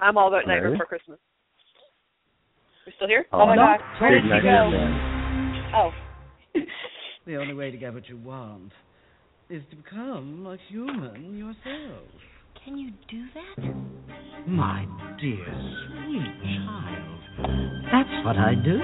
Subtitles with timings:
[0.00, 1.18] I'm all about Nightmare Before Christmas.
[2.86, 3.26] We still here?
[3.32, 3.62] Oh, oh my no.
[3.62, 3.80] god.
[4.00, 4.70] Where did she go?
[5.76, 5.90] Oh.
[7.26, 8.72] The only way to get what you want
[9.50, 12.08] is to become a human yourself.
[12.64, 14.48] Can you do that?
[14.48, 14.86] My
[15.20, 16.24] dear, sweet
[16.56, 17.20] child.
[17.92, 18.80] That's what I do.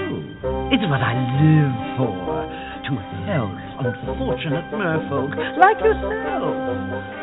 [0.73, 2.45] It's what I live for.
[2.85, 2.93] To
[3.25, 6.53] help unfortunate merfolk like yourself.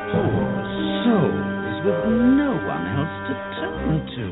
[0.10, 0.42] Poor
[1.06, 2.02] souls with
[2.34, 3.51] no one else to turn
[4.06, 4.26] to.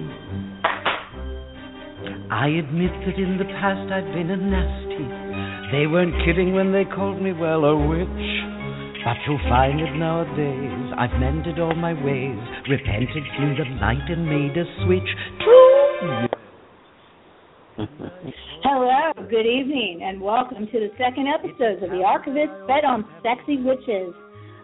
[2.31, 5.07] I admit that in the past I've been a nasty.
[5.71, 8.07] They weren't kidding when they called me, well, a witch.
[9.03, 14.25] But you'll find that nowadays I've mended all my ways, repented, seen the light, and
[14.25, 16.27] made a switch to
[18.63, 23.55] Hello, good evening, and welcome to the second episode of The Archivist Bet on Sexy
[23.63, 24.13] Witches,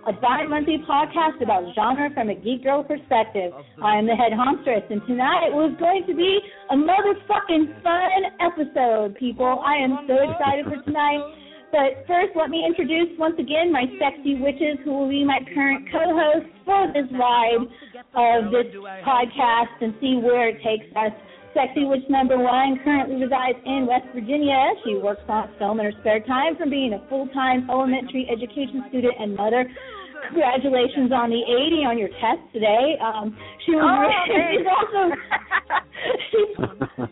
[0.08, 3.52] a bi-monthly podcast about genre from a geek girl perspective.
[3.82, 9.16] I am the head honstress, and tonight was going to be a motherfucking fun episode,
[9.18, 9.64] people.
[9.66, 11.26] I am so excited for tonight.
[11.72, 15.90] But first, let me introduce once again my sexy witches who will be my current
[15.92, 17.66] co-hosts for this ride
[18.14, 18.70] of this
[19.02, 21.12] podcast and see where it takes us.
[21.56, 24.76] Sexy Witch number one currently resides in West Virginia.
[24.84, 29.16] She works on film in her spare time from being a full-time elementary education student
[29.18, 29.66] and mother.
[30.30, 32.98] Congratulations on the 80 on your test today.
[33.02, 35.02] Um, she was Oh, she's also
[36.32, 36.52] she's,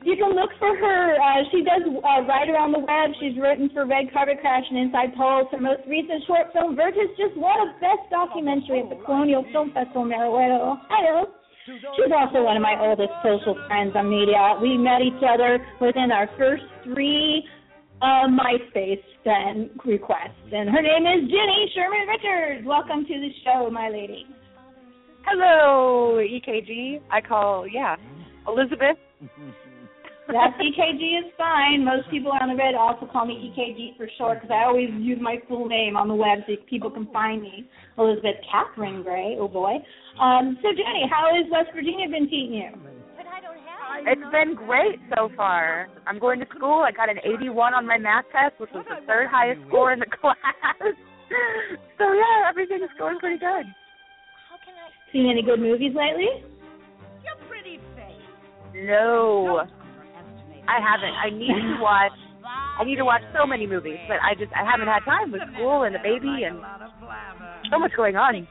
[0.03, 1.17] you can look for her.
[1.17, 3.11] Uh, she does uh, write around the web.
[3.19, 5.47] She's written for Red Carpet Crash and Inside Pulse.
[5.51, 9.71] Her most recent short film, Virtus, just won a Best Documentary at the Colonial Film
[9.73, 11.27] Festival in Marietta, Ohio.
[11.95, 14.59] She's also one of my oldest social friends on media.
[14.61, 17.47] We met each other within our first three
[18.03, 20.35] uh, MySpace then request.
[20.51, 22.67] and her name is Jenny Sherman Richards.
[22.67, 24.27] Welcome to the show, my lady.
[25.25, 26.99] Hello, EKG.
[27.09, 27.95] I call, yeah,
[28.47, 28.97] Elizabeth.
[30.27, 31.83] That EKG is fine.
[31.83, 35.19] Most people on the red also call me EKG for short because I always use
[35.21, 37.67] my full name on the web so people can find me.
[37.97, 39.35] Elizabeth Catherine Gray.
[39.37, 39.75] Oh boy.
[40.21, 42.71] Um, so Jenny, how has West Virginia been treating you?
[44.05, 45.87] It's been great so far.
[46.07, 46.83] I'm going to school.
[46.85, 49.99] I got an 81 on my math test, which was the third highest score in
[49.99, 50.35] the class.
[50.81, 53.65] so yeah, everything's going pretty good.
[54.49, 56.43] How can I seen any good movies lately?
[57.23, 58.85] You're pretty face.
[58.85, 59.61] No,
[60.67, 61.15] I haven't.
[61.15, 62.11] I need to watch.
[62.79, 65.41] I need to watch so many movies, but I just I haven't had time with
[65.53, 66.57] school and the baby and
[67.71, 68.47] so much going on.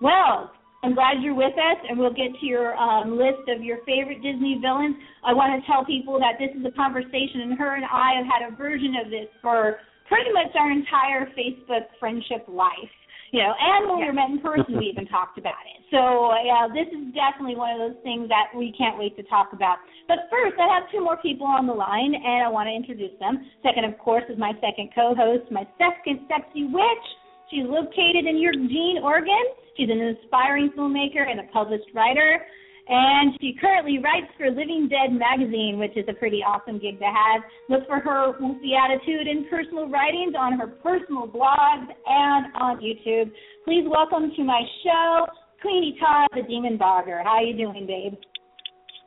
[0.00, 0.50] Well,
[0.82, 4.18] I'm glad you're with us, and we'll get to your um, list of your favorite
[4.18, 4.96] Disney villains.
[5.22, 8.26] I want to tell people that this is a conversation, and her and I have
[8.26, 9.78] had a version of this for
[10.10, 12.90] pretty much our entire Facebook friendship life.
[13.30, 15.80] You know, and when we were met in person, we even talked about it.
[15.88, 19.54] So, yeah, this is definitely one of those things that we can't wait to talk
[19.54, 19.78] about.
[20.04, 23.16] But first, I have two more people on the line, and I want to introduce
[23.22, 23.40] them.
[23.62, 27.06] Second, of course, is my second co-host, my second sexy witch.
[27.52, 29.44] She's located in Eugene, Oregon.
[29.76, 32.40] She's an inspiring filmmaker and a published writer.
[32.88, 37.04] And she currently writes for Living Dead magazine, which is a pretty awesome gig to
[37.04, 37.42] have.
[37.68, 43.30] Look for her woofy attitude and personal writings on her personal blogs and on YouTube.
[43.64, 45.26] Please welcome to my show,
[45.60, 47.22] Queenie Todd, the Demon Bogger.
[47.22, 48.14] How are you doing, babe?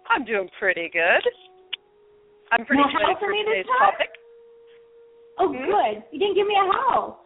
[0.07, 1.23] I'm doing pretty good.
[2.53, 4.09] I'm pretty Now, excited for for today's topic.
[5.39, 5.65] Oh, Hmm?
[5.65, 6.03] good.
[6.13, 7.24] You didn't give me a howl.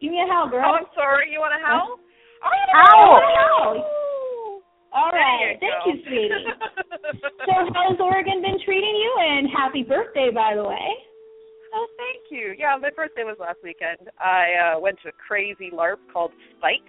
[0.00, 0.64] Give me a howl, girl.
[0.66, 1.32] Oh, I'm sorry.
[1.32, 1.98] You want a howl?
[2.72, 3.16] Howl!
[3.16, 3.96] Howl!
[4.92, 5.92] All There you Thank go.
[5.92, 6.44] you, sweetie.
[7.44, 9.12] so, how's Oregon been treating you?
[9.20, 10.88] And happy birthday, by the way.
[11.74, 12.54] Oh, thank you.
[12.58, 14.08] Yeah, my birthday was last weekend.
[14.18, 16.86] I uh went to a crazy LARP called Spite,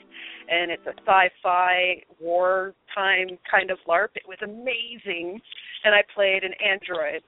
[0.47, 4.15] and it's a sci-fi wartime kind of LARP.
[4.15, 5.41] It was amazing,
[5.83, 7.21] and I played an android,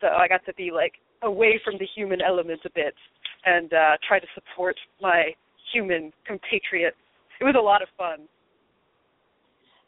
[0.00, 2.94] so I got to be like away from the human element a bit
[3.44, 5.34] and uh try to support my
[5.72, 6.96] human compatriots.
[7.40, 8.28] It was a lot of fun.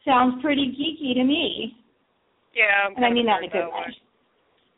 [0.05, 1.77] Sounds pretty geeky to me.
[2.55, 3.91] Yeah, I'm And I mean that in a good way.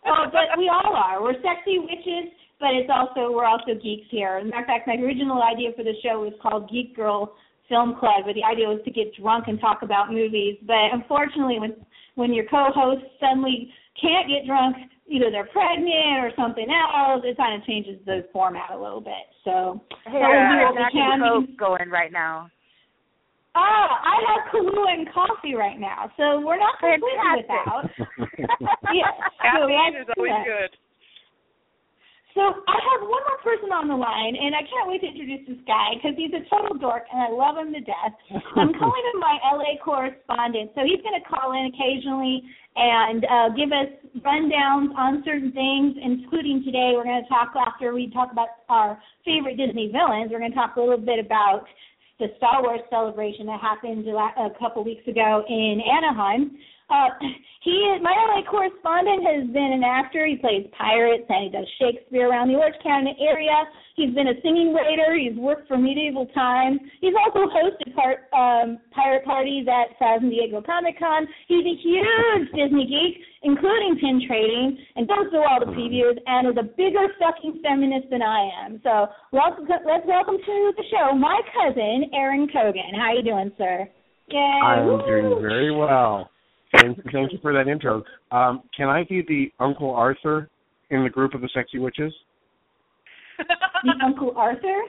[0.07, 1.23] Oh, but we all are.
[1.23, 2.31] We're sexy witches,
[2.61, 4.39] but it's also we're also geeks here.
[4.39, 7.35] As a matter of fact, my original idea for the show was called Geek Girl
[7.69, 10.57] Film Club, but the idea was to get drunk and talk about movies.
[10.67, 11.75] But unfortunately, when
[12.15, 13.69] when your co-host suddenly
[14.01, 14.77] can't get drunk,
[15.09, 19.27] either they're pregnant or something else, it kind of changes the format a little bit.
[19.45, 21.57] So Hey, we'll do I what got we can.
[21.57, 22.51] Going right now.
[23.57, 27.09] Ah, I have Kahlua and coffee right now, so we're not completely
[27.49, 27.97] Fantastic.
[28.29, 28.85] without.
[28.95, 30.45] yes, so Caffeine let's is always that.
[30.45, 30.71] good.
[32.37, 35.49] So I have one more person on the line, and I can't wait to introduce
[35.49, 38.13] this guy because he's a total dork, and I love him to death.
[38.61, 42.45] I'm calling him my LA correspondent, so he's going to call in occasionally
[42.77, 43.89] and uh, give us
[44.21, 46.93] rundowns on certain things, including today.
[46.93, 50.29] We're going to talk after we talk about our favorite Disney villains.
[50.29, 51.65] We're going to talk a little bit about
[52.21, 56.53] the Star Wars celebration that happened a couple weeks ago in Anaheim.
[56.89, 57.11] Uh,
[57.67, 60.25] he is, my LA correspondent has been an actor.
[60.25, 63.59] He plays pirates and he does Shakespeare around the Orange County area.
[63.97, 65.19] He's been a singing waiter.
[65.19, 66.79] He's worked for medieval times.
[67.01, 71.27] He's also hosted part, um, pirate parties at San Diego Comic Con.
[71.49, 76.47] He's a huge Disney geek, including pin trading, and goes to all the previews and
[76.47, 78.79] is a bigger fucking feminist than I am.
[78.87, 82.95] So welcome, let's welcome to the show my cousin Aaron Cogan.
[82.95, 83.91] How are you doing, sir?
[84.31, 84.61] Yay!
[84.63, 86.31] I'm doing very well.
[86.79, 88.03] Thank, thank you for that intro.
[88.31, 90.49] Um, can I be the Uncle Arthur
[90.91, 92.13] in the group of the sexy witches?
[93.39, 94.83] the Uncle Arthur?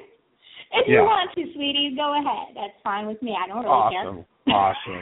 [0.71, 0.95] If yeah.
[0.95, 2.55] you want to, sweetie, go ahead.
[2.55, 3.35] That's fine with me.
[3.37, 4.25] I don't really awesome.
[4.45, 4.53] care.
[4.55, 5.01] Awesome.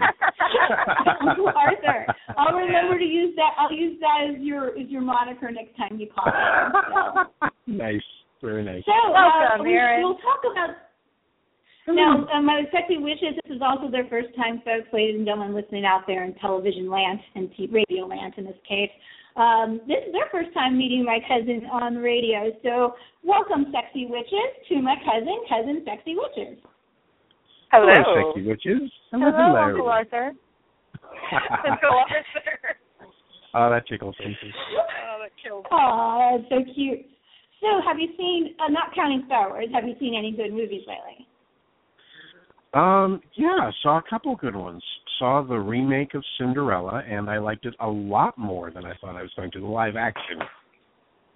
[1.28, 2.06] Uncle Arthur.
[2.38, 3.54] I'll remember to use that.
[3.58, 6.26] I'll use that as your as your moniker next time you call.
[6.26, 7.50] Me, so.
[7.68, 8.02] Nice.
[8.42, 8.84] Very nice.
[8.86, 9.74] So Welcome, uh, we,
[10.04, 10.76] we'll talk about
[11.94, 13.38] now, um, my sexy wishes.
[13.46, 16.90] This is also their first time, folks, ladies and gentlemen, listening out there in television
[16.90, 18.90] land and t- radio land in this case.
[19.36, 22.50] Um, this is their first time meeting my cousin on the radio.
[22.64, 26.58] So, welcome, sexy witches, to my cousin, cousin sexy witches.
[27.72, 27.94] Hello.
[27.94, 28.92] Hello, sexy witches.
[29.12, 30.32] Hello, Uncle Arthur.
[31.70, 32.80] Uncle Arthur.
[33.54, 34.16] Oh, that tickles.
[34.18, 34.52] Thank you.
[34.74, 35.70] Oh, that kills me.
[35.72, 37.06] Aw, that's so cute.
[37.62, 40.82] So, have you seen, uh, not counting Star Wars, have you seen any good movies
[40.88, 41.25] lately?
[42.76, 44.84] Um, yeah, saw a couple good ones.
[45.18, 49.16] Saw the remake of Cinderella, and I liked it a lot more than I thought
[49.16, 49.62] I was going to.
[49.62, 50.40] The live action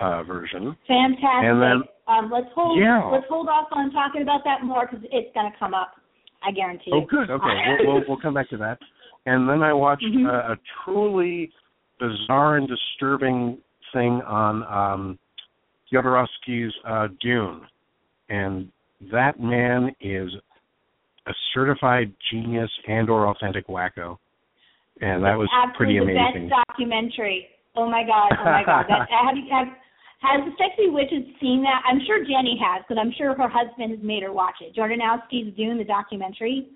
[0.02, 0.76] uh, version.
[0.88, 1.24] Fantastic.
[1.50, 3.06] And then- um, let's hold Yeah.
[3.12, 5.94] let's hold off on talking about that more because it's going to come up.
[6.42, 6.92] I guarantee.
[6.94, 7.30] Oh, good.
[7.30, 7.48] Okay,
[7.84, 8.80] we'll, we'll we'll come back to that.
[9.26, 10.28] And then I watched Mhm.
[10.28, 11.52] a, a truly
[12.00, 13.60] bizarre and disturbing
[13.94, 15.20] thing on um,
[15.94, 17.62] Jodorowsky's uh, Dune,
[18.30, 18.72] and
[19.12, 20.32] that man is
[21.28, 24.18] a certified genius and/or authentic wacko,
[25.02, 26.46] and that was pretty amazing.
[26.46, 27.48] the best documentary.
[27.76, 28.32] Oh my god!
[28.40, 28.86] Oh my god!
[28.90, 29.68] That, have you have
[30.22, 31.82] has the sexy witches seen that?
[31.88, 34.76] I'm sure Jenny has because I'm sure her husband has made her watch it.
[34.76, 36.68] Jodorowsky's Dune, the documentary.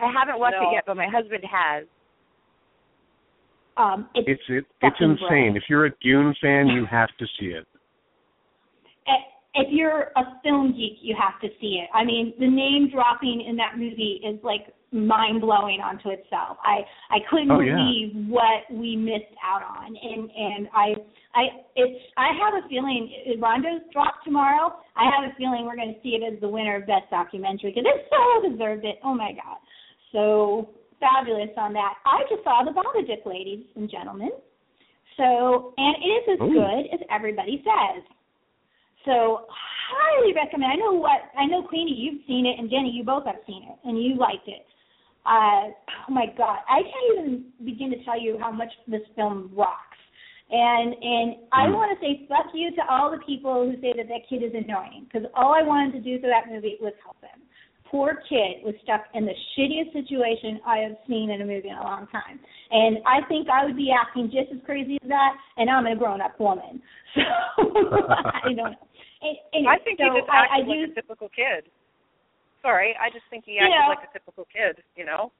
[0.00, 0.70] I haven't watched No.
[0.70, 1.84] it yet, but my husband has.
[3.76, 5.18] Um, it's It's it, it's insane.
[5.28, 5.56] brilliant.
[5.56, 7.66] If you're a Dune fan, you have to see it.
[9.54, 11.88] If you're a film geek, you have to see it.
[11.92, 16.56] I mean, the name dropping in that movie is like mind blowing onto itself.
[16.64, 17.76] I I couldn't Oh, yeah.
[17.76, 20.94] believe what we missed out on, and and I
[21.34, 21.42] I
[21.76, 24.76] it's I have a feeling Rondo's dropped tomorrow.
[24.96, 27.72] I have a feeling we're going to see it as the winner of best documentary
[27.72, 29.00] because it so deserved it.
[29.04, 29.60] Oh my god,
[30.12, 30.70] so
[31.00, 31.94] fabulous on that.
[32.06, 34.30] I just saw the Babadook, ladies and gentlemen.
[35.16, 36.52] So and it is as Ooh.
[36.52, 38.02] good as everybody says.
[39.04, 40.72] So highly recommend.
[40.72, 41.94] I know what I know, Queenie.
[41.96, 44.64] You've seen it, and Jenny, you both have seen it, and you liked it.
[45.26, 45.70] Uh,
[46.08, 49.78] oh my God, I can't even begin to tell you how much this film rocks.
[50.50, 51.74] And and I Mm.
[51.74, 54.52] want to say fuck you to all the people who say that that kid is
[54.54, 57.40] annoying, because all I wanted to do for that movie was help him.
[57.84, 61.76] Poor kid was stuck in the shittiest situation I have seen in a movie in
[61.76, 62.40] a long time.
[62.70, 65.94] And I think I would be acting just as crazy as that, and I'm a
[65.96, 66.80] grown up woman.
[67.14, 67.20] So
[68.08, 68.88] I don't know.
[69.22, 71.62] And, anyway, I think so he just I, I acted do like a typical kid.
[72.60, 74.82] Sorry, I just think he You acted know- like a typical kid.
[74.98, 75.30] You know,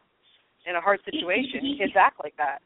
[0.66, 2.62] in a hard situation, he- kids act like that.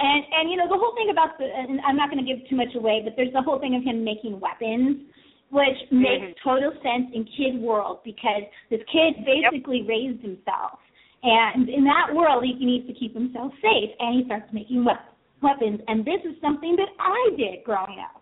[0.00, 2.40] And and you know the whole thing about the and I'm not going to give
[2.48, 5.04] too much away, but there's the whole thing of him making weapons,
[5.52, 6.36] which makes Mhm.
[6.42, 10.80] total sense in kid world because this kid basically raised himself,
[11.22, 15.12] and in that world he needs to keep himself safe, and he starts making wep-
[15.42, 15.82] weapons.
[15.88, 18.19] And this is something that I did growing up,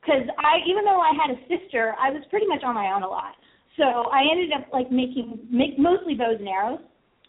[0.00, 3.02] because I even though I had a sister, I was pretty much on my own
[3.02, 3.34] a lot.
[3.76, 6.80] So I ended up like making make mostly bows and arrows.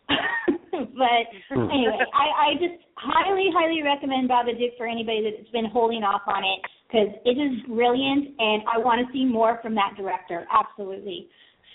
[0.72, 1.70] but Hmm.
[1.72, 6.44] anyway, I, I just highly, highly recommend Babadook for anybody that's been holding off on
[6.44, 10.46] it because it is brilliant, and I want to see more from that director.
[10.52, 11.28] Absolutely.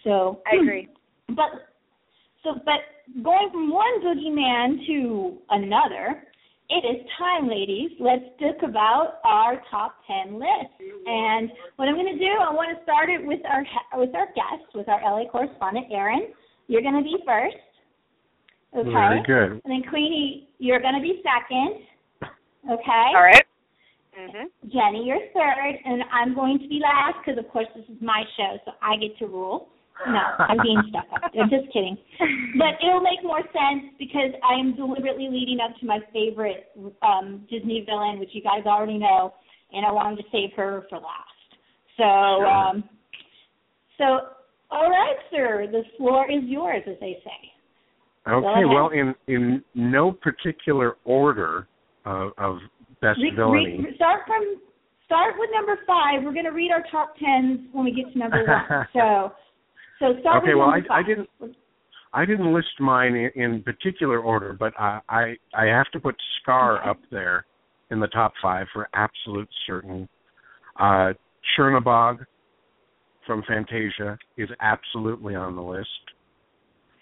[0.04, 0.88] So I agree.
[1.28, 1.50] But
[2.44, 6.22] so, but going from one boogeyman to another,
[6.68, 7.90] it is time, ladies.
[8.00, 10.75] Let's talk about our top ten list.
[11.06, 13.64] And what I'm going to do, I want to start it with our
[13.99, 16.32] with our guest, with our LA correspondent, Aaron.
[16.66, 17.56] You're going to be first.
[18.76, 18.90] Okay.
[18.90, 19.61] Very good.
[19.64, 21.87] And then Queenie, you're going to be second.
[22.70, 23.06] Okay.
[23.14, 23.44] All right.
[24.18, 24.46] Mhm.
[24.73, 28.25] Jenny, you're third, and I'm going to be last because, of course, this is my
[28.37, 29.68] show, so I get to rule.
[30.06, 31.30] No, I'm being stuck up.
[31.32, 31.96] I'm just kidding.
[32.58, 36.68] But it'll make more sense because I am deliberately leading up to my favorite
[37.02, 39.34] um Disney villain, which you guys already know,
[39.72, 41.48] and I wanted to save her for last.
[41.96, 42.84] So, um
[43.98, 44.04] so
[44.70, 48.30] all right, sir, the floor is yours, as they say.
[48.30, 51.68] Okay, well, in in no particular order
[52.04, 52.58] of, of
[53.00, 53.78] best Re- villainy.
[53.78, 54.60] re- start from
[55.04, 56.24] start with number five.
[56.24, 58.86] We're going to read our top tens when we get to number one.
[58.92, 59.32] so,
[59.98, 61.30] so start Okay, well, I- I didn't-
[62.12, 66.16] I didn't list mine in, in particular order, but I, I I have to put
[66.40, 66.90] Scar Okay.
[66.90, 67.44] up there
[67.90, 70.08] in the top five for absolute certain.
[70.78, 71.12] Uh,
[71.56, 72.24] Chernabog
[73.26, 75.88] from Fantasia is absolutely on the list.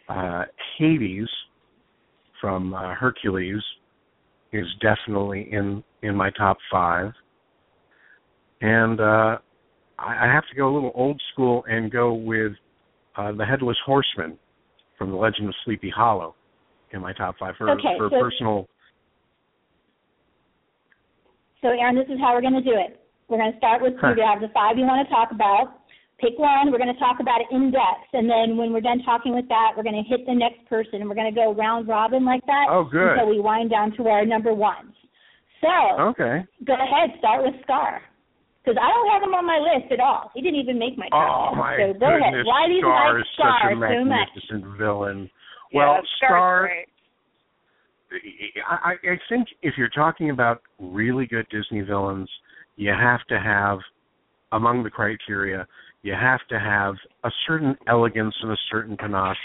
[0.08, 0.44] Uh,
[0.78, 1.28] Hades
[2.40, 3.62] from uh, Hercules
[4.52, 7.12] is definitely in in my top five.
[8.60, 9.38] And uh,
[9.98, 12.52] I, I have to go a little old school and go with
[13.16, 14.38] uh, the Headless Horseman
[14.98, 16.34] from The Legend of Sleepy Hollow
[16.92, 18.68] in my top five for Okay, for so- personal.
[21.62, 23.00] So, Aaron, this is how we're going to do it.
[23.28, 24.12] We're going to start with Huh.
[24.16, 25.80] you have the five you want to talk about.
[26.20, 26.70] Pick one.
[26.70, 29.48] We're going to talk about it in depth, and then when we're done talking with
[29.48, 32.24] that, we're going to hit the next person, and we're going to go round robin
[32.24, 33.12] like that Oh, good.
[33.12, 34.92] until we wind down to our number ones.
[35.60, 36.44] So, Okay.
[36.64, 37.10] go ahead.
[37.18, 38.02] Start with Scar.
[38.64, 40.30] Because I don't have him on my list at all.
[40.34, 41.58] He didn't even make my top Oh 10.
[41.58, 42.32] my so go ahead.
[42.46, 44.78] Why do you Scar like is Scar such a so much?
[44.78, 45.30] villain.
[45.74, 46.70] Well, Scar's Scar.
[48.70, 52.30] I, I think if you're talking about really good Disney villains,
[52.76, 53.80] you have to have
[54.52, 55.66] among the criteria,
[56.02, 56.94] you have to have
[57.24, 59.36] a certain elegance and a certain panache.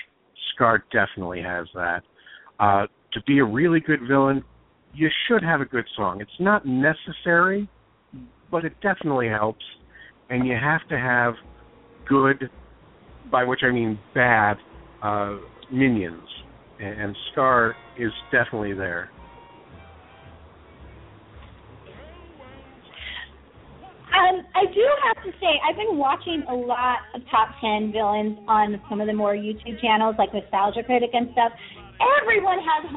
[0.53, 2.03] Scar definitely has that.
[2.59, 4.43] Uh, to be a really good villain,
[4.93, 6.21] you should have a good song.
[6.21, 7.67] It's not necessary,
[8.51, 9.63] but it definitely helps.
[10.29, 11.33] And you have to have
[12.07, 12.49] good,
[13.31, 14.57] by which I mean bad,
[15.01, 15.37] uh,
[15.71, 16.27] minions.
[16.79, 19.09] And, Scar is definitely there.
[24.15, 28.37] Um, I do have to say, I've been watching a lot of top 10 villains
[28.47, 31.51] on some of the more YouTube channels, like Nostalgia Critic and stuff.
[32.21, 32.95] Everyone has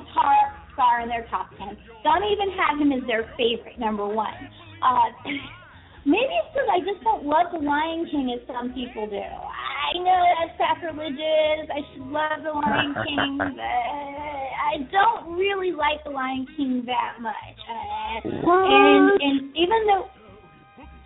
[0.73, 1.76] Scar in their top 10.
[2.02, 4.35] Some even have him as their favorite, number one.
[4.83, 5.09] Uh,
[6.05, 9.23] maybe it's because I just don't love The Lion King as some people do.
[9.23, 11.71] I know that's sacrilegious.
[11.71, 17.21] I should love The Lion King, but I don't really like The Lion King that
[17.21, 17.59] much.
[17.71, 20.09] Uh, and and even though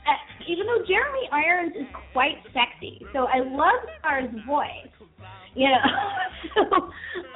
[0.06, 4.95] uh, even though Jeremy Irons is quite sexy, so I love Scar's voice.
[5.56, 5.80] You know,
[6.52, 6.62] so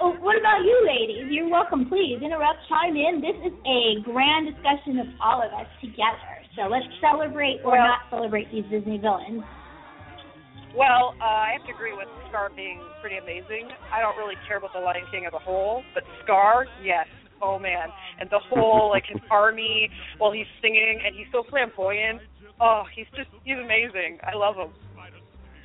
[0.01, 1.33] oh, what about you, ladies?
[1.33, 1.89] You're welcome.
[1.89, 3.25] Please interrupt, chime in.
[3.25, 6.37] This is a grand discussion of all of us together.
[6.55, 9.43] So let's celebrate or Well- not celebrate these Disney villains.
[10.77, 13.73] Well, uh, I have to agree with Scar being pretty amazing.
[13.91, 17.07] I don't really care about the Lion King as a whole, but Scar, yes.
[17.43, 17.89] Oh man,
[18.21, 22.21] and the whole like his army while he's singing, and he's so flamboyant.
[22.61, 24.19] Oh, he's just he's amazing.
[24.23, 24.69] I love him.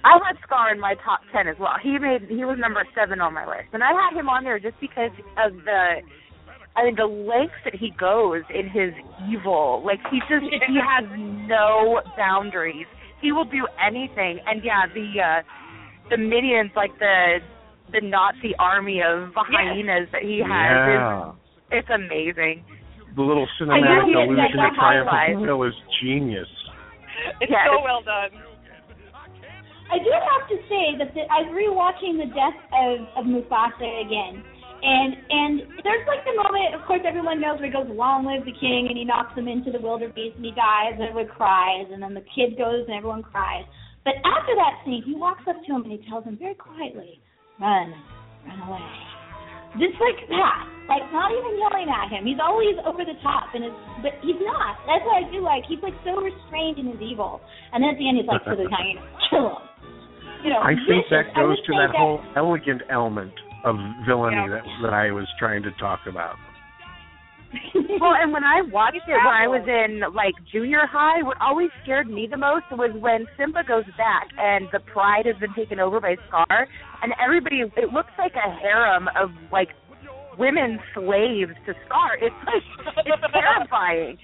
[0.06, 1.74] I had Scar in my top ten as well.
[1.82, 4.60] He made he was number seven on my list, and I had him on there
[4.60, 5.10] just because
[5.42, 6.06] of the,
[6.78, 8.94] I mean, the lengths that he goes in his
[9.26, 9.82] evil.
[9.84, 11.10] Like he just he has
[11.50, 12.86] no boundaries.
[13.20, 15.42] He will do anything, and yeah, the uh
[16.14, 17.42] the minions like the
[17.90, 21.34] the Nazi army of hyenas that he has yeah.
[21.34, 22.62] is it's amazing.
[23.16, 26.52] The little cinematic illusion like of Triumph of Will is genius.
[27.42, 27.66] It's Yes.
[27.66, 28.30] so well done.
[29.92, 33.86] I do have to say that the, I was rewatching the death of, of Mufasa
[34.02, 34.42] again,
[34.82, 35.54] and and
[35.86, 36.74] there's like the moment.
[36.74, 39.48] Of course, everyone knows where he goes, "Long live the king," and he knocks him
[39.48, 42.98] into the wildebeest, and he dies, and everyone cries, and then the kid goes, and
[42.98, 43.66] everyone cries.
[44.06, 47.22] But after that scene, he walks up to him and he tells him very quietly,
[47.62, 47.94] "Run,
[48.46, 48.90] run away."
[49.78, 52.26] Just like that, like not even yelling at him.
[52.26, 54.80] He's always over the top, and it's but he's not.
[54.88, 55.66] That's what I do like.
[55.68, 57.42] He's like so restrained in his evil,
[57.74, 59.75] and then at the end, he's like, "To the hyena, kill him."
[60.46, 63.34] You know, I think that goes to say that whole elegant element
[63.66, 63.76] of
[64.06, 64.62] villainy Yeah.
[64.62, 66.36] that that I was trying to talk about.
[68.02, 71.70] well, and when I watched it when I was in like junior high, what always
[71.84, 75.80] scared me the most was when Simba goes back and the pride has been taken
[75.80, 76.68] over by Scar,
[77.02, 77.62] and everybody.
[77.78, 79.70] It looks like a harem of like
[80.38, 82.18] women slaves to Scar.
[82.22, 82.66] It's like
[83.08, 84.18] it's terrifying.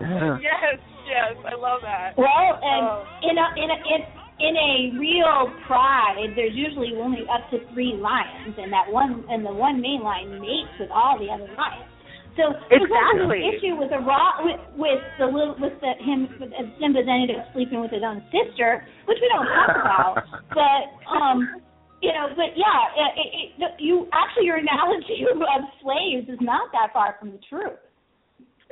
[0.00, 0.38] Yeah.
[0.40, 2.16] Yes, yes, I love that.
[2.16, 3.04] Well, and Oh.
[3.30, 4.00] in a in a in,
[4.42, 9.46] in a real pride, there's usually only up to three lions, and that one and
[9.46, 11.86] the one main lion mates with all the other lions.
[12.34, 13.38] So there's Exactly.
[13.38, 17.06] an issue with the raw with, with the little with the him with uh, Simba's
[17.06, 20.14] ended up sleeping with his own sister, which we don't talk about.
[20.52, 21.62] But um,
[22.02, 26.72] you know, but yeah, it, it, it, you actually your analogy of slaves is not
[26.72, 27.78] that far from the truth.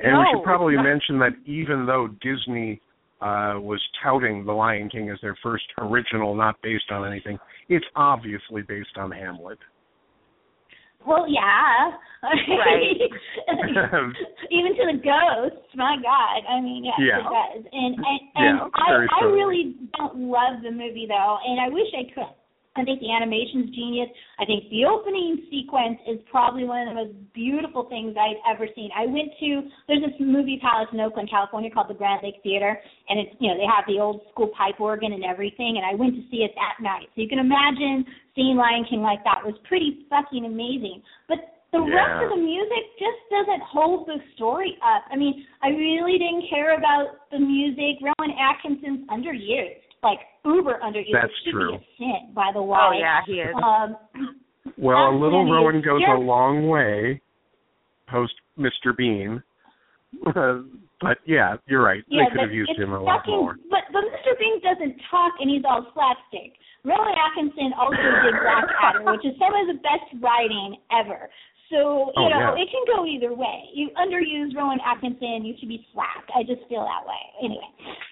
[0.03, 2.81] And we should probably mention that even though Disney
[3.21, 7.37] uh, was touting The Lion King as their first original, not based on anything,
[7.69, 9.59] it's obviously based on Hamlet.
[11.05, 11.91] Well, yeah.
[12.23, 13.01] Right.
[14.51, 16.45] Even to the ghosts, my God.
[16.47, 17.19] I mean, yes, Yeah.
[17.19, 17.65] it does.
[17.71, 21.87] And and, Yeah, and I I really don't love the movie though, and I wish
[21.97, 22.35] I could.
[22.75, 24.07] I think the animation's genius.
[24.39, 28.67] I think the opening sequence is probably one of the most beautiful things I've ever
[28.75, 28.89] seen.
[28.95, 32.79] I went to there's this movie palace in Oakland, California called the Grand Lake Theater,
[33.09, 35.99] and it's you know they have the old school pipe organ and everything, and I
[35.99, 37.11] went to see it that night.
[37.11, 41.03] So you can imagine seeing Lion King like that was pretty fucking amazing.
[41.27, 41.39] But
[41.71, 45.03] the rest of the music just doesn't hold the story up.
[45.11, 47.99] I mean, I really didn't care about the music.
[48.03, 51.13] Rowan Atkinson's underused, like uber underused.
[51.13, 51.71] That's it should true.
[51.71, 52.77] be a sin, by the way.
[52.79, 53.53] Oh yeah, he is.
[53.55, 53.97] Um,
[54.77, 55.51] Well, a little Absolutely.
[55.51, 56.17] Rowan goes Yeah.
[56.17, 57.21] a long way
[58.09, 58.95] post Mr.
[58.95, 59.41] Bean.
[61.01, 62.03] but yeah, you're right.
[62.07, 63.55] yeah, they could have used him a lot fucking, more.
[63.69, 64.37] But but Mr.
[64.37, 66.53] Bean doesn't talk, and he's all slapstick.
[66.83, 71.29] Rowan Atkinson also did Blackadder, which is some of the best writing ever.
[71.69, 72.61] So you Oh, know yeah.
[72.61, 73.69] it can go either way.
[73.73, 76.29] You underuse Rowan Atkinson, you should be slapped.
[76.35, 77.23] I just feel that way.
[77.39, 77.69] Anyway,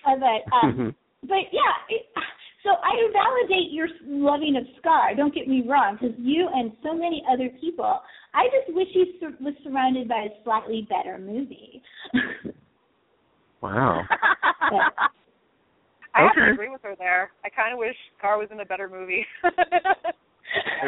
[0.08, 2.06] uh, but um, but yeah, it,
[2.64, 5.16] so I validate your loving of Scar.
[5.16, 8.00] Don't get me wrong, because you and so many other people.
[8.34, 11.82] I just wish he sur- was surrounded by a slightly better movie.
[13.62, 14.04] wow.
[16.16, 17.32] I have to agree with her there.
[17.44, 19.26] I kind of wish Scar was in a better movie.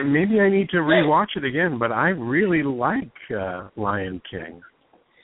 [0.04, 4.62] Maybe I need to rewatch it again, but I really like uh, Lion King.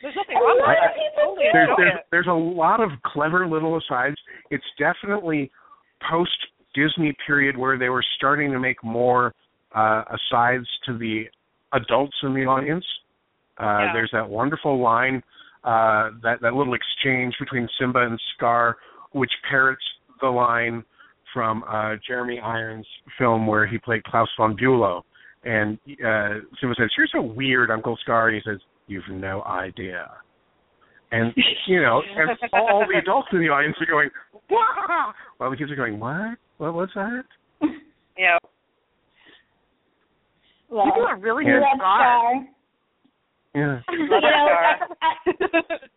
[0.02, 4.18] There's nothing wrong with I- totally There's, there's there's a lot of clever little asides.
[4.52, 5.52] It's definitely
[6.10, 6.32] post
[6.76, 9.34] Disney period where they were starting to make more
[9.76, 11.24] uh, asides to the
[11.74, 12.86] adults in the audience.
[13.60, 13.94] Uh, Yeah.
[13.94, 15.24] There's that wonderful line,
[15.64, 18.78] uh, that that little exchange between Simba and Scar,
[19.12, 19.84] which parrots
[20.22, 20.84] the line
[21.34, 25.02] from uh, Jeremy Irons' film where he played Klaus von Bülow.
[25.44, 30.10] And uh, Simba says, "You're so weird, Uncle Scar." And he says, "You've no idea."
[31.12, 31.34] And
[31.68, 34.10] you know, and all the adults in the audience are going,
[34.50, 36.38] "Wow!" While the kids are going, "What?
[36.58, 37.24] What was that?"
[38.20, 38.40] Yeah.
[40.72, 42.34] well, you do a really you good love Scar.
[42.34, 42.48] Scar.
[43.58, 43.82] Yeah.
[43.90, 44.46] you know,
[45.02, 45.12] I,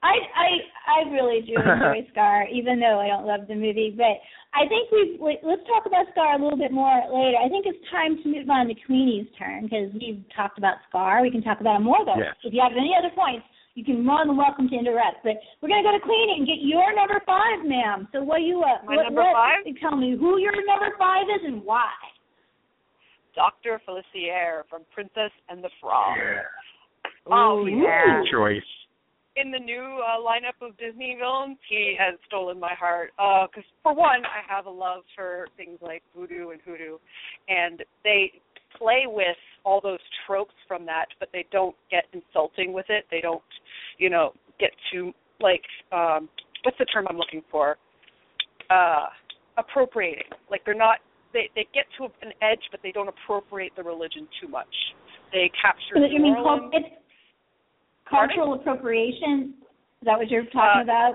[0.00, 0.48] I I
[0.88, 3.92] I really do enjoy Scar, even though I don't love the movie.
[3.92, 4.16] But
[4.56, 7.36] I think we've wait, let's talk about Scar a little bit more later.
[7.36, 11.20] I think it's time to move on to Queenie's turn because we've talked about Scar.
[11.20, 12.16] We can talk about him more though.
[12.16, 12.32] Yes.
[12.44, 13.44] If you have any other points,
[13.76, 15.20] you can more than welcome to interrupt.
[15.20, 18.08] But we're gonna go to Queenie and get your number five, ma'am.
[18.16, 19.68] So what you uh, My what, number what, five?
[19.84, 21.92] Tell me who your number five is and why.
[23.34, 23.80] Dr.
[23.86, 26.18] Facilier from Princess and the Frog.
[27.26, 28.22] Oh, Ooh, yeah.
[28.32, 28.62] Choice.
[29.36, 33.10] in the new uh, lineup of Disney villains, he has stolen my heart.
[33.16, 36.98] Because for one, I have a love for things like voodoo and hoodoo,
[37.48, 38.32] and they
[38.78, 43.04] play with all those tropes from that, but they don't get insulting with it.
[43.10, 43.42] They don't,
[43.98, 46.28] you know, get too like um,
[46.64, 47.76] what's the term I'm looking for?
[48.68, 49.06] Uh,
[49.58, 50.30] appropriating.
[50.50, 50.98] Like they're not.
[51.32, 54.66] They they get to an edge, but they don't appropriate the religion too much.
[55.32, 56.92] They capture So that you mean New cul- Orleans-
[58.10, 58.36] it's Pardon?
[58.36, 59.54] cultural appropriation?
[60.02, 61.14] Is that what you're talking Uh, about?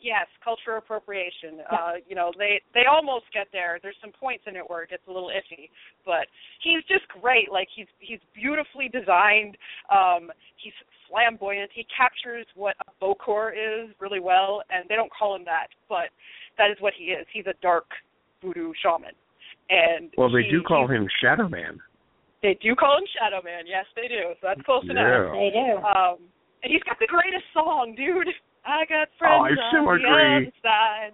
[0.00, 1.60] Yes, cultural appropriation.
[1.70, 3.78] Uh, you know, they they almost get there.
[3.82, 5.70] There's some points in it where it gets a little iffy,
[6.04, 6.26] but
[6.60, 7.50] he's just great.
[7.50, 9.56] Like he's he's beautifully designed.
[9.88, 10.74] Um, he's
[11.08, 11.70] flamboyant.
[11.72, 16.10] He captures what a Bokor is really well, and they don't call him that, but
[16.58, 17.26] that is what he is.
[17.32, 17.86] He's a dark
[18.42, 19.14] voodoo shaman.
[19.70, 21.80] And Well, they he- do call him Shadow Man.
[22.42, 23.66] They do call him Shadow Man.
[23.66, 24.34] Yes, they do.
[24.42, 25.32] So that's close enough.
[25.32, 25.32] Yeah.
[25.32, 25.78] They do.
[25.82, 26.18] Um,
[26.64, 28.32] and he's got the greatest song, dude.
[28.64, 30.48] I got Oh, friends I so on the agree.
[30.48, 31.12] other side.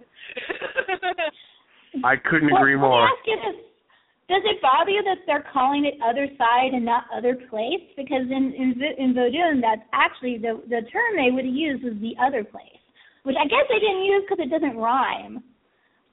[2.07, 3.03] I couldn't Well, agree let me more.
[3.03, 3.59] ask you this.
[4.31, 7.83] Does it bother you that they're calling it other side and not other place?
[7.99, 11.83] Because in in, Vi- in Vodun, that's actually the the term they would have used
[11.83, 12.79] was the other place,
[13.23, 15.43] which I guess they didn't use because it doesn't rhyme.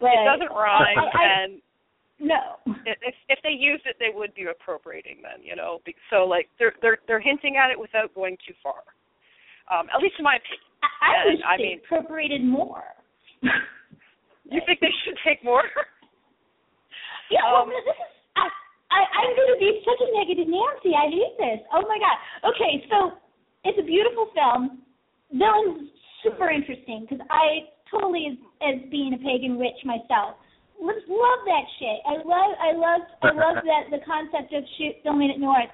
[0.00, 1.62] But it doesn't rhyme, I, I, and
[2.18, 2.58] no.
[2.86, 5.22] if if they used it, they would be appropriating.
[5.22, 5.78] Then you know,
[6.10, 8.82] so like they're they're they're hinting at it without going too far.
[9.70, 10.64] Um, at least in my opinion.
[10.82, 12.84] I, I And, wish I they mean- appropriated more.
[14.50, 15.60] You think they should take more?
[17.30, 18.00] Yeah, well, Um, this is.
[18.40, 18.48] I,
[18.88, 20.96] I, I'm going to be such a negative Nancy.
[20.96, 21.60] I hate this.
[21.76, 22.16] Oh my god.
[22.56, 23.20] Okay, so
[23.68, 24.80] it's a beautiful film.
[25.36, 25.92] Villain's
[26.24, 30.40] super interesting because I totally, as, as being a pagan witch myself,
[30.80, 32.00] love that shit.
[32.08, 35.68] I love, I love, I love that the concept of shoot, filming at North.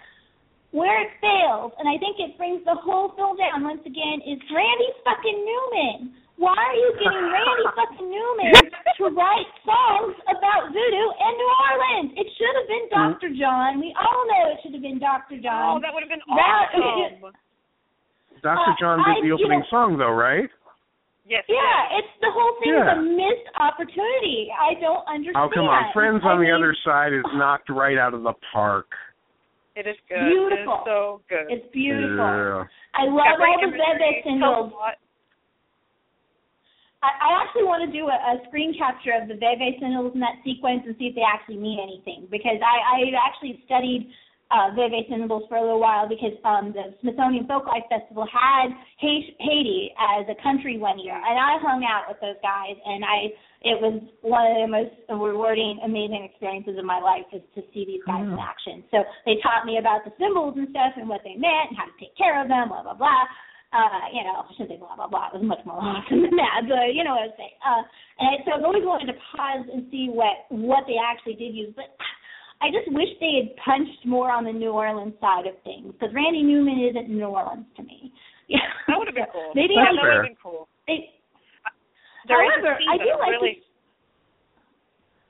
[0.74, 4.42] Where it fails, and I think it brings the whole film down once again, is
[4.50, 6.18] Randy fucking Newman.
[6.34, 8.58] Why are you getting Randy fucking Newman
[8.98, 12.10] to write songs about voodoo in New Orleans?
[12.18, 13.30] It should have been Dr.
[13.38, 13.78] John.
[13.78, 15.38] We all know it should have been Dr.
[15.38, 15.78] John.
[15.78, 17.30] Oh, that would have been That- awesome.
[18.42, 18.70] Dr.
[18.74, 20.50] Uh, John I- did the you opening know- song, though, right?
[21.24, 21.44] yes.
[21.48, 24.50] Yeah, it's the whole thing is a missed opportunity.
[24.50, 25.38] I don't understand.
[25.38, 25.92] Oh, come on.
[25.94, 28.90] Friends I on the Other Side is knocked right out of the park.
[29.74, 30.22] It is good.
[30.30, 30.86] Beautiful.
[30.86, 31.46] It is so good.
[31.50, 32.14] It's beautiful.
[32.14, 32.64] Yeah.
[32.94, 34.70] I love Got all the imagery, veve singles.
[37.02, 40.22] I, I actually want to do a, a screen capture of the veve singles in
[40.22, 44.08] that sequence and see if they actually mean anything because I, I actually studied
[44.50, 49.36] uh, veve singles for a little while because um, the Smithsonian Folklife Festival had Haiti,
[49.40, 53.32] Haiti as a country one year, and I hung out with those guys, and I
[53.64, 57.88] it was one of the most rewarding, amazing experiences of my life is to see
[57.88, 58.84] these guys in action.
[58.92, 61.88] So they taught me about the symbols and stuff and what they meant and how
[61.88, 63.24] to take care of them, blah blah blah
[63.74, 65.34] uh, you know, I shouldn't say blah blah blah.
[65.34, 67.58] It was much more awesome than that, but you know what I'm saying.
[67.58, 67.82] Uh,
[68.22, 71.74] and so I've always wanted to pause and see what what they actually did use,
[71.74, 71.90] but
[72.64, 76.14] I just wish they had punched more on the New Orleans side of things because
[76.16, 78.08] Randy Newman isn't New Orleans to me.
[78.48, 79.52] Yeah, That would have been cool.
[79.54, 80.68] Maybe yeah, I that would have been cool.
[80.88, 81.12] They,
[82.28, 83.54] There is However, I that do like really.
[83.60, 83.60] to-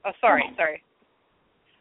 [0.07, 0.83] Oh, sorry, Go sorry.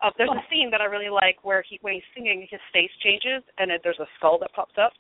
[0.02, 0.50] Oh, there's a ahead.
[0.52, 3.82] scene that I really like where he when he's singing, his face changes and it,
[3.84, 4.92] there's a skull that pops up.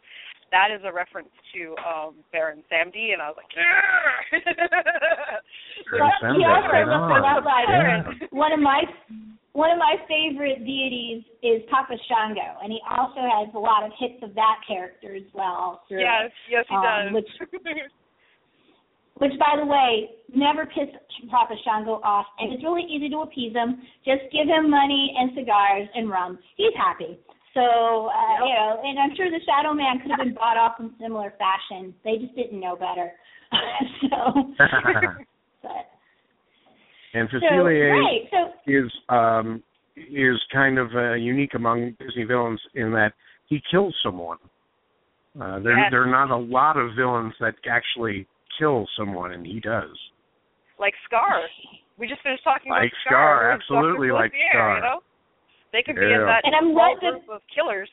[0.51, 4.37] That is a reference to um Baron Samedi, and I was like, yeah.
[5.91, 7.11] Baron But Samedi, he also right on.
[7.11, 8.27] a lot like Yeah.
[8.31, 8.83] one of my
[9.53, 13.91] one of my favorite deities is Papa Shango, and he also has a lot of
[13.99, 15.83] hits of that character as well.
[15.87, 17.11] through yes, yes, he Um, does.
[17.13, 17.89] which-
[19.17, 20.89] Which, by the way, never piss
[21.29, 23.85] Papa Shango off, and it's really easy to appease him.
[24.03, 26.39] Just give him money and cigars and rum.
[26.57, 27.19] He's happy.
[27.53, 30.79] So, uh, you know, and I'm sure the Shadow Man could have been bought off
[30.79, 31.93] in similar fashion.
[32.03, 33.13] They just didn't know better.
[34.09, 34.49] so,
[35.61, 35.92] but
[37.13, 38.21] and so Facilier right.
[38.31, 39.63] So is um
[39.95, 43.13] is kind of uh, unique among Disney villains in that
[43.47, 44.37] he kills someone.
[45.39, 45.87] Uh, there Yes.
[45.91, 48.27] there are not a lot of villains that actually
[48.59, 49.95] kill someone, and he does.
[50.79, 51.41] like Scar.
[51.97, 54.75] We just finished talking Like about Scar, It's absolutely like Scar.
[54.75, 54.99] You know,
[55.71, 56.21] they could be Yeah.
[56.21, 57.89] in that And I'm small glad that- group of killers.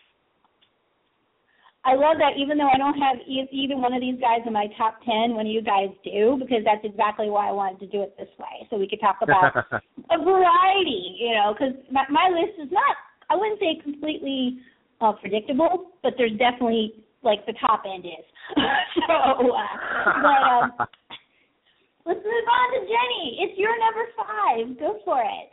[1.84, 4.52] I love that even though I don't have e- either one of these guys in
[4.52, 7.88] my top 10, one of you guys do, because that's exactly why I wanted to
[7.88, 8.68] do it this way.
[8.68, 9.56] So we could talk about
[10.12, 14.60] a variety, you know, because my, my list is not, I wouldn't say completely
[15.00, 18.26] uh, predictable, but there's definitely, like, the top end is.
[19.08, 19.72] so, uh,
[20.20, 20.72] but um,
[22.04, 23.40] let's move on to Jenny.
[23.40, 24.78] It's your number five.
[24.78, 25.48] Go for it.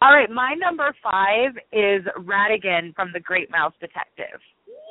[0.00, 4.40] All right, my number five is Ratigan from The Great Mouse Detective.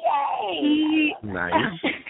[0.03, 0.59] Yay!
[0.61, 1.53] He nice.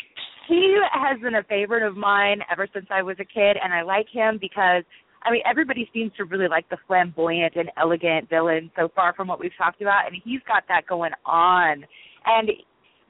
[0.48, 3.84] he has been a favorite of mine ever since I was a kid, and I
[3.84, 4.84] like him because
[5.24, 9.28] I mean everybody seems to really like the flamboyant and elegant villain so far from
[9.28, 11.86] what we've talked about, and he's got that going on.
[12.26, 12.50] And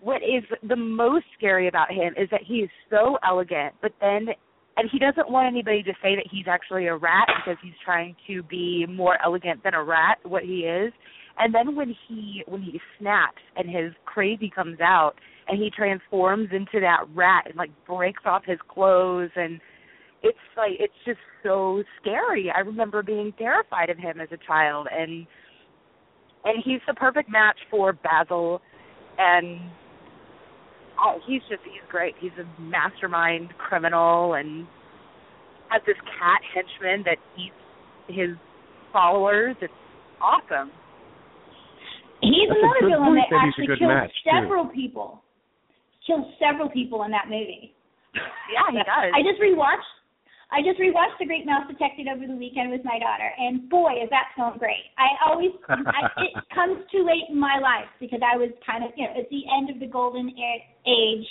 [0.02, 4.28] what is the most scary about him is that he is so elegant, but then
[4.76, 8.16] and he doesn't want anybody to say that he's actually a rat because he's trying
[8.28, 10.92] to be more elegant than a rat, what he is.
[11.40, 15.14] And then when he when he snaps and his crazy comes out
[15.48, 19.60] and he transforms into that rat and like breaks off his clothes and
[20.22, 22.52] it's like it's just so scary.
[22.56, 25.26] I remember being terrified of him as a child and
[26.46, 28.62] and he's the perfect match for Basil
[29.18, 29.60] and
[31.00, 32.14] oh he's just he's great.
[32.20, 34.68] He's a mastermind criminal and
[35.70, 37.56] has this cat henchman that eats
[38.08, 38.38] his
[38.94, 39.56] followers.
[39.62, 39.74] It's
[40.22, 40.72] awesome.
[42.24, 44.32] He's That's another villain that that actually good kills match, too.
[44.32, 45.22] several people.
[46.08, 47.76] Kills several people in that movie.
[48.54, 49.10] Yeah, he does.
[49.16, 49.90] I just rewatched.
[50.54, 53.98] I just rewatched The Great Mouse Detective over the weekend with my daughter, and boy,
[53.98, 54.94] is that film great!
[55.02, 58.94] I always I, it comes too late in my life because I was kind of
[58.94, 61.26] you know at the end of the golden age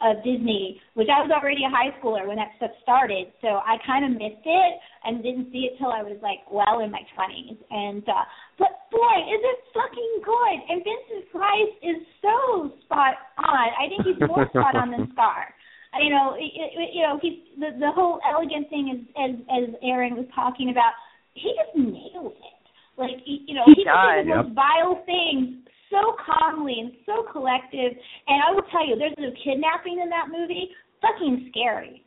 [0.00, 3.82] of Disney, which I was already a high schooler when that stuff started, so I
[3.82, 4.72] kind of missed it
[5.04, 7.58] and didn't see it till I was like well in my twenties.
[7.70, 8.24] And uh
[8.58, 10.56] but boy, is it fucking good!
[10.70, 13.66] And Vincent Price is so spot on.
[13.74, 15.50] I think he's more spot on than Scar.
[15.98, 19.64] You know, it, it, you know, he's the the whole elegant thing is as as
[19.82, 20.94] Aaron was talking about.
[21.34, 22.62] He just nails it.
[22.98, 24.26] Like you know, He he, does.
[24.26, 27.92] the most vile things so calmly and so collective.
[28.26, 30.70] And I will tell you, there's no kidnapping in that movie.
[31.02, 32.04] Fucking scary.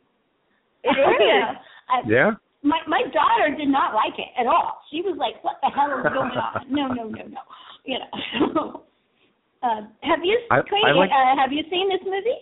[0.84, 1.54] It You know,
[1.90, 2.32] I- Yeah.
[2.64, 4.82] my my daughter did not like it at all.
[4.92, 7.42] She was like, "What the hell is going on?" No, no, no, no.
[7.86, 8.84] You know.
[9.64, 12.38] uh, have you I- Queenie, I like- uh, have you seen this movie?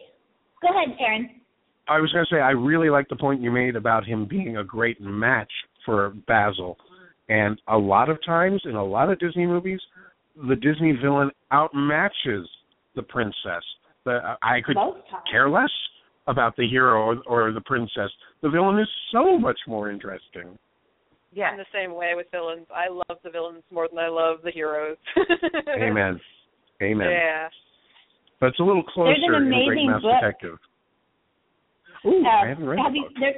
[0.61, 1.29] Go ahead, Aaron.
[1.87, 4.57] I was going to say I really like the point you made about him being
[4.57, 5.51] a great match
[5.85, 6.77] for Basil.
[7.29, 9.79] And a lot of times in a lot of Disney movies,
[10.47, 12.43] the Disney villain outmatches
[12.95, 13.63] the princess.
[14.05, 14.77] The, I could
[15.31, 15.69] care less
[16.27, 18.09] about the hero or, or the princess.
[18.41, 20.57] The villain is so much more interesting.
[21.33, 21.45] Yeah.
[21.51, 22.65] I'm the same way with villains.
[22.73, 24.97] I love the villains more than I love the heroes.
[25.81, 26.19] Amen.
[26.81, 27.07] Amen.
[27.09, 27.47] Yeah.
[28.39, 30.13] But it's a little closer There's an in Great amazing Mouse book.
[30.21, 30.57] Detective.
[32.05, 33.13] Ooh, Uh, I haven't read have the you, book.
[33.19, 33.35] there,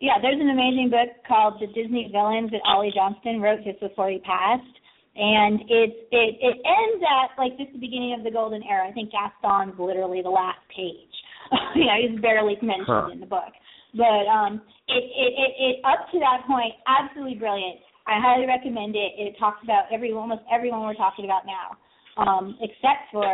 [0.00, 4.10] yeah, there's an amazing book called The Disney Villains that Ollie Johnston wrote just before
[4.10, 4.66] he passed.
[5.14, 8.88] And it's it it ends at like just the beginning of the golden era.
[8.88, 11.12] I think Gaston's literally the last page.
[11.76, 13.12] you know, he's barely mentioned Huh.
[13.12, 13.52] in the book.
[13.92, 17.80] But um it, it it it up to that point, absolutely brilliant.
[18.08, 19.12] I highly recommend it.
[19.20, 21.76] It talks about every almost everyone we're talking about now.
[22.16, 23.24] Um, except for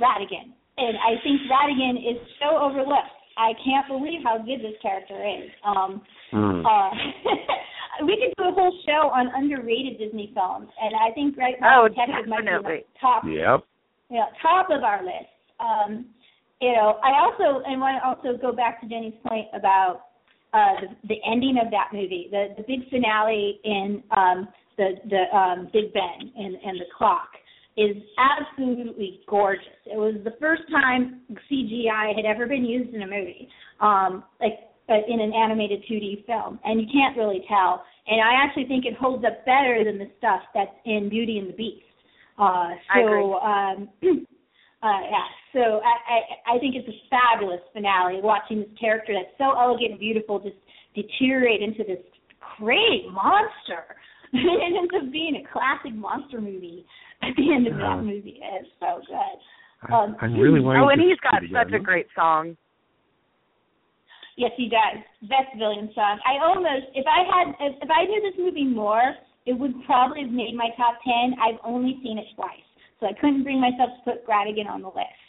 [0.00, 0.52] Ratigan.
[0.76, 3.08] And I think Ratigan is so overlooked.
[3.36, 5.48] I can't believe how good this character is.
[5.64, 6.60] Um, Hmm.
[6.66, 6.90] uh,
[8.06, 11.84] we could do a whole show on underrated Disney films, and I think Great Mouse
[11.84, 12.84] Oh, Detective might be definitely.
[12.86, 13.64] the top, Yep.
[14.10, 15.32] you know, top of our list.
[15.60, 16.06] Um,
[16.60, 20.02] you know, I also and want to also go back to Jenny's point about
[20.52, 25.36] uh, the, the ending of that movie, the the big finale in um, the the
[25.36, 27.28] um, Big Ben and and the clock
[27.76, 29.64] is absolutely gorgeous.
[29.86, 33.48] It was the first time CGI had ever been used in a movie,
[33.80, 37.84] um, like uh, in an animated 2D film, and you can't really tell.
[38.06, 41.48] And I actually think it holds up better than the stuff that's in Beauty and
[41.48, 41.84] the Beast.
[42.38, 43.20] Uh, I agree.
[43.20, 43.88] so, um,
[44.82, 45.26] uh, yeah.
[45.52, 48.20] So I, I I think it's a fabulous finale.
[48.22, 50.56] Watching this character that's so elegant and beautiful just
[50.94, 51.98] deteriorate into this
[52.58, 53.96] great monster.
[54.32, 56.84] it ends up being a classic monster movie
[57.22, 57.96] at the end of Yeah.
[57.96, 58.40] that movie.
[58.42, 59.92] It's so good.
[59.92, 62.56] I, Um, I'm really wanting Oh, and he's got it such a great song.
[64.38, 65.02] Yes, he does.
[65.26, 66.22] Best villain song.
[66.22, 70.22] I almost, if I had, if, if I knew this movie more, it would probably
[70.22, 71.34] have made my top ten.
[71.42, 72.62] I've only seen it twice,
[73.02, 75.26] so I couldn't bring myself to put Ratigan on the list.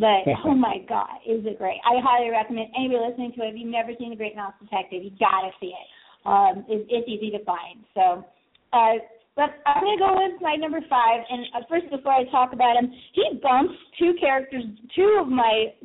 [0.00, 1.76] But oh my god, is it great.
[1.84, 3.52] I highly recommend anybody listening to it.
[3.52, 5.88] If you've never seen The Great Mouse Detective, you gotta see it.
[6.24, 7.84] Um, it it's easy to find.
[7.92, 8.24] So,
[8.72, 9.04] uh,
[9.36, 11.20] but I'm gonna go with my number five.
[11.28, 14.64] And uh, first, before I talk about him, he bumps two characters,
[14.96, 15.76] two of my.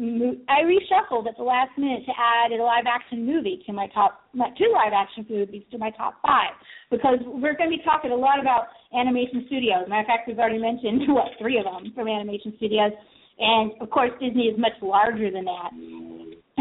[0.48, 4.22] I reshuffled at the last minute to add a live action movie to my top,
[4.34, 6.56] my two live action movies to my top five
[6.90, 9.84] because we're to be talking a lot about animation studios.
[9.88, 12.92] Matter of fact, we've already mentioned what three of them from animation studios,
[13.41, 15.71] and of course Disney is much larger than that.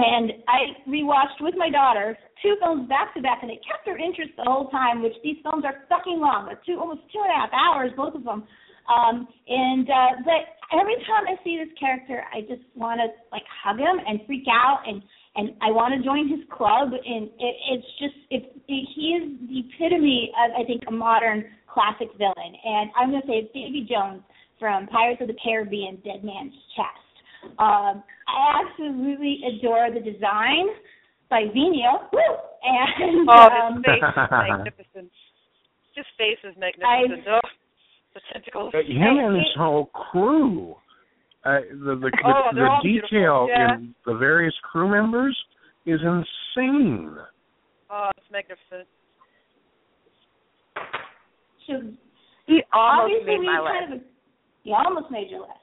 [0.00, 3.98] And I rewatched with my daughter two films back to back, and it kept her
[3.98, 5.02] interest the whole time.
[5.02, 8.14] Which these films are fucking long, but two almost two and a half hours, both
[8.14, 8.48] of them.
[8.88, 13.44] Um, and uh, but every time I see this character, I just want to like
[13.62, 15.02] hug him and freak out, and
[15.36, 16.96] and I want to join his club.
[16.96, 21.44] And it, it's just it's it, he is the epitome of I think a modern
[21.68, 22.52] classic villain.
[22.64, 24.22] And I'm gonna say Davy Jones
[24.60, 27.56] from Pirates of the Caribbean, Dead Man's Chest.
[27.58, 30.66] Um, I absolutely adore the design
[31.30, 32.06] by Vino.
[32.12, 32.20] Woo!
[32.62, 35.10] And Oh, um, his face is magnificent.
[35.96, 37.26] His face is magnificent.
[37.28, 37.40] oh,
[38.14, 38.74] the tentacles.
[38.74, 40.74] Uh, him and his whole crew.
[41.44, 43.74] Uh, the the, Oh, the, they're the detail yeah.
[43.76, 45.36] in the various crew members
[45.86, 47.16] is insane.
[47.90, 48.86] Oh, it's magnificent.
[51.66, 51.80] so
[52.46, 54.00] He almost obviously made we my kind of
[54.64, 55.60] you almost made your list.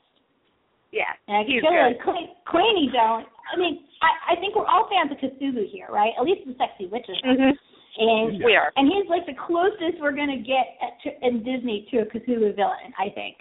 [0.91, 1.99] Yeah, And I he's feel good.
[2.03, 3.27] Queen, Queenie don't.
[3.51, 6.13] I mean, I, I think we're all fans of Cthulhu here, right?
[6.17, 7.15] At least the sexy witches.
[7.27, 7.53] Mm-hmm.
[7.99, 8.71] And We are.
[8.77, 12.55] and he's like the closest we're gonna get at, to, in Disney to a Cthulhu
[12.55, 13.35] villain, I think.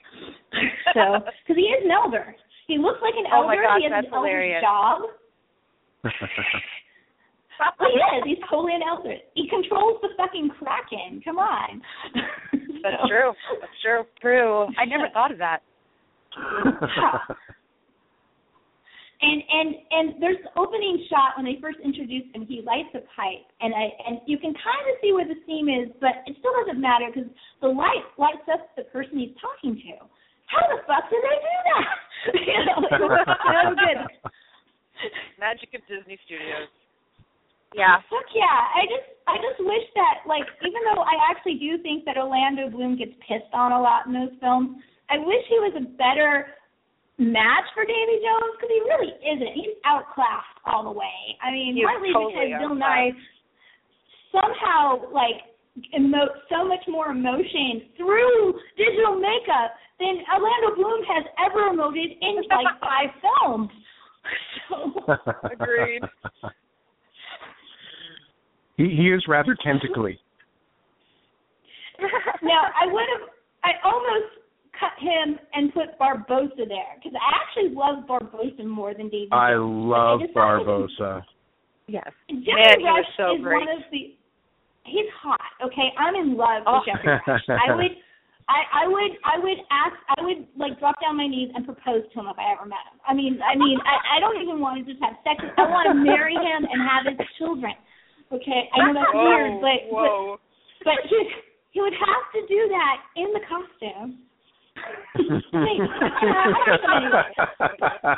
[0.97, 2.35] so, because he is an elder,
[2.67, 3.49] he looks like an Oh elder.
[3.49, 4.63] my gosh, he has that's an elder's hilarious.
[4.63, 5.03] job.
[7.81, 8.37] Well, he is.
[8.37, 9.15] He's totally an elder.
[9.35, 11.23] He controls the fucking kraken.
[11.25, 11.81] Come on.
[12.83, 13.33] That's true.
[13.61, 14.03] That's true.
[14.21, 14.67] True.
[14.79, 15.63] I never thought of that.
[19.17, 22.45] And and and there's the opening shot when they first introduce him.
[22.45, 25.73] He lights a pipe, and I and you can kind of see where the theme
[25.73, 27.25] is, but it still doesn't matter because
[27.65, 30.05] the light lights up the person he's talking to.
[30.53, 31.87] How the fuck did they do that?
[32.45, 33.99] you know, it was so good.
[35.41, 36.69] Magic of Disney Studios.
[37.77, 38.01] Yeah.
[38.09, 38.73] Fuck yeah!
[38.73, 42.73] I just I just wish that like even though I actually do think that Orlando
[42.73, 44.81] Bloom gets pissed on a lot in those films,
[45.13, 46.57] I wish he was a better
[47.21, 49.53] match for Davy Jones because he really isn't.
[49.53, 51.37] He's outclassed all the way.
[51.45, 52.81] I mean, He partly totally because Bill.
[52.81, 53.13] Nighy
[54.33, 55.45] somehow like
[55.93, 62.41] emote so much more emotion through digital makeup than Orlando Bloom has ever emoted in
[62.49, 63.69] like five films.
[64.67, 64.91] So
[65.53, 66.03] Agreed.
[68.77, 70.19] he he is rather tentacly.
[72.43, 73.29] now I would have
[73.65, 74.33] I almost
[74.79, 79.33] cut him and put Barbossa there because I actually love Barbossa more than David.
[79.33, 81.23] I love I Barbossa.
[81.89, 82.05] yes.
[82.29, 83.67] Jeffrey Man, he was Rush so is great.
[83.67, 84.15] one of the.
[84.85, 85.41] He's hot.
[85.65, 86.79] Okay, I'm in love Oh.
[86.79, 87.43] with Geoffrey Rush.
[87.51, 87.91] I would,
[88.47, 92.07] I, I would, I would ask, I would like drop down my knees and propose
[92.07, 93.01] to him if I ever met him.
[93.03, 95.43] I mean, I mean, I, I don't even want to just have sex.
[95.59, 97.75] I want to marry him and have his children.
[98.33, 100.37] Okay, I know that's whoa, weird, but but, whoa.
[100.83, 101.19] but he
[101.71, 104.27] he would have to do that in the costume.
[105.17, 105.81] Wait,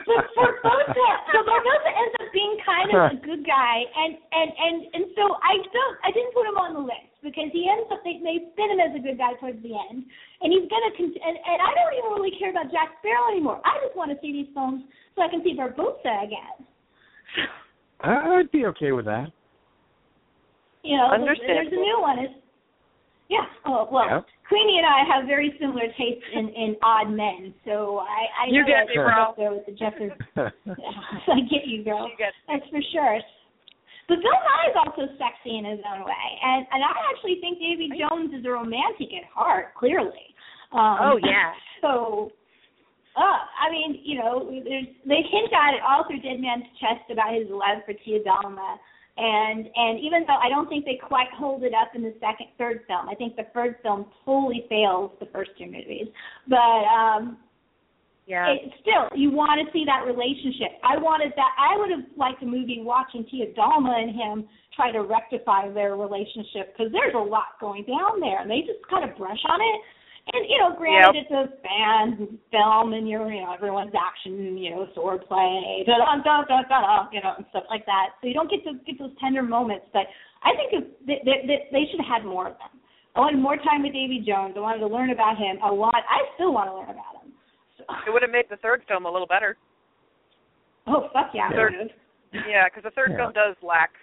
[0.09, 4.77] but Barbossa, so Barbossa ends up being kind of a good guy, and and and
[4.95, 8.03] and so I don't, I didn't put him on the list because he ends up
[8.03, 10.03] they they spin him as a good guy towards the end,
[10.43, 13.61] and he's gonna con- and, and I don't even really care about Jack Sparrow anymore.
[13.63, 14.83] I just want to see these films
[15.15, 16.59] so I can see Barbossa again.
[18.03, 19.31] I'd be okay with that.
[20.83, 22.19] You know, there's, there's a new one.
[22.19, 22.35] It's,
[23.29, 23.45] yeah.
[23.67, 24.27] Oh well, Yep.
[24.49, 28.63] Queenie and I have very similar tastes in in odd men, so I I You
[28.63, 29.23] know get that me, we're bro.
[29.23, 30.09] up there with the Jeffrey.
[30.37, 32.09] I get you, girl.
[32.09, 33.21] She gets That's for sure.
[34.09, 37.59] But Bill Nighy is also sexy in his own way, and and I actually think
[37.61, 40.33] Davy Jones is a romantic at heart, clearly.
[40.73, 41.53] Um, Oh, yeah.
[41.81, 42.33] So,
[43.15, 47.07] uh, I mean, you know, there's they hint at it all through Dead Man's Chest
[47.13, 48.79] about his love for Tia Dalma,
[49.19, 52.47] and and even though I don't think they quite hold it up in the second,
[52.57, 56.07] third film, I think the third film totally fails the first two movies.
[56.47, 57.39] But um,
[58.27, 58.53] Yeah.
[58.53, 60.79] it, still, you want to see that relationship.
[60.85, 61.53] I wanted that.
[61.59, 65.97] I would have liked a movie watching Tia Dalma and him try to rectify their
[65.97, 69.61] relationship because there's a lot going down there, and they just kind of brush on
[69.61, 69.81] it.
[70.31, 74.71] And you know, granted, it's a fan film, and you're, you know, everyone's action, you
[74.71, 78.13] know, sword play, da da da da da, you know, and stuff like that.
[78.21, 79.87] So you don't get to get those tender moments.
[79.93, 80.05] But
[80.45, 82.77] I think if they, they, they, they should have had more of them.
[83.17, 84.53] I wanted more time with Davy Jones.
[84.57, 85.97] I wanted to learn about him a lot.
[86.07, 87.33] I still want to learn about him.
[87.81, 89.57] So, It would have made the third film a little better.
[90.87, 91.73] oh fuck yeah, Third-
[92.33, 93.17] Yeah, because the third Yeah.
[93.17, 93.97] film does lack.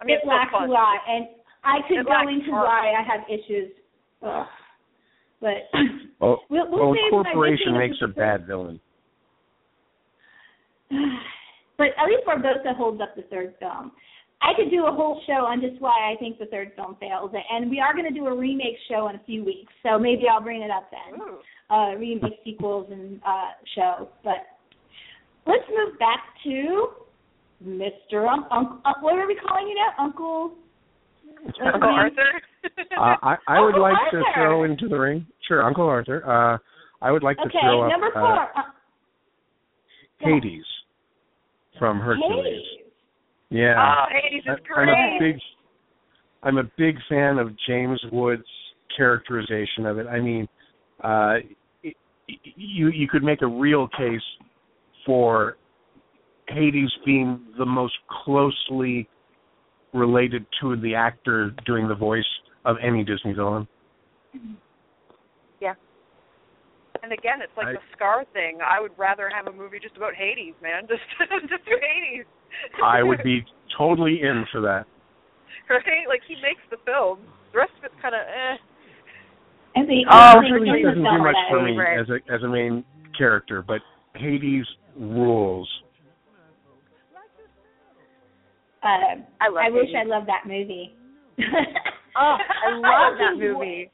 [0.00, 1.26] I mean, it lacks a lot, and
[1.66, 2.66] I could It go lacks into heart.
[2.70, 3.74] why I have issues.
[4.22, 4.46] Ugh.
[5.44, 5.68] But
[6.22, 8.80] Oh, we'll, we'll well, save when I get incorporation to makes a bad villain.
[11.76, 13.92] but at least Barbossa holds up the third film.
[14.40, 17.30] I could do a whole show on just why I think the third film fails,
[17.50, 20.24] and we are going to do a remake show in a few weeks, so maybe
[20.30, 21.20] I'll bring it up then.
[21.20, 21.38] Ooh.
[21.70, 24.08] Uh, remake sequels and uh, show.
[24.22, 24.44] But
[25.46, 26.88] let's move back to
[27.66, 28.28] Mr.
[28.30, 28.80] Um, Uncle.
[28.84, 30.52] Uh, what are we calling you now, Uncle?
[31.64, 31.88] Uncle?
[31.88, 32.42] Arthur.
[32.96, 35.26] Uh, I I would Uncle like to throw into the ring.
[35.48, 36.24] Sure, Uncle Arthur.
[36.28, 36.58] Uh,
[37.02, 38.42] I would like to Okay, throw up number uh, four.
[38.56, 38.62] Uh,
[40.20, 40.64] Hades
[41.78, 42.44] from Hercules.
[42.44, 42.62] Hades.
[43.50, 43.74] Yeah.
[43.76, 45.40] Oh, Hades is I- I'm a big
[46.42, 48.42] I'm a big fan of James Wood's
[48.96, 50.06] characterization of it.
[50.06, 50.48] I mean,
[51.02, 51.36] uh
[51.82, 51.92] y-
[52.56, 54.22] you you could make a real case
[55.04, 55.56] for
[56.48, 59.08] Hades being the most closely
[59.92, 62.24] related to the actor doing the voice
[62.64, 63.66] of any Disney villain.
[67.04, 68.58] And again, it's like I- the Scar thing.
[68.64, 70.84] I would rather have a movie just about Hades, man.
[70.88, 71.04] Just
[71.52, 72.24] just do Hades.
[72.82, 73.44] I would be
[73.78, 74.86] totally in for that.
[75.68, 76.08] right?
[76.08, 77.18] Like he makes the film.
[77.52, 78.56] The rest of it's kind of eh.
[79.76, 82.00] And the Oh, other thing Hercules in the doesn't do much for me Right.
[82.00, 82.84] as a as a main
[83.18, 83.80] character, but
[84.14, 84.64] Hades
[84.96, 85.68] rules.
[88.82, 90.94] Uh, I love I wish I loved that movie.
[92.16, 93.90] Oh, I love that movie.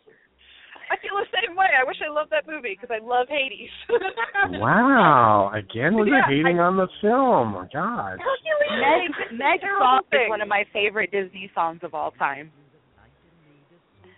[0.91, 1.71] I feel the same way.
[1.71, 3.71] I wish I loved that movie because I love Hades.
[4.59, 5.53] Wow!
[5.55, 7.55] Again, we're Yeah, hating on the film.
[7.55, 8.19] Oh, God.
[8.19, 12.51] Meg, Meg's Terrible song is one of my favorite Disney songs of all time.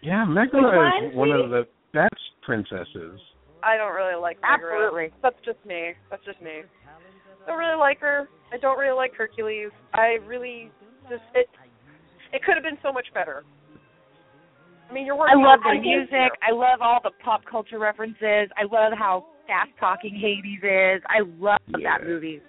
[0.00, 3.20] Yeah, Which Megara is one, one of the best princesses.
[3.62, 4.86] I don't really like Megara.
[4.86, 5.14] Absolutely.
[5.22, 5.92] That's just me.
[6.10, 6.62] That's just me.
[6.66, 8.28] I don't really like her.
[8.52, 9.70] I don't really like Hercules.
[9.94, 10.70] I really
[11.10, 11.46] just it.
[12.32, 13.44] It could have been so much better.
[14.92, 16.12] I mean, you're I love the music.
[16.12, 16.28] here.
[16.44, 18.52] I love all the pop culture references.
[18.60, 21.00] I love how fast talking Hades is.
[21.08, 21.96] I love Yeah.
[21.96, 22.42] that movie.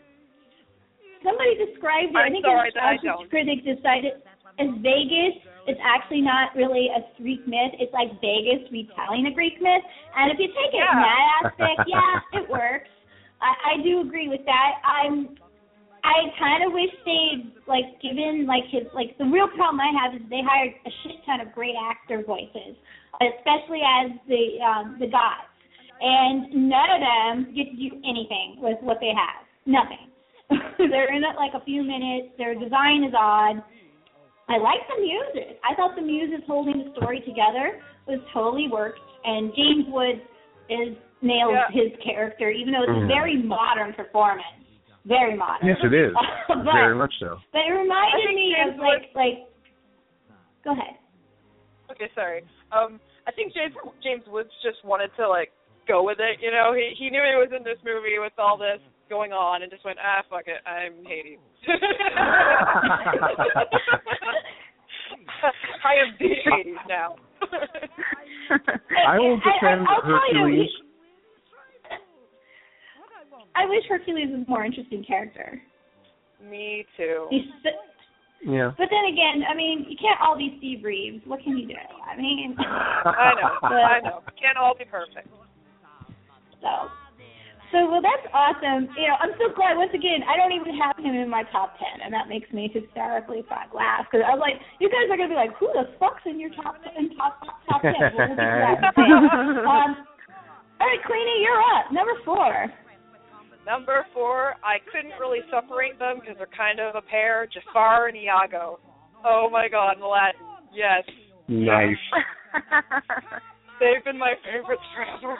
[1.23, 2.17] Somebody described it.
[2.19, 3.29] I I'm think sorry it was that I don't.
[3.31, 4.19] critic decided
[4.59, 5.39] as Vegas
[5.71, 7.79] it's actually not really a Greek myth.
[7.79, 9.79] It's like Vegas retelling a Greek myth.
[10.19, 10.99] And if you take it in Yeah.
[10.99, 12.91] that aspect, yeah, it works.
[13.39, 14.71] I, I do agree with that.
[14.83, 15.37] I'm
[16.03, 20.13] I kind of wish they'd like given like his like the real problem I have
[20.13, 22.75] is they hired a shit ton of great actor voices,
[23.23, 25.47] especially as the um the gods,
[26.01, 29.47] and none of them get to do anything with what they have.
[29.65, 30.11] Nothing.
[30.91, 32.35] They're in it like a few minutes.
[32.37, 33.63] Their design is odd.
[34.51, 35.57] I like the music.
[35.63, 40.19] I thought the music holding the story together was totally worked, and James Woods
[40.67, 41.71] is nailed Yeah.
[41.71, 43.05] his character, even though it's Mhm.
[43.05, 44.62] a very modern performance.
[45.05, 45.67] Very modern.
[45.67, 46.13] Yes, it is.
[46.47, 47.37] but, Very much so.
[47.51, 49.47] but it I reminded me James of like like.
[50.63, 50.95] Go ahead.
[51.91, 52.43] Okay, sorry.
[52.71, 55.51] Um, I think James James Woods just wanted to like
[55.87, 56.39] go with it.
[56.41, 58.79] You know, he he knew he was in this movie with all this
[59.09, 61.37] going on, and just went, ah, fuck it, I'm Hades.
[65.83, 67.15] I am the Hades now.
[69.05, 70.69] I will I- I- defend I'll tell you, Hercules.
[73.55, 75.61] He- I wish Hercules was a more interesting character.
[76.49, 77.27] Me too.
[77.29, 77.45] He's,
[78.45, 78.71] Yeah.
[78.77, 81.25] but then again, I mean, you can't all be Steve Reeves.
[81.25, 81.75] What can you do?
[82.05, 83.67] I mean, I know.
[83.67, 84.19] I know.
[84.41, 85.27] Can't all be perfect.
[86.61, 86.89] so.
[87.71, 88.85] So well, that's awesome.
[88.93, 89.73] You know, I'm so glad.
[89.77, 92.69] Once again, I don't even have him in my top ten, and that makes me
[92.69, 95.89] hysterically fuck laugh because I was like, you guys are gonna be like, who the
[95.97, 97.95] fuck's in your top in top top, top ten?
[97.97, 99.65] Well, we'll get to that in a bit.
[99.65, 100.05] um,
[100.77, 101.89] all right, Queenie, you're up.
[101.89, 102.69] Number four.
[103.65, 108.17] Number four, I couldn't really separate them because they're kind of a pair, Jafar and
[108.17, 108.79] Iago.
[109.23, 110.39] Oh my god, Aladdin.
[110.75, 111.03] Yes.
[111.47, 112.03] nice.
[113.79, 115.39] They've been my favorites forever.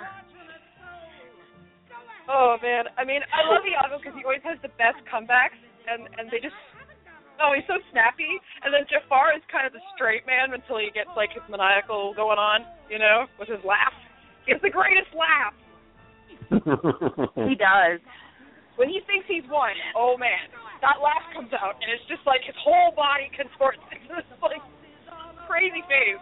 [2.31, 5.59] Oh man, I mean, I love Iago because he always has the best comebacks,
[5.91, 6.55] and and they just,
[7.43, 8.39] oh, he's so snappy.
[8.63, 12.15] And then Jafar is kind of the straight man until he gets like his maniacal
[12.15, 13.91] going on, you know, with his laugh.
[14.47, 15.51] He has the greatest laugh.
[16.49, 17.99] He does.
[18.75, 20.49] When he thinks he's won, oh man,
[20.81, 24.61] that laugh comes out, and it's just like his whole body contorts into this like
[25.45, 26.17] crazy face.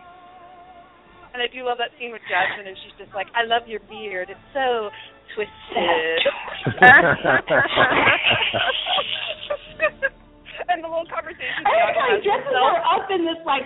[1.31, 3.79] And I do love that scene with Jasmine, and she's just like, "I love your
[3.87, 4.27] beard.
[4.27, 4.91] It's so
[5.31, 6.27] twisted."
[10.67, 11.63] and the little conversation.
[11.63, 13.63] I like how he Iago has dresses up in this like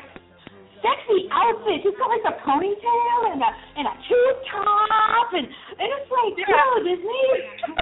[0.85, 1.81] sexy outfit.
[1.81, 3.49] She's got like a ponytail and a
[3.81, 6.53] and a tube top and and it's like, Yeah.
[6.53, 7.25] yo, Disney.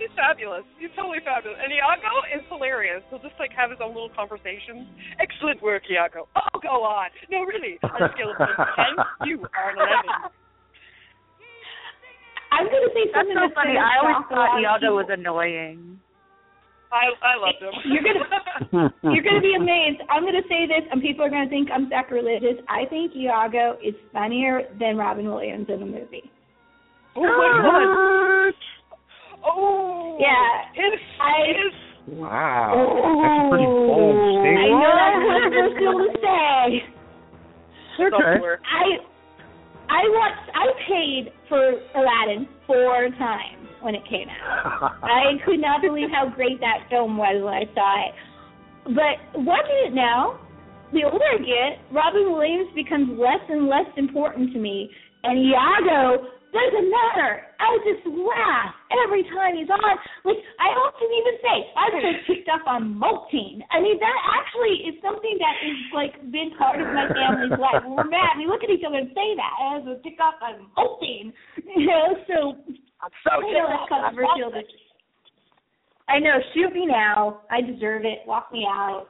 [0.00, 0.64] He's fabulous.
[0.80, 1.60] He's totally fabulous.
[1.62, 3.04] And Iago is hilarious.
[3.12, 4.88] He'll just like have his own little conversations.
[5.20, 6.26] Excellent work, Iago.
[6.34, 7.12] Oh, go on.
[7.30, 7.78] No, really.
[7.84, 8.96] On a scale of ten,
[9.28, 10.32] you are an eleven.
[12.50, 13.76] I'm gonna say That's something so funny.
[13.78, 16.00] I always thought Iago was annoying.
[16.92, 17.72] I I loved him.
[17.92, 20.02] You're gonna- You're gonna be amazed.
[20.10, 22.60] I'm gonna say this, and people are gonna think I'm sacrilegious.
[22.68, 26.30] I think Iago is funnier than Robin Williams in the movie.
[27.16, 27.50] oh my
[28.52, 28.54] god.
[29.44, 30.16] Oh.
[30.20, 30.68] Yeah.
[30.74, 31.72] His I- his
[32.18, 32.74] Wow.
[32.74, 33.86] That's a pretty oh.
[33.86, 34.74] bold I statement.
[34.82, 36.62] know that's controversial to say.
[38.02, 38.36] Okay.
[38.66, 38.84] I
[39.88, 41.62] I watched I paid for
[41.94, 44.96] Aladdin four times when it came out.
[45.02, 48.14] I could not believe how great that film was when I saw it.
[48.94, 50.40] But watching it now,
[50.92, 54.90] the older I get, Robin Williams becomes less and less important to me,
[55.24, 57.48] and Iago doesn't matter.
[57.56, 58.76] I just laugh
[59.06, 59.80] every time he's on.
[60.28, 63.64] Like I often even say, I'm so picked up on molting.
[63.72, 67.80] I mean, that actually is something that is like been part of my family's life.
[67.88, 70.68] We're mad, we look at each other and say that as a pick up on
[70.76, 71.32] molting.
[71.72, 72.36] You know, so
[73.24, 74.50] so I know that's controversial.
[74.52, 74.64] but-
[76.08, 76.38] I know.
[76.54, 77.40] Shoot me now.
[77.50, 78.18] I deserve it.
[78.26, 79.06] Walk me out.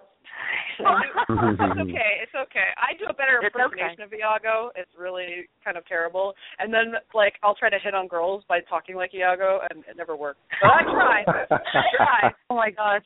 [0.78, 2.12] it's okay.
[2.22, 2.68] It's okay.
[2.76, 4.70] I do a better It's impersonation of Iago.
[4.76, 6.34] It's really kind of terrible.
[6.58, 9.96] And then like I'll try to hit on girls by talking like Iago, and it
[9.96, 10.38] never works.
[10.60, 11.24] But I try.
[11.50, 12.30] I try.
[12.50, 13.02] Oh my gosh.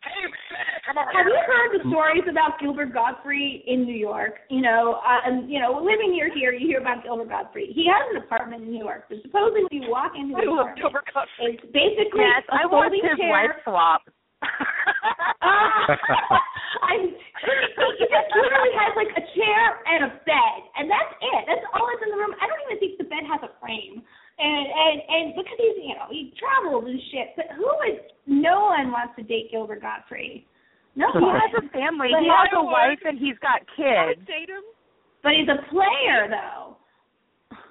[0.00, 1.12] Hey man, come on.
[1.12, 4.40] Have you heard the stories about Gilbert Gottfried in New York?
[4.48, 7.68] You know, uh, and you know, living near here, you hear about Gilbert Gottfried.
[7.76, 9.04] He has an apartment in New York.
[9.12, 10.80] But supposedly, you walk into I his love apartment.
[10.80, 11.60] Gilbert Gottfried.
[11.60, 13.28] It's basically Yes, a I watched folding his chair.
[13.28, 14.02] wife swap.
[15.40, 15.88] Ah,
[16.84, 21.42] I'm, he just literally has like a chair and a bed, and that's it.
[21.48, 22.36] That's all that's in the room.
[22.36, 24.04] I don't even think the bed has a frame.
[24.40, 28.00] And and and because he's you know he travels and shit, but who is?
[28.26, 30.44] No one wants to date Gilbert Gottfried.
[30.96, 31.36] No he one.
[31.36, 32.08] has a family.
[32.10, 34.20] But He has a wife and he's got kids.
[34.26, 34.64] date him.
[35.22, 36.76] But he's a player though.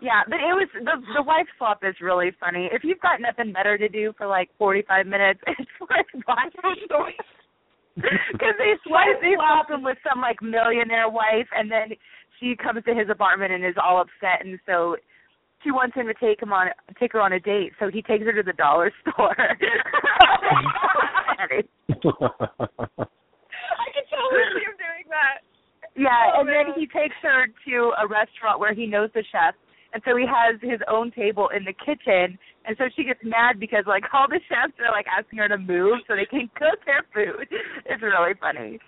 [0.02, 2.70] Yeah, but it was the the wife swap is really funny.
[2.72, 7.16] If you've got nothing better to do for like forty five minutes, it's like watching.
[8.00, 11.90] Because they swap, they swap him with some like millionaire wife, and then
[12.40, 14.96] she comes to his apartment and is all upset, and so
[15.64, 16.68] she wants him to take him on
[17.00, 17.72] take her on a date.
[17.80, 19.36] So he takes her to the dollar store.
[19.40, 19.56] I
[21.48, 21.64] can
[24.10, 25.40] totally see him doing that.
[25.96, 29.54] Yeah, Oh, and then he takes her to a restaurant where he knows the chef,
[29.94, 32.38] and so he has his own table in the kitchen.
[32.66, 35.58] And so she gets mad because like all the chefs are like asking her to
[35.58, 37.48] move so they can cook their food.
[37.86, 38.80] It's really funny.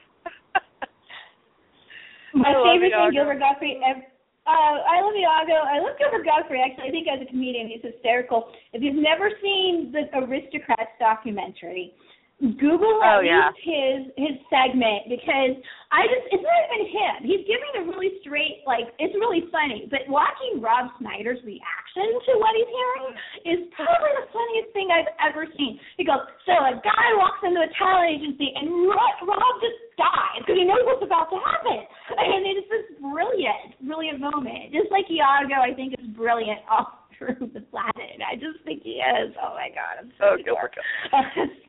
[2.34, 3.78] My favorite thing, Gilbert Gottfried.
[3.84, 4.04] ev-
[4.48, 5.54] Uh, I love Iago.
[5.54, 6.62] I love Gilbert Gottfried.
[6.66, 8.50] Actually, I think as a comedian, he's hysterical.
[8.74, 11.94] If you've never seen the Aristocrats documentary,
[12.42, 13.54] Google Oh, yeah.
[13.62, 15.62] his his segment because
[15.94, 17.16] I just it's not even him.
[17.22, 19.86] He's giving a really straight like it's really funny.
[19.94, 23.06] But watching Rob Schneider's reaction to what he's hearing
[23.46, 25.78] is probably the funniest thing I've ever seen.
[26.02, 30.42] He goes, so a guy walks into a talent agency and Rob, Rob just dies
[30.42, 31.78] because he knows what's about to happen.
[32.18, 34.74] And it's this brilliant, brilliant moment.
[34.74, 38.18] Just like Iago, I think is brilliant all through the planet.
[38.26, 39.30] I just think he is.
[39.38, 40.74] Oh my God, I'm so Oh, Gilbert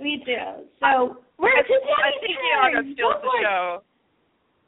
[0.00, 0.64] Me do.
[0.80, 3.82] So we're I, just I think Iago steals the show.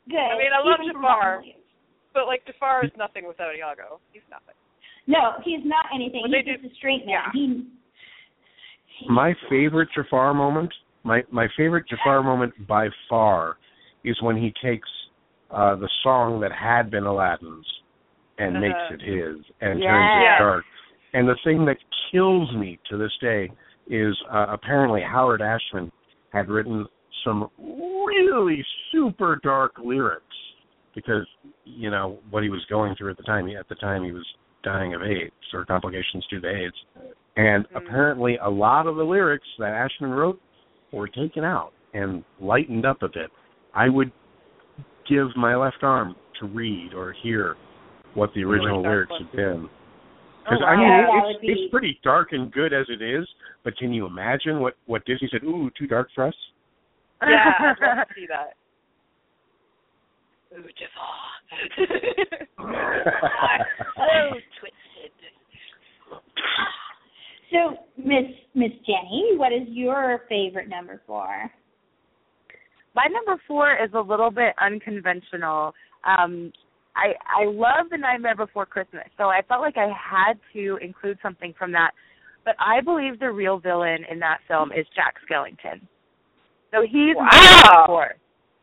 [0.09, 0.18] Good.
[0.18, 1.43] I mean, I love Keep Jafar.
[2.14, 4.01] But like Jafar is nothing without Iago.
[4.12, 4.55] He's nothing.
[5.07, 6.22] No, he's not anything.
[6.22, 7.16] But He's they just a straight man.
[7.16, 7.30] yeah.
[7.33, 10.72] He, my favorite Jafar moment,
[11.03, 13.57] my my favorite Jafar moment by far,
[14.05, 14.89] is when he takes
[15.51, 17.66] uh the song that had been Aladdin's
[18.39, 18.61] and Uh-huh.
[18.61, 20.37] makes it his and turns Yes.
[20.37, 20.64] it dark.
[21.14, 21.76] And the thing that
[22.11, 23.51] kills me to this day
[23.89, 25.91] is uh, apparently Howard Ashman
[26.33, 26.87] had written
[27.24, 30.24] some really super dark lyrics
[30.95, 31.26] because
[31.64, 33.47] you know what he was going through at the time.
[33.47, 34.26] He, at the time, he was
[34.62, 36.74] dying of AIDS or complications due to AIDS,
[37.37, 37.76] and Mhm.
[37.76, 40.41] apparently a lot of the lyrics that Ashman wrote
[40.93, 43.30] were taken out and lightened up a bit.
[43.74, 44.12] I would
[45.07, 47.57] give my left arm to read or hear
[48.14, 49.68] what the original lyrics had been.
[50.45, 53.26] Oh, Because I mean, Yeah, it's, be- it's pretty dark and good as it is.
[53.64, 55.45] But can you imagine what what Disney said?
[55.45, 56.34] Ooh, too dark for us.
[57.22, 58.55] Yeah, I'd love to see that.
[60.59, 62.32] Ooh, Jafar.
[63.99, 64.30] oh,
[64.61, 65.12] twisted.
[67.53, 71.51] so, Miss Miss Jenny, what is your favorite number four?
[72.95, 75.72] My number four is a little bit unconventional.
[76.05, 76.53] Um,
[76.97, 81.18] I I love the Nightmare Before Christmas, so I felt like I had to include
[81.22, 81.93] something from that.
[82.45, 85.80] But I believe the real villain in that film is Jack Skellington.
[86.72, 87.62] So he's my Wow.
[87.64, 88.14] number four.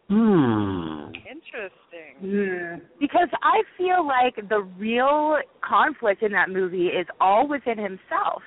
[0.09, 1.13] Hmm.
[1.29, 2.81] Interesting.
[2.99, 8.41] Because I feel like the real conflict in that movie is all within himself.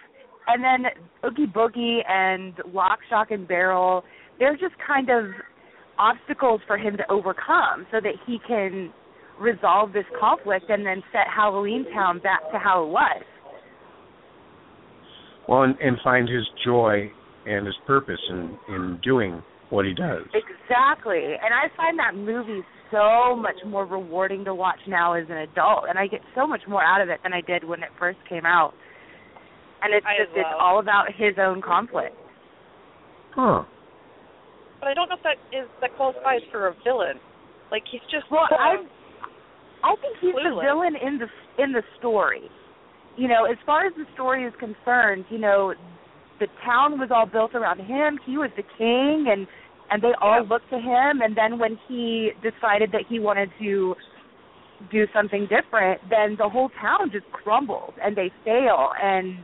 [0.49, 0.91] And then
[1.25, 4.05] Oogie Boogie and Lock, Shock, and Barrel,
[4.39, 5.27] they're just kind of
[5.99, 8.93] obstacles for him to overcome so that he can
[9.43, 13.23] resolve this conflict and then set Halloween Town back to how it was.
[15.49, 17.11] Well, and, and find his joy
[17.47, 20.23] and his purpose in in doing what he does.
[20.33, 21.35] Exactly.
[21.43, 22.63] And I find that movie
[22.93, 26.61] so much more rewarding to watch now as an adult and I get so much
[26.69, 28.75] more out of it than I did when it first came out.
[29.83, 32.15] And it's I just it's all about his own conflict.
[33.35, 33.65] Huh.
[34.79, 37.19] But I don't know if that is that qualifies for a villain.
[37.73, 38.77] Like he's just Well, so- I
[39.83, 41.29] I think he's the villain in the
[41.63, 42.49] in the story.
[43.17, 45.75] You know, as far as the story is concerned, you know,
[46.41, 48.19] the town was all built around him.
[48.25, 49.47] He was the king and
[49.91, 50.49] and they all Yeah.
[50.49, 53.95] looked to him and then when he decided that he wanted to
[54.91, 59.39] do something different, then the whole town just crumbles and they fail and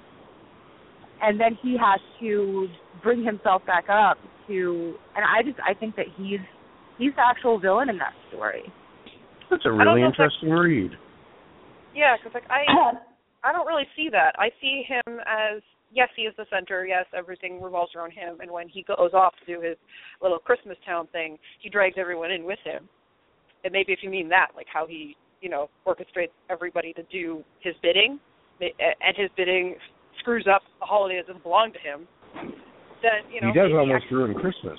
[1.21, 2.69] and then he has to
[3.03, 6.41] bring himself back up to and I just I think that he's
[6.97, 8.73] he's the actual villain in that story.
[9.51, 10.93] That's a really know if interesting read.
[11.95, 12.65] yeah, because like I
[13.45, 14.35] I don't really see that.
[14.39, 16.87] I see him as yes, he is the center.
[16.87, 18.41] Yes, everything revolves around him.
[18.41, 19.77] And when he goes off to do his
[20.23, 22.89] little Christmas town thing, he drags everyone in with him.
[23.65, 27.43] And maybe if you mean that, like how he you know orchestrates everybody to do
[27.61, 28.19] his bidding,
[28.61, 29.77] and his bidding
[30.21, 32.07] screws up the holiday that doesn't belong to him,
[33.03, 34.79] then you know he does almost ruin Christmas.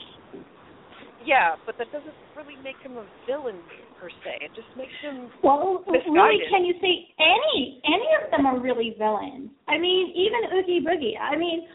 [1.26, 3.60] Yeah, but that doesn't really make him a villain
[4.00, 4.40] per se.
[4.42, 8.96] It just makes him Well, really, can you say any any of them are really
[8.98, 9.52] villains?
[9.68, 11.20] I mean, even Oogie Boogie.
[11.20, 11.68] I mean,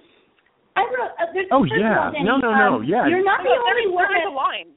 [0.76, 1.12] I wrote.
[1.20, 2.10] Uh, there's, Oh, first yeah.
[2.10, 2.74] all, No, no, no.
[2.80, 3.06] um, Yeah.
[3.06, 4.08] You're not the No, there only one.
[4.08, 4.70] there is a line.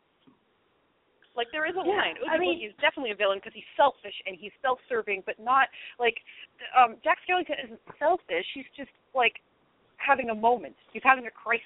[1.36, 2.16] Like there is a Yeah, line.
[2.18, 5.38] Oogie I mean- Boogie is definitely a villain because he's selfish and he's self-serving, but
[5.40, 6.18] not like
[6.76, 8.46] um Jack Skellington isn't selfish.
[8.54, 9.40] He's just like
[9.98, 10.76] having a moment.
[10.94, 11.66] He's having a crisis.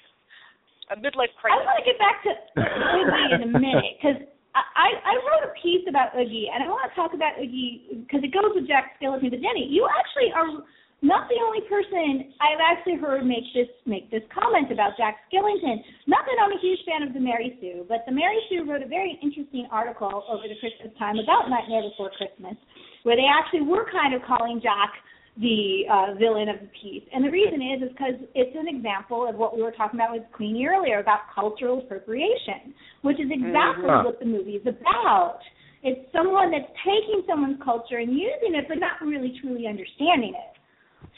[0.90, 1.62] A midlife I crisis.
[1.62, 4.18] want to get back to Oogie in a minute because
[4.52, 8.20] I, I wrote a piece about Oogie, and I want to talk about Oogie because
[8.20, 9.32] it goes with Jack Skellington.
[9.32, 10.60] But Jenny, you actually are
[11.00, 15.80] not the only person I've actually heard make this make this comment about Jack Skellington.
[16.06, 18.84] Not that I'm a huge fan of the Mary Sue, but the Mary Sue wrote
[18.84, 22.54] a very interesting article over the Christmas time about Nightmare Before Christmas,
[23.02, 24.92] where they actually were kind of calling Jack
[25.40, 27.02] the uh, villain of the piece.
[27.12, 30.12] And the reason is is because it's an example of what we were talking about
[30.12, 34.04] with Queenie earlier about cultural appropriation, which is exactly Mhm.
[34.04, 35.40] what the movie is about.
[35.82, 40.52] It's someone that's taking someone's culture and using it, but not really truly understanding it.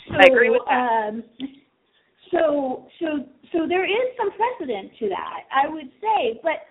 [0.09, 1.09] So, I agree with that.
[1.09, 1.25] Um,
[2.31, 6.67] so, so, so there is some precedent to that, I would say, but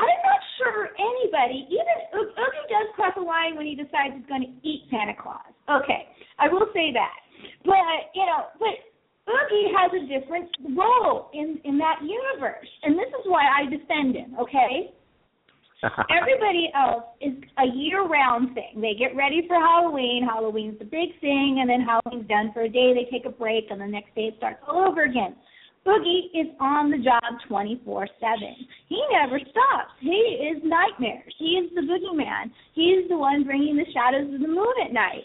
[0.00, 4.26] I'm not sure anybody, even O- Oogie does cross a line when he decides he's
[4.26, 5.55] going to eat Santa Claus.
[5.68, 6.08] Okay,
[6.38, 7.14] I will say that.
[7.64, 7.76] But
[8.14, 8.74] you know, but
[9.26, 14.14] Oogie has a different role in in that universe, and this is why I defend
[14.14, 14.36] him.
[14.40, 14.94] Okay,
[16.10, 18.80] everybody else is a year-round thing.
[18.80, 20.26] They get ready for Halloween.
[20.26, 22.94] Halloween's the big thing, and then Halloween's done for a day.
[22.94, 25.34] They take a break, and the next day it starts all over again.
[25.86, 28.08] Boogie is on the job 24/7.
[28.88, 29.94] He never stops.
[30.00, 31.32] He is nightmares.
[31.38, 32.50] He is the boogeyman.
[32.74, 35.22] He's the one bringing the shadows of the moon at night.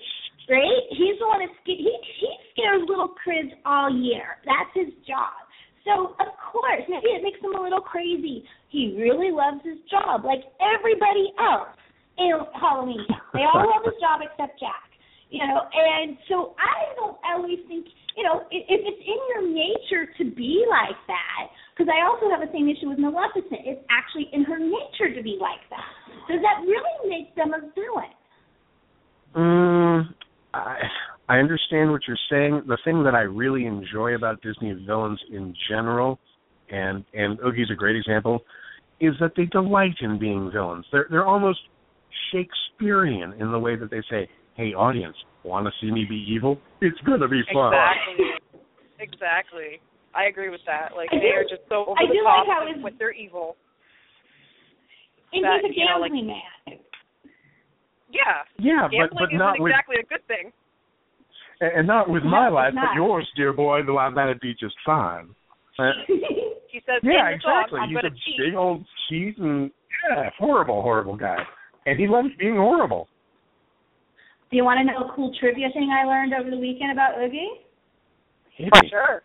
[0.49, 0.83] Right?
[0.89, 4.41] He's the one that sca- he he scares little kids all year.
[4.45, 5.37] That's his job.
[5.85, 8.43] So of course, maybe it makes him a little crazy.
[8.69, 11.73] He really loves his job, like everybody else
[12.17, 13.21] in Halloween Town.
[13.33, 14.89] They all love his job except Jack.
[15.31, 17.87] You know, and so I don't always think,
[18.17, 22.29] you know, i- if it's in your nature to be like that, because I also
[22.29, 23.63] have the same issue with Maleficent.
[23.63, 25.87] It's actually in her nature to be like that.
[26.27, 28.11] Does that really make them a villain?
[29.33, 30.13] Mm,
[30.53, 30.77] I
[31.29, 32.63] I understand what you're saying.
[32.67, 36.19] The thing that I really enjoy about Disney villains in general,
[36.69, 38.41] and and Oogie's a great example,
[38.99, 40.85] is that they delight in being villains.
[40.91, 41.59] They're they're almost
[42.31, 46.59] Shakespearean in the way that they say, "Hey, audience, want to see me be evil?
[46.81, 48.25] It's gonna be fun." Exactly.
[48.99, 49.81] exactly.
[50.13, 50.89] I agree with that.
[50.95, 52.83] Like I they do- are just so over I the do top like how with,
[52.83, 53.55] with their evil.
[55.33, 56.79] And That, he's a you know, like- gambling man.
[58.11, 58.43] Yeah.
[58.59, 60.51] Yeah, but Gambling but isn't not with exactly a good thing.
[61.61, 62.89] and and not with No, my life, not.
[62.91, 63.81] but yours, dear boy.
[63.87, 65.33] Well, that'd be just fine.
[65.79, 65.91] Uh,
[66.71, 67.79] He says Yeah, in the song, exactly.
[67.83, 68.37] I'm He's a cheat.
[68.39, 69.71] big old cheat and
[70.09, 71.35] yeah, horrible, horrible guy.
[71.85, 73.09] And he loves being horrible.
[74.49, 77.19] Do you want to know a cool trivia thing I learned over the weekend about
[77.19, 77.67] Oogie?
[78.57, 79.23] For sure.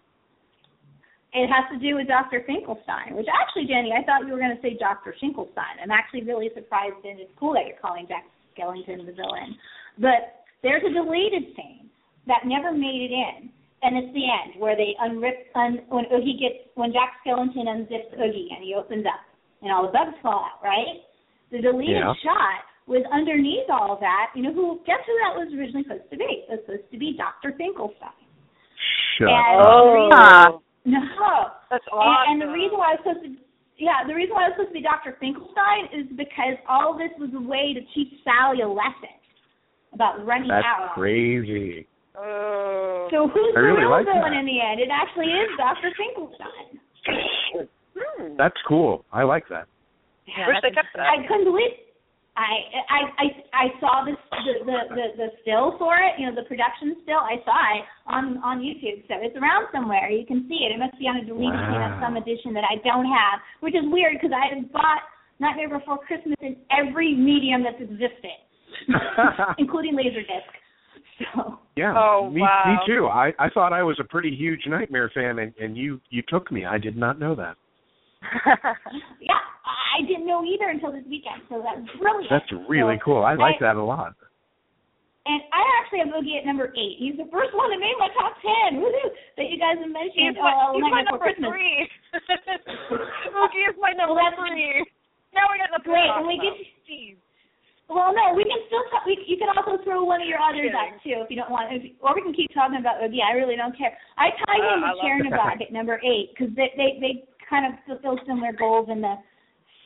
[1.34, 2.42] It has to do with Dr.
[2.46, 5.14] Finkelstein, which actually, Jenny, I thought you were going to say Dr.
[5.20, 5.78] Finkelstein.
[5.82, 8.24] I'm actually really surprised, and it's cool that you're calling Jack
[8.56, 9.56] Skellington the villain.
[9.98, 11.88] But there's a deleted scene
[12.26, 13.50] that never made it in,
[13.82, 18.12] and it's the end where they unrip un, when Oogie gets when Jack Skellington unzips
[18.18, 19.20] Oogie and he opens up,
[19.62, 20.62] and all the bugs fall out.
[20.64, 21.02] Right?
[21.52, 22.12] The deleted Yeah.
[22.24, 24.30] shot was underneath all of that.
[24.34, 24.80] You know who?
[24.86, 26.46] Guess who that was originally supposed to be?
[26.46, 27.52] It was supposed to be Dr.
[27.58, 28.10] Finkelstein.
[29.18, 29.66] Shut And up.
[29.66, 30.62] the reason- oh.
[30.84, 31.52] no.
[31.70, 33.30] That's And, and the reason why I was supposed to,
[33.78, 35.16] yeah, the reason why I was supposed to be Dr.
[35.20, 39.12] Finkelstein is because all this was a way to teach Sally a lesson
[39.92, 40.94] about running That's out.
[40.94, 41.86] crazy.
[42.16, 43.08] Oh.
[43.12, 44.40] So who's I the really real like villain that.
[44.40, 44.80] in the end?
[44.80, 45.92] It actually is Dr.
[45.92, 46.80] Finkelstein.
[47.96, 48.36] Hmm.
[48.36, 49.04] That's cool.
[49.12, 49.68] I like that.
[50.26, 51.06] Yeah, Wish they kept that.
[51.06, 51.70] I couldn't believe.
[52.36, 52.52] I
[52.92, 56.44] I I I saw this the, the the the still for it, you know, the
[56.44, 57.20] production still.
[57.24, 60.10] I saw it on on YouTube, so it's around somewhere.
[60.12, 60.76] You can see it.
[60.76, 62.04] It must be on a deleted scene of Wow.
[62.04, 65.00] some edition that I don't have, which is weird because I have bought
[65.40, 68.36] Nightmare Before Christmas in every medium that's existed,
[69.58, 70.52] including Laserdisc.
[71.32, 71.94] So Yeah.
[71.96, 72.64] Oh, me, wow.
[72.68, 73.06] me too.
[73.08, 76.52] I I thought I was a pretty huge Nightmare fan, and and you you took
[76.52, 76.64] me.
[76.66, 77.56] I did not know that.
[79.20, 81.42] Yeah, I didn't know either until this weekend.
[81.48, 82.30] So that's brilliant.
[82.30, 83.22] That's really So cool.
[83.24, 84.14] I like I- that a lot.
[85.26, 87.02] And I actually have Boogie at number eight.
[87.02, 88.78] He's the first one that made my top ten.
[88.78, 89.10] Woohoo!
[89.34, 90.22] That you guys have mentioned.
[90.22, 91.50] He's my, uh, he's my number Christmas.
[91.50, 91.82] three.
[93.34, 94.86] Mookie is my number Well, three.
[95.34, 96.54] Now we got the Great, when we get
[96.86, 97.18] Jeez.
[97.90, 98.86] Well, no, we can still.
[98.94, 100.78] Talk, we, you can also throw one of your others Kidding.
[100.78, 101.74] up too if you don't want.
[101.74, 103.18] If, or we can keep talking about Oogie.
[103.22, 103.94] I really don't care.
[104.18, 107.14] I tied Uh, him I with love Chernabog at number eight because they, they they
[107.48, 109.14] kind of fulfill similar goals in the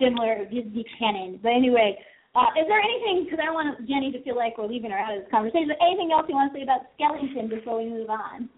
[0.01, 1.39] similar Disney canon.
[1.43, 1.99] But anyway,
[2.35, 3.25] uh, is there anything?
[3.25, 5.71] Because I don't want Jenny to feel like we're leaving her out of this conversation.
[5.71, 8.49] Is anything else you want to say about Skellington before we move on?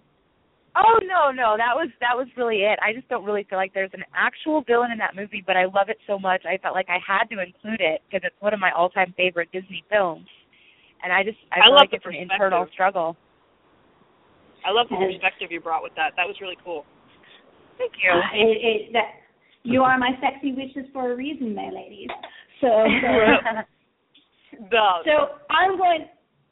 [0.73, 2.79] Oh no, no, that was that was really it.
[2.81, 5.65] I just don't really feel like there's an actual villain in that movie, but I
[5.69, 6.49] love it so much.
[6.49, 9.53] I felt like I had to include it because it's one of my all-time favorite
[9.53, 10.25] Disney films,
[11.05, 13.17] and I just I, I feel love like the it's an internal struggle.
[14.65, 16.17] I love the perspective you brought with that.
[16.17, 16.87] That was really cool.
[17.79, 18.11] Thank you.
[18.11, 19.23] Uh, it, it, that
[19.65, 22.09] You are my sexy witches for a reason, my ladies.
[22.61, 22.69] So,
[24.71, 25.03] no.
[25.05, 25.13] so
[25.51, 26.07] I'm going.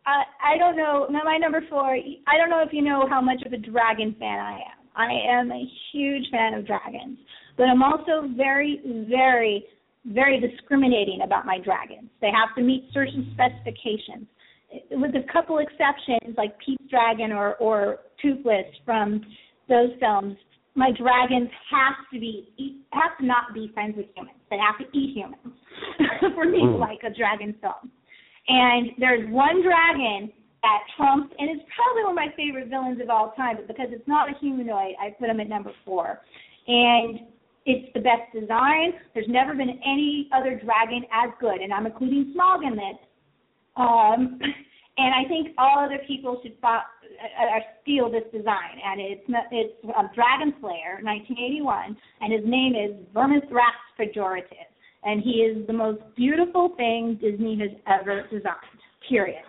[0.07, 1.07] Uh, I don't know.
[1.11, 1.95] My number four.
[1.95, 4.81] I don't know if you know how much of a dragon fan I am.
[4.97, 7.19] I am a huge fan of dragons,
[7.57, 9.65] but I'm also very, very,
[10.05, 12.09] very discriminating about my dragons.
[12.21, 14.27] They have to meet certain specifications.
[14.91, 19.21] With a couple exceptions, like Pete's Dragon or or Toothless from
[19.69, 20.37] those films,
[20.81, 24.41] my dragons have to be have to not be friends with humans.
[24.49, 25.53] They have to eat humans
[26.35, 27.93] for me to like a dragon film.
[28.49, 33.11] And there's one dragon that trumps, and it's probably one of my favorite villains of
[33.11, 36.21] all time, but because it's not a humanoid, I put him at number four.
[36.67, 37.21] And
[37.67, 38.93] it's the best design.
[39.13, 42.99] There's never been any other dragon as good, and I'm including Smaug in this.
[43.77, 44.41] Um,
[44.97, 48.77] and I think all other people should fo- uh, uh, steal this design.
[48.85, 54.69] And it's it's um, Dragon Slayer, 1981, and his name is Vermithrax Pejorative,
[55.05, 58.81] and he is the most beautiful thing Disney has ever designed.
[59.09, 59.43] Period.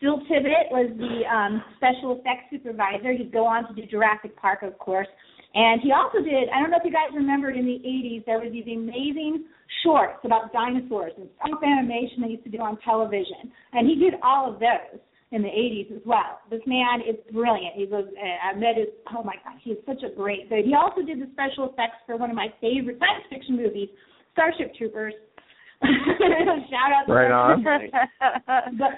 [0.00, 3.12] Phil Tippett was the um, special effects supervisor.
[3.12, 5.06] He'd go on to do Jurassic Park, of course.
[5.54, 8.40] And he also did, I don't know if you guys remembered in the 80s, there
[8.40, 9.44] was these amazing
[9.84, 13.52] shorts about dinosaurs and stop animation they used to do on television.
[13.72, 15.00] And he did all of those
[15.30, 16.40] in the 80s as well.
[16.50, 17.76] This man is brilliant.
[17.76, 20.74] He was, uh, I met his, oh my God, he's such a great, but he
[20.74, 23.88] also did the special effects for one of my favorite science fiction movies,
[24.32, 25.14] Starship Troopers.
[25.82, 27.64] Shout out to Right on.
[28.78, 28.92] But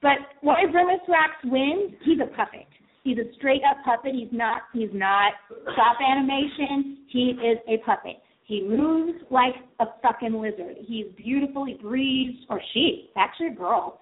[0.00, 1.94] but why Vermithrax wins?
[2.04, 2.66] He's a puppet.
[3.04, 4.14] He's a straight up puppet.
[4.14, 5.32] He's not he's not
[5.72, 6.98] stop animation.
[7.08, 8.22] He is a puppet.
[8.44, 10.76] He moves like a fucking lizard.
[10.86, 11.64] He's beautiful.
[11.64, 14.00] He breathes, or she, actually a girl.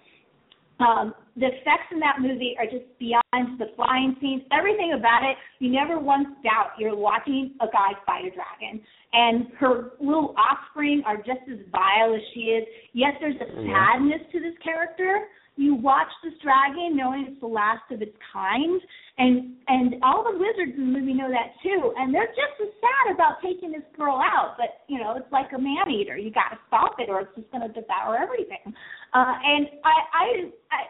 [0.80, 5.36] Um, the effects in that movie are just beyond the flying scenes, everything about it.
[5.59, 8.80] You never once doubt you're watching a guy fight a dragon.
[9.12, 12.64] And her little offspring are just as vile as she is.
[12.94, 15.28] Yes, there's a sadness to this character,
[15.61, 18.80] you watch this dragon knowing it's the last of its kind
[19.18, 22.72] and and all the wizards in the movie know that too and they're just as
[22.80, 26.32] sad about taking this girl out but you know it's like a man eater you
[26.32, 28.64] got to stop it or it's just going to devour everything.
[29.12, 30.26] Uh and i i
[30.72, 30.80] i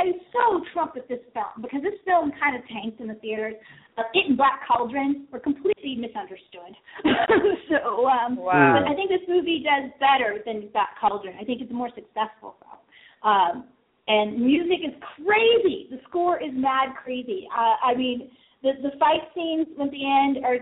[0.00, 3.54] i so trumpet this film because this film kind of tanked in the theaters.
[3.96, 6.72] Uh, it and black cauldron were completely misunderstood.
[7.68, 8.80] So um Wow.
[8.80, 11.36] but i think this movie does better than black cauldron.
[11.40, 12.80] I think it's a more successful film.
[13.22, 13.64] Um
[14.06, 15.88] and music is crazy.
[15.90, 17.48] The score is mad crazy.
[17.56, 18.30] Uh, I mean,
[18.62, 20.58] the the fight scenes at the end are.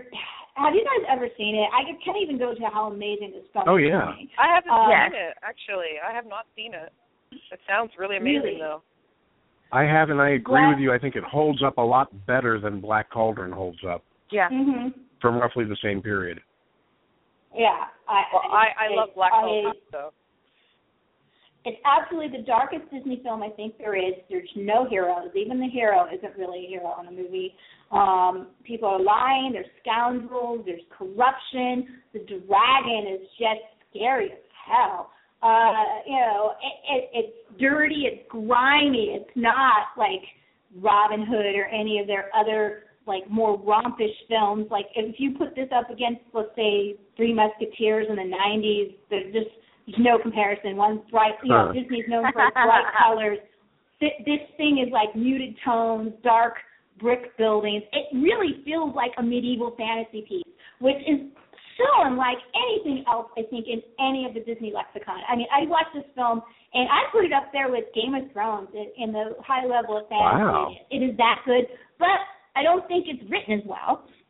[0.55, 1.67] Have you guys ever seen it?
[1.73, 4.01] I can't even go to how amazing this film Oh, yeah.
[4.01, 4.29] to me.
[4.37, 5.97] I haven't Uh, seen it actually.
[6.07, 6.93] I have not seen it.
[7.51, 8.59] It sounds really amazing Really?
[8.59, 8.83] though.
[9.71, 10.93] I have, and I agree Black- with you.
[10.93, 14.47] I think it holds up a lot better than Black Cauldron holds up Yeah.
[14.49, 14.89] Mm-hmm.
[15.19, 16.39] from roughly the same period.
[17.55, 17.85] Yeah.
[18.07, 20.13] I, Well, I I it- love Black I- Cauldron so.
[21.65, 24.15] It's absolutely the darkest Disney film I think there is.
[24.29, 25.29] There's no heroes.
[25.35, 27.55] Even the hero isn't really a hero in the movie.
[27.91, 29.51] Um, people are lying.
[29.53, 30.65] There's scoundrels.
[30.65, 32.01] There's corruption.
[32.11, 34.37] The dragon is just scary as
[34.67, 35.11] hell.
[35.41, 38.07] Uh, you know, it, it, it's dirty.
[38.11, 39.17] It's grimy.
[39.19, 40.21] It's not like
[40.81, 44.67] Robin Hood or any of their other like more rompish films.
[44.71, 49.33] Like if you put this up against, let's say, Three Musketeers in the '90s, there's
[49.33, 49.55] just
[49.99, 50.75] no comparison.
[50.75, 51.73] One's bright, you know, Huh.
[51.73, 53.39] Disney's known for its bright colors.
[53.99, 56.55] Th- This thing is like muted tones, dark
[56.99, 57.83] brick buildings.
[57.91, 60.45] It really feels like a medieval fantasy piece,
[60.79, 61.19] which is
[61.77, 65.19] so unlike anything else I think in any of the Disney lexicon.
[65.27, 66.41] I mean, I watched this film
[66.73, 69.97] and I put it up there with Game of Thrones in, in the high level
[69.97, 70.43] of fantasy.
[70.45, 70.71] Wow.
[70.91, 71.65] It is that good,
[71.97, 72.21] but
[72.55, 74.05] I don't think it's written as well.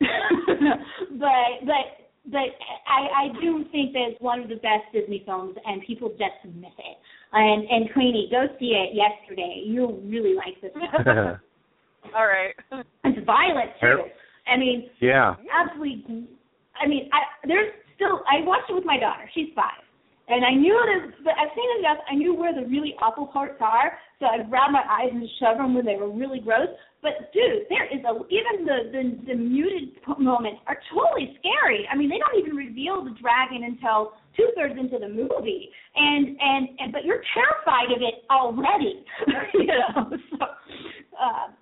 [1.20, 1.84] but but
[2.30, 2.48] but
[2.86, 6.40] I I do think that it's one of the best Disney films, and people just
[6.44, 6.96] miss it.
[7.32, 9.62] And and Queenie, go see it yesterday.
[9.66, 10.72] You'll really like this.
[10.72, 10.84] film.
[12.14, 12.54] All right.
[13.04, 14.04] it's violent too.
[14.46, 15.34] I mean, yeah.
[15.48, 16.28] absolutely.
[16.80, 18.20] I mean, I, there's still.
[18.28, 19.28] I watched it with my daughter.
[19.34, 19.83] She's five,
[20.28, 21.14] and I knew it.
[21.22, 21.98] But I've seen it enough.
[22.10, 23.98] I knew where the really awful parts are.
[24.20, 26.68] So I grabbed my eyes and shove them when they were really gross.
[27.02, 31.86] But dude, there is a even the the, the muted moments are totally scary.
[31.92, 36.36] I mean, they don't even reveal the dragon until two thirds into the movie, and
[36.40, 39.04] and and but you're terrified of it already.
[39.54, 40.16] you know.
[40.32, 40.44] So,
[41.20, 41.52] uh,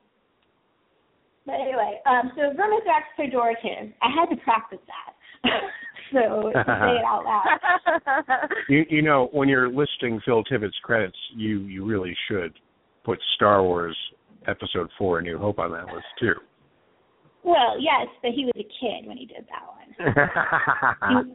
[1.44, 3.92] but anyway, um, so Vermithrax pejorative.
[4.00, 5.50] I had to practice that.
[6.12, 8.48] so say it out loud.
[8.68, 12.52] You you know when you're listing Phil Tippett's credits, you you really should
[13.04, 13.96] put Star Wars
[14.46, 16.34] Episode Four: A New Hope on that list too.
[17.44, 21.26] Well, yes, but he was a kid when he did that one.
[21.26, 21.32] He-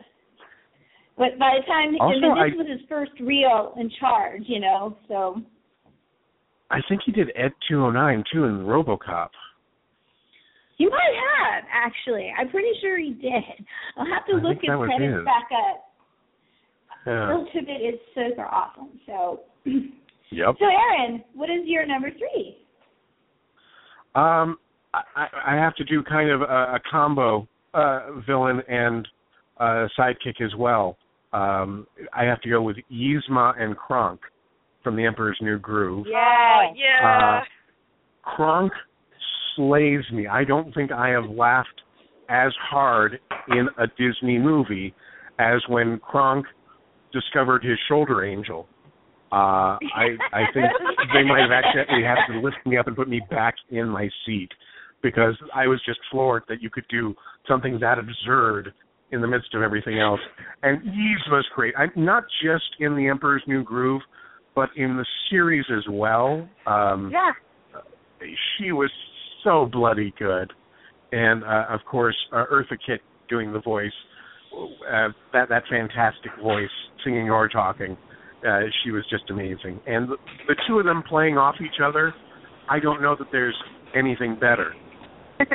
[1.18, 4.96] but by the time Also, this I- was his first real in charge, you know,
[5.08, 5.42] so
[6.70, 9.30] I think he did Ed 209 too in RoboCop.
[10.78, 12.32] He might have actually.
[12.38, 13.66] I'm pretty sure he did.
[13.98, 15.26] I'll have to I look think his that credits his.
[15.26, 15.84] back up.
[17.06, 17.28] Yeah.
[17.28, 19.00] Phil Tippett is super awesome.
[19.06, 19.42] So,
[20.32, 20.56] Yep.
[20.60, 22.58] so Aaron, what is your number three?
[24.14, 24.58] Um,
[24.94, 29.08] I, I I have to do kind of a, a combo uh, villain and
[29.60, 30.98] uh, sidekick as well.
[31.34, 34.20] Um, I have to go with Yzma and Kronk
[34.84, 36.08] from The Emperor's New Groove.
[36.10, 37.42] Yeah, yeah.
[37.42, 38.72] Uh, Kronk
[39.58, 40.28] slays me.
[40.28, 41.82] I don't think I have laughed
[42.30, 44.94] as hard in a Disney movie
[45.40, 46.46] as when Kronk
[47.12, 48.68] discovered his shoulder angel.
[49.32, 50.68] Uh, I I think
[51.14, 54.10] they might have accidentally had to lift me up and put me back in my
[54.26, 54.50] seat
[55.04, 57.14] because I was just floored that you could do
[57.48, 58.74] something that absurd
[59.12, 60.20] in the midst of everything else.
[60.64, 61.74] And Yzma's great.
[61.78, 64.02] I'm not just in The Emperor's New Groove,
[64.56, 66.48] but in the series as well.
[66.66, 67.32] Um, yeah.
[68.58, 68.90] she was
[69.44, 70.52] so bloody good,
[71.12, 73.92] and uh, of course uh, Eartha Kitt doing the voice,
[74.54, 76.70] uh, that that fantastic voice,
[77.04, 77.98] singing or talking,
[78.48, 79.80] uh, she was just amazing.
[79.86, 80.18] And the,
[80.48, 82.14] the two of them playing off each other,
[82.70, 83.56] I don't know that there's
[83.96, 84.74] anything better.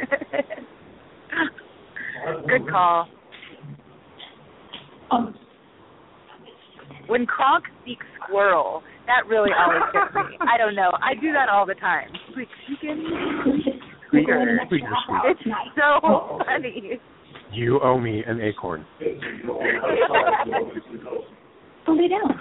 [2.47, 3.09] Good call.
[5.11, 5.35] Um,
[7.09, 10.39] When Kronk speaks squirrel, that really always gets me.
[10.41, 10.91] I don't know.
[11.03, 12.09] I do that all the time.
[12.31, 12.49] Squeak,
[12.81, 13.05] chicken.
[14.13, 14.83] We're Squeak.
[15.25, 15.69] It's nice.
[15.77, 17.01] So funny.
[17.53, 18.87] You owe me an acorn.
[21.85, 22.39] Put it down.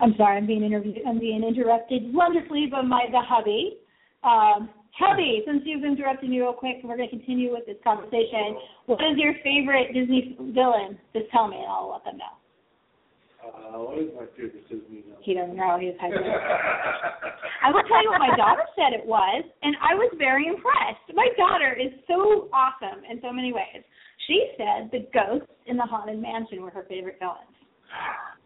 [0.00, 0.98] I'm sorry, I'm being interviewed.
[1.06, 3.76] I'm being interrupted wonderfully by my the hubby.
[4.24, 8.56] Um, hubby, since you've interrupted me real quick, we're going to continue with this conversation.
[8.86, 10.98] What is your favorite Disney villain?
[11.12, 12.41] Just tell me, and I'll let them know.
[13.42, 15.18] Uh, what is my favorite Disney villain?
[15.22, 15.74] He doesn't know.
[15.80, 16.22] He's hiding.
[16.22, 21.02] I will tell you what my daughter said it was, and I was very impressed.
[21.10, 23.82] My daughter is so awesome in so many ways.
[24.30, 27.50] She said the ghosts in the haunted mansion were her favorite villains.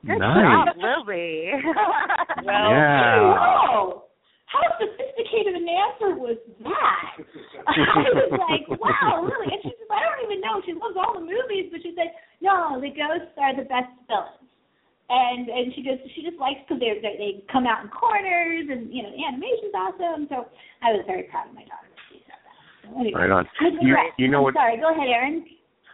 [0.05, 0.72] Good nice.
[0.72, 1.53] job, Lily.
[2.47, 3.36] Well, Yeah.
[3.36, 4.05] Whoa!
[4.47, 7.18] How sophisticated an answer was that?
[7.66, 9.53] I was like, wow, really?
[9.53, 10.62] And she says, I don't even know.
[10.64, 14.45] She loves all the movies, but she said, no, the ghosts are the best villains.
[15.09, 18.67] And and she just she just likes because they they they come out in corners
[18.71, 20.27] and you know the animation's awesome.
[20.29, 20.51] So
[20.83, 21.87] I was very proud of my daughter.
[22.11, 22.91] She said that.
[22.91, 23.47] So anyway, Right on.
[23.81, 24.13] You, digress.
[24.19, 24.55] you know I'm what?
[24.55, 25.47] Sorry, go ahead, Aaron.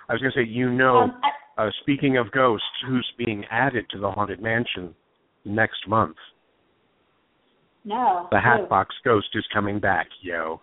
[0.08, 1.20] I was going to say, you know, Um,
[1.56, 4.94] I, uh, speaking of ghosts, who's being added to the haunted mansion
[5.44, 6.16] next month?
[7.84, 8.28] no.
[8.30, 8.40] The?
[8.40, 10.60] Hatbox Ghost is coming back, yo.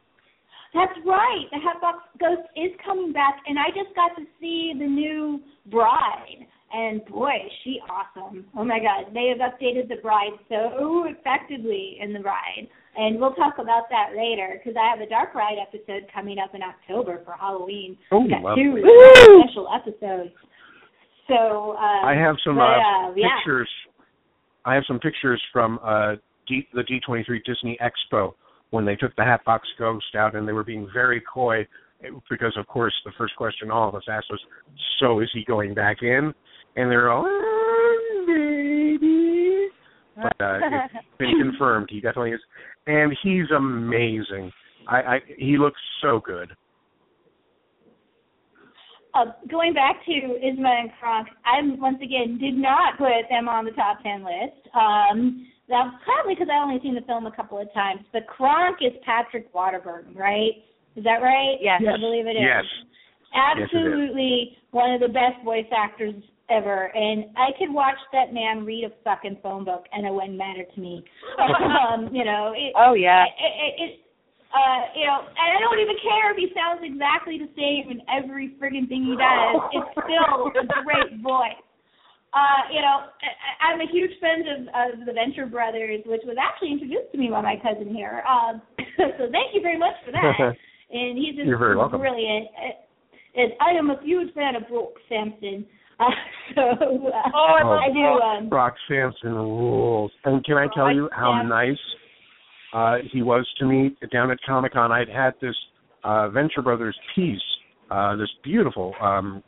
[0.73, 1.45] That's right.
[1.51, 5.39] The Hatbox Ghost is coming back, and I just got to see the new
[5.71, 6.45] bride.
[6.71, 8.45] And boy, is she awesome.
[8.55, 12.67] Oh my God, they have updated the bride so effectively in the bride.
[12.95, 16.53] And we'll talk about that later because I have a Dark Ride episode coming up
[16.53, 17.97] in October for Halloween.
[18.11, 18.63] Oh, we got lovely.
[18.63, 18.83] two
[19.45, 20.33] special episodes.
[21.27, 23.27] So uh, I have some but, uh, uh, yeah.
[23.37, 23.69] pictures.
[24.65, 26.15] I have some pictures from uh,
[26.47, 28.33] D, the D23 Disney Expo
[28.71, 31.67] when they took the Hatbox Ghost out, and they were being very coy
[32.29, 34.41] because, of course, the first question all of us asked was,
[34.99, 36.33] "So is he going back in?"
[36.79, 39.67] And they're all, "Oh, "Maybe,"
[40.15, 41.89] but uh, it's been confirmed.
[41.91, 42.41] He definitely is,
[42.87, 44.51] and he's amazing.
[44.87, 46.55] I, I he looks so good.
[49.13, 53.65] uh, going back to Yzma and Kronk, I once again did not put them on
[53.65, 54.67] the top ten list.
[54.75, 58.01] Um, that's probably because I only seen the film a couple of times.
[58.11, 60.51] But Kronk is Patrick Warburton, right?
[60.95, 61.57] Is that right?
[61.61, 61.81] Yes.
[61.81, 62.41] I believe it is.
[62.41, 62.65] Yes.
[63.33, 66.15] Absolutely one of the best voice actors
[66.49, 66.91] ever.
[66.95, 70.63] And I could watch that man read a fucking phone book and it wouldn't matter
[70.63, 71.03] to me.
[71.39, 73.23] um, you know, it, oh yeah.
[73.23, 73.99] it, it, it
[74.49, 78.01] uh, you know, and I don't even care if he sounds exactly the same in
[78.09, 79.61] every friggin' thing he does.
[79.77, 81.61] It's still a great voice.
[82.33, 86.37] Uh, you know, I, I'm a huge fan of, of the Venture Brothers, which was
[86.41, 88.21] actually introduced to me by my cousin here.
[88.25, 88.61] Um,
[89.17, 90.33] so thank you very much for that.
[90.89, 91.99] and he's just You're very welcome.
[91.99, 92.49] brilliant.
[93.35, 95.65] And I am a huge fan of Brock Samson.
[95.99, 96.05] Uh,
[96.55, 97.99] so uh, Oh, I Oh, love I do.
[98.43, 100.11] Um, Brock Samson rules.
[100.25, 101.49] And can I tell Brock you how Samson.
[101.49, 101.77] nice
[102.73, 104.91] uh, he was to me down at Comic Con?
[104.91, 105.55] I'd had this
[106.03, 107.41] uh, Venture Brothers piece,
[107.91, 109.43] uh, this beautiful um,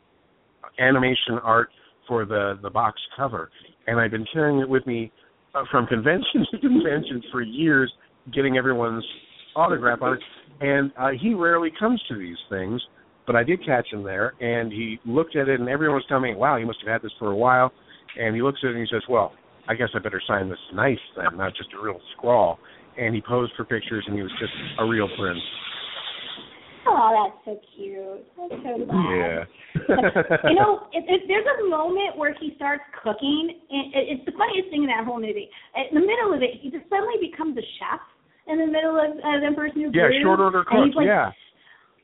[0.78, 1.68] animation art
[2.08, 3.50] for the the box cover,
[3.86, 5.10] and I'd been carrying it with me
[5.54, 7.92] uh, from convention to convention for years,
[8.34, 9.04] getting everyone's
[9.54, 10.20] autograph on it.
[10.60, 12.80] and uh, he rarely comes to these things.
[13.26, 16.24] But I did catch him there, and he looked at it, and everyone was telling
[16.24, 17.72] me, "Wow, he must have had this for a while."
[18.18, 19.32] And he looks at it and he says, "Well,
[19.68, 22.58] I guess I better sign this nice then, not just a real scrawl."
[22.98, 25.40] And he posed for pictures, and he was just a real prince.
[26.84, 28.26] Oh, that's so cute.
[28.36, 29.46] That's so nice.
[29.78, 30.50] Yeah.
[30.50, 34.34] you know, if, if there's a moment where he starts cooking, and it, it's the
[34.34, 35.48] funniest thing in that whole movie.
[35.78, 38.02] In the middle of it, he just suddenly becomes a chef
[38.50, 40.22] in the middle of uh, Emperor's New yeah, Groove.
[40.22, 40.90] short order cook.
[40.98, 41.30] like, yeah.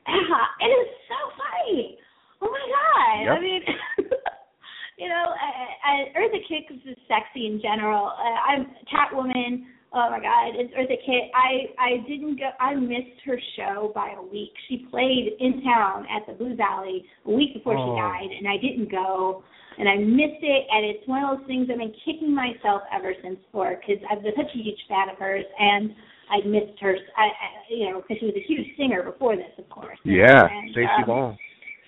[0.07, 1.97] Yeah, it is so funny.
[2.41, 3.17] Oh my god!
[3.25, 3.37] Yep.
[3.37, 3.61] I mean,
[4.97, 5.49] you know, I,
[5.83, 8.07] I, Eartha Kitt is just sexy in general.
[8.07, 9.65] Uh, I'm Catwoman.
[9.91, 11.31] Oh my god, it's Eartha Kitt.
[11.35, 12.49] I I didn't go.
[12.59, 14.51] I missed her show by a week.
[14.67, 17.95] She played in town at the Blues Alley a week before Oh.
[17.95, 19.43] she died, and I didn't go.
[19.77, 23.13] And I missed it, and it's one of those things I've been kicking myself ever
[23.23, 25.91] since for because I've been such a huge fan of hers, and
[26.29, 26.95] I missed her.
[27.17, 29.97] I, I you know, because she was a huge singer before this, of course.
[30.03, 31.37] Yeah, And, Stacey um, Ball.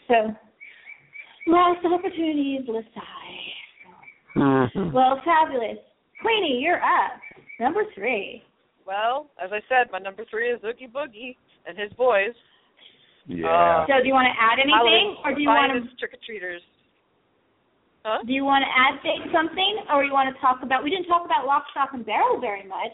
[0.08, 0.16] So,
[1.48, 3.52] lost opportunities, Lasai.
[4.36, 4.94] Mhm.
[4.94, 5.78] Well, fabulous.
[6.22, 7.20] Queenie, you're up.
[7.60, 8.44] Number three.
[8.86, 11.36] Well, as I said, my number three is Oogie Boogie
[11.68, 12.34] and his boys.
[13.28, 13.86] Yeah.
[13.88, 16.62] So, do you want to add anything, or do you want to trick or treaters.
[18.04, 18.18] Huh?
[18.26, 18.98] do you want to add
[19.30, 20.84] something, or you want to talk about?
[20.84, 22.94] We didn't talk about Lock, Stock, and Barrel very much,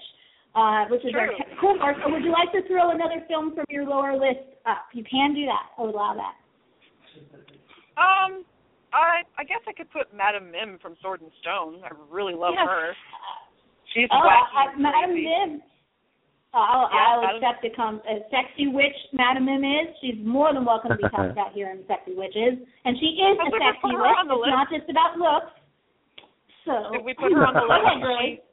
[0.55, 1.37] uh, which is our True.
[1.61, 1.97] cool part.
[2.05, 4.85] Or would you like to throw another film from your lower list up?
[4.93, 5.71] You can do that.
[5.77, 6.35] I would allow that.
[7.97, 8.45] Um,
[8.93, 11.81] I I guess I could put Madame Mim from Sword and Stone.
[11.83, 12.67] I really love Yes.
[12.67, 12.93] her.
[13.93, 15.15] She's Oh, wacky uh, and Madam.
[15.15, 15.61] Mim.
[16.53, 17.75] Uh, I'll, Yeah, I'll accept it.
[17.75, 19.93] Come, uh, sexy witch, Madame Mim is.
[20.01, 23.37] She's more than welcome to be talked about here in Sexy Witches, and she is
[23.41, 24.17] Oh, a sexy witch.
[24.23, 24.49] It's list?
[24.55, 25.51] not just about looks.
[26.65, 28.43] So Did we put her on the Go list?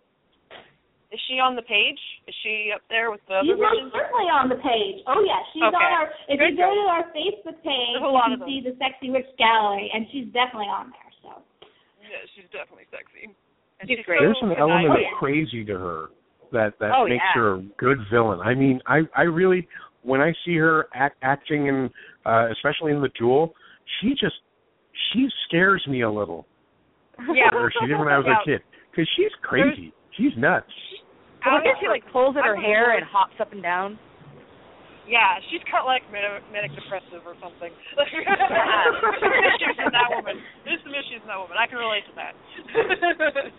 [1.15, 2.01] Ahead, Is she- on the page?
[2.27, 4.99] Is she up there with the other She's most certainly on the page.
[5.07, 5.77] Oh yeah, she's Okay.
[5.79, 6.07] on our.
[6.29, 6.75] If Good you go girl.
[6.75, 8.49] to our Facebook page, you can of them.
[8.49, 11.11] see the Sexy Witch Gallery, and she's definitely on there.
[11.23, 11.43] So
[12.03, 13.31] Yeah, she's definitely sexy.
[13.81, 14.21] And She's she's great.
[14.21, 14.59] There's an nice.
[14.59, 16.11] element Oh, of crazy to her
[16.53, 17.33] that that Oh, makes yeah.
[17.41, 18.41] her a good villain.
[18.41, 19.67] I mean, I I really
[20.03, 21.91] when I see her act, acting in
[22.27, 23.55] uh especially in the duel,
[24.01, 24.37] she just
[25.13, 26.47] she scares me a little.
[27.33, 27.51] Yeah.
[27.55, 28.41] Or she did when I was Yeah.
[28.41, 29.93] a kid because she's crazy.
[30.17, 30.67] She's nuts.
[30.71, 31.04] Well,
[31.45, 33.99] Out I guess she like pulls at her hair and hops up and down.
[35.05, 37.69] Yeah, she's kind of like manic, manic depressive or something.
[37.93, 38.09] There's
[39.21, 40.41] some issues in that woman.
[40.65, 41.61] There's some issues in that woman.
[41.61, 42.33] I can relate to that.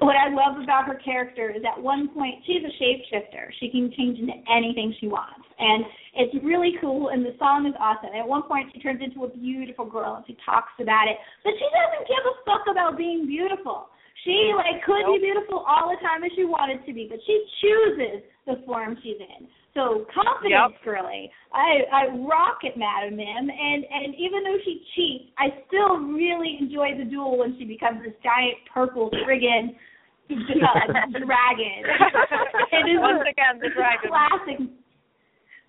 [0.00, 3.52] what I love about her character is at one point she's a shapeshifter.
[3.60, 5.84] She can change into anything she wants, and
[6.16, 7.12] it's really cool.
[7.12, 8.16] And the song is awesome.
[8.16, 11.52] At one point she turns into a beautiful girl, and she talks about it, but
[11.52, 13.92] she doesn't give a fuck about being beautiful.
[14.24, 17.44] She like could be beautiful all the time if she wanted to be, but she
[17.60, 19.46] chooses the form she's in.
[19.74, 21.30] So confidence, girly.
[21.52, 26.56] I I rock at Madam Mim, and and even though she cheats, I still really
[26.60, 29.74] enjoy the duel when she becomes this giant purple friggin'
[30.30, 31.80] uh, dragon.
[32.72, 34.08] it is Once a again, the dragon.
[34.08, 34.58] classic.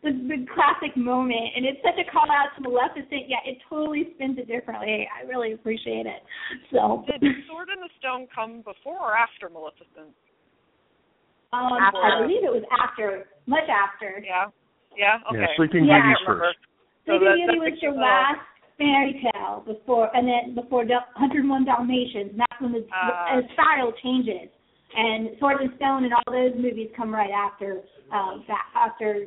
[0.06, 3.26] The, the classic moment, and it's such a call out to Maleficent.
[3.26, 5.10] Yeah, it totally spins it differently.
[5.10, 6.22] I really appreciate it.
[6.70, 10.14] So, Did Sword in the Stone come before or after Maleficent?
[11.54, 11.98] um, After.
[12.06, 14.22] I believe it was after, much after.
[14.22, 14.54] Yeah.
[14.96, 15.26] Yeah.
[15.32, 15.42] Okay.
[15.42, 16.02] Yeah, Sleeping Yeah.
[16.06, 16.46] Beauty's I remember.
[16.54, 16.60] first.
[17.06, 18.46] So Sleeping that- Beauty was your picture- last
[18.78, 22.30] fairy tale before, and then before Del- 101 Dalmatians.
[22.32, 23.42] And that's when the, Ah.
[23.42, 24.50] the style changes.
[24.96, 27.82] And Sword and Stone and all those movies come right after
[28.12, 28.46] um,
[28.76, 29.26] after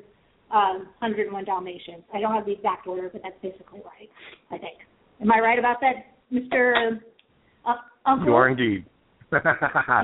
[0.50, 2.02] um, 101 Dalmatians.
[2.14, 4.08] I don't have the exact order, but that's basically right.
[4.50, 4.78] I think.
[5.20, 6.74] Am I right about that, Mister
[7.66, 7.74] uh,
[8.06, 8.26] Uncle?
[8.28, 8.84] You are indeed.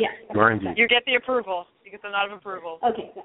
[0.00, 0.12] Yes.
[0.34, 0.74] You are indeed.
[0.76, 1.64] You get the approval.
[1.84, 2.78] You get the nod of approval.
[2.84, 3.08] Okay.
[3.14, 3.24] Good.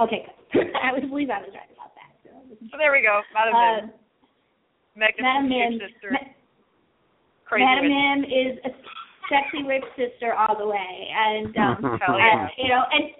[0.00, 0.24] Okay.
[0.52, 0.72] Good.
[0.82, 2.08] I was believe I was right about that.
[2.24, 2.30] So.
[2.72, 3.20] So there we go.
[3.36, 3.92] Madam Uh, Mim.
[4.96, 5.72] Magnificent Madam Mim.
[5.76, 6.08] Sister.
[6.16, 6.32] Ma-
[7.44, 7.92] Crazy Madam witch.
[7.92, 8.70] Mim is a
[9.28, 13.12] sexy rich sister all the way, and um, Hell uh, you know, and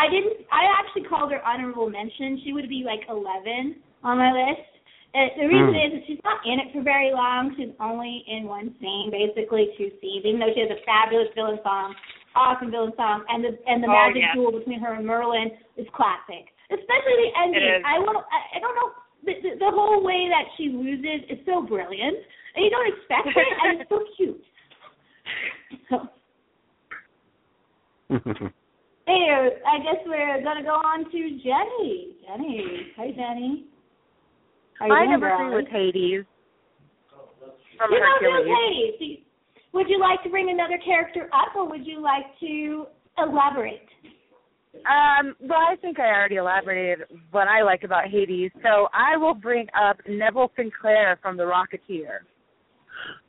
[0.00, 0.48] I didn't.
[0.50, 2.40] I actually called her honorable mention.
[2.42, 4.64] She would be like 11 on my list.
[5.12, 5.84] Uh, the reason Mm.
[5.86, 7.52] is that she's not in it for very long.
[7.56, 10.24] She's only in one scene, basically two scenes.
[10.24, 11.94] Even though she has a fabulous villain song,
[12.34, 14.34] awesome villain song, and the and the Oh, magic yeah.
[14.34, 16.54] duel between her and Merlin is classic.
[16.70, 17.62] Especially the ending.
[17.62, 17.82] It is.
[17.84, 18.24] I won't.
[18.30, 18.92] I, I don't know.
[19.26, 22.16] The, the, the whole way that she loses is so brilliant,
[22.54, 24.44] and you don't expect it, and it's so cute.
[25.90, 26.08] So,
[29.10, 32.14] hey, I guess we're gonna go on to Jenny.
[32.26, 33.64] Jenny, hi Jenny.
[34.78, 35.64] How you My doing, number girlie?
[35.66, 36.24] three Hades
[37.76, 38.44] from You're not Hercules.
[38.46, 39.18] doing Hades.
[39.72, 42.86] Would you like to bring another character up, or would you like to
[43.18, 43.86] elaborate?
[44.74, 47.00] Um, well, I think I already elaborated
[47.32, 52.20] what I like about Hades, so I will bring up Neville Sinclair from The Rocketeer.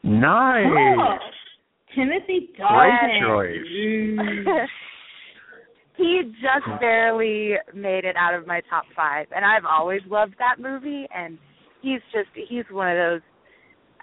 [0.03, 0.65] Nice.
[0.67, 1.17] Oh,
[1.95, 4.67] Timothy Great choice.
[5.97, 6.79] he just hmm.
[6.79, 11.07] barely made it out of my top five, and I've always loved that movie.
[11.15, 11.37] And
[11.81, 13.21] he's just he's one of those.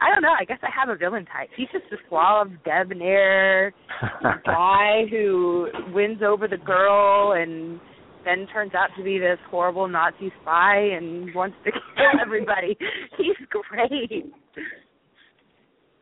[0.00, 0.34] I don't know.
[0.38, 1.48] I guess I have a villain type.
[1.56, 3.72] He's just a suave, debonair
[4.46, 7.80] guy who wins over the girl and
[8.24, 12.76] then turns out to be this horrible Nazi spy and wants to kill everybody.
[13.16, 14.32] He's great.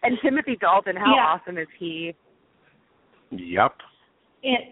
[0.03, 1.23] And Timothy Dalton, how Yeah.
[1.23, 2.15] awesome is he?
[3.31, 3.73] yep.
[4.45, 4.65] And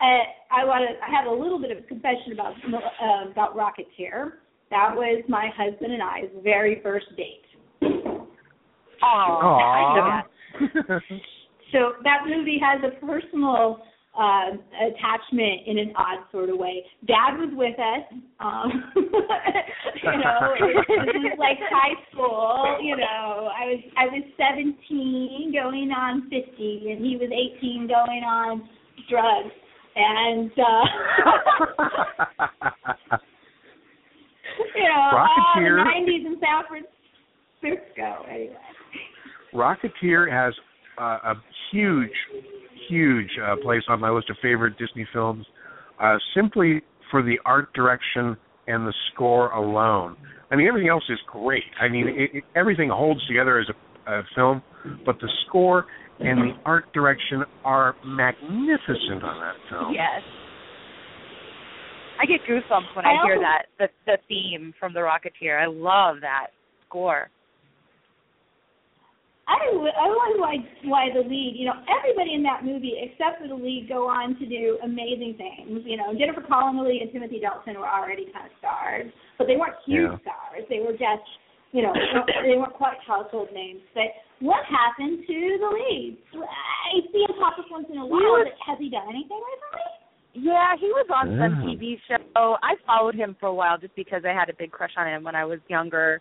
[0.00, 1.04] uh, I want to.
[1.04, 4.32] I have a little bit of a confession about uh, about Rocketeer.
[4.70, 7.44] That was my husband and I's very first date.
[9.02, 10.22] Aw.
[11.72, 13.82] So that movie has a personal
[14.18, 16.84] uh, attachment in an odd sort of way.
[17.06, 18.06] Dad was with us.
[18.40, 19.02] Um, you
[20.18, 20.54] know,
[21.04, 22.78] this was like high school.
[22.80, 26.32] You know, I was I was 17, going on 50,
[26.90, 28.68] and he was 18, going on
[29.10, 29.52] drugs.
[29.96, 30.62] And uh,
[34.76, 35.78] you know, Rocketeer.
[35.78, 38.08] all the 90s in San Francisco.
[38.30, 38.56] Anyway.
[39.54, 40.52] Rocketeer has
[40.98, 41.34] uh, a
[41.72, 42.10] huge,
[42.88, 45.46] huge uh, place on my list of favorite Disney films,
[45.98, 48.36] uh, simply for the art direction
[48.66, 50.16] and the score alone.
[50.50, 51.64] I mean, everything else is great.
[51.80, 53.74] I mean, it, it, everything holds together as a,
[54.12, 54.62] a film,
[55.04, 55.86] but the score
[56.20, 59.92] and the art direction are magnificent on that film.
[59.94, 60.22] Yes.
[62.20, 65.60] I get goosebumps when I I, hear also- that the the theme from The Rocketeer.
[65.60, 66.48] I love that
[66.88, 67.28] score.
[69.48, 73.46] I I wonder why why the lead, you know, everybody in that movie except for
[73.46, 75.82] the lead go on to do amazing things.
[75.86, 79.06] You know, Jennifer Connelly and Timothy Dalton were already kind of stars,
[79.38, 80.18] but they weren't huge Yeah.
[80.24, 80.64] stars.
[80.68, 81.28] They were just,
[81.70, 81.92] you know,
[82.42, 83.82] they weren't quite household names.
[83.94, 84.10] But
[84.40, 86.18] what happened to the lead?
[86.34, 89.40] I see him pop up once in a while, was- but has he done anything
[89.40, 89.92] recently?
[90.38, 92.58] Yeah, he was on some TV show.
[92.62, 95.24] I followed him for a while just because I had a big crush on him
[95.24, 96.20] when I was younger.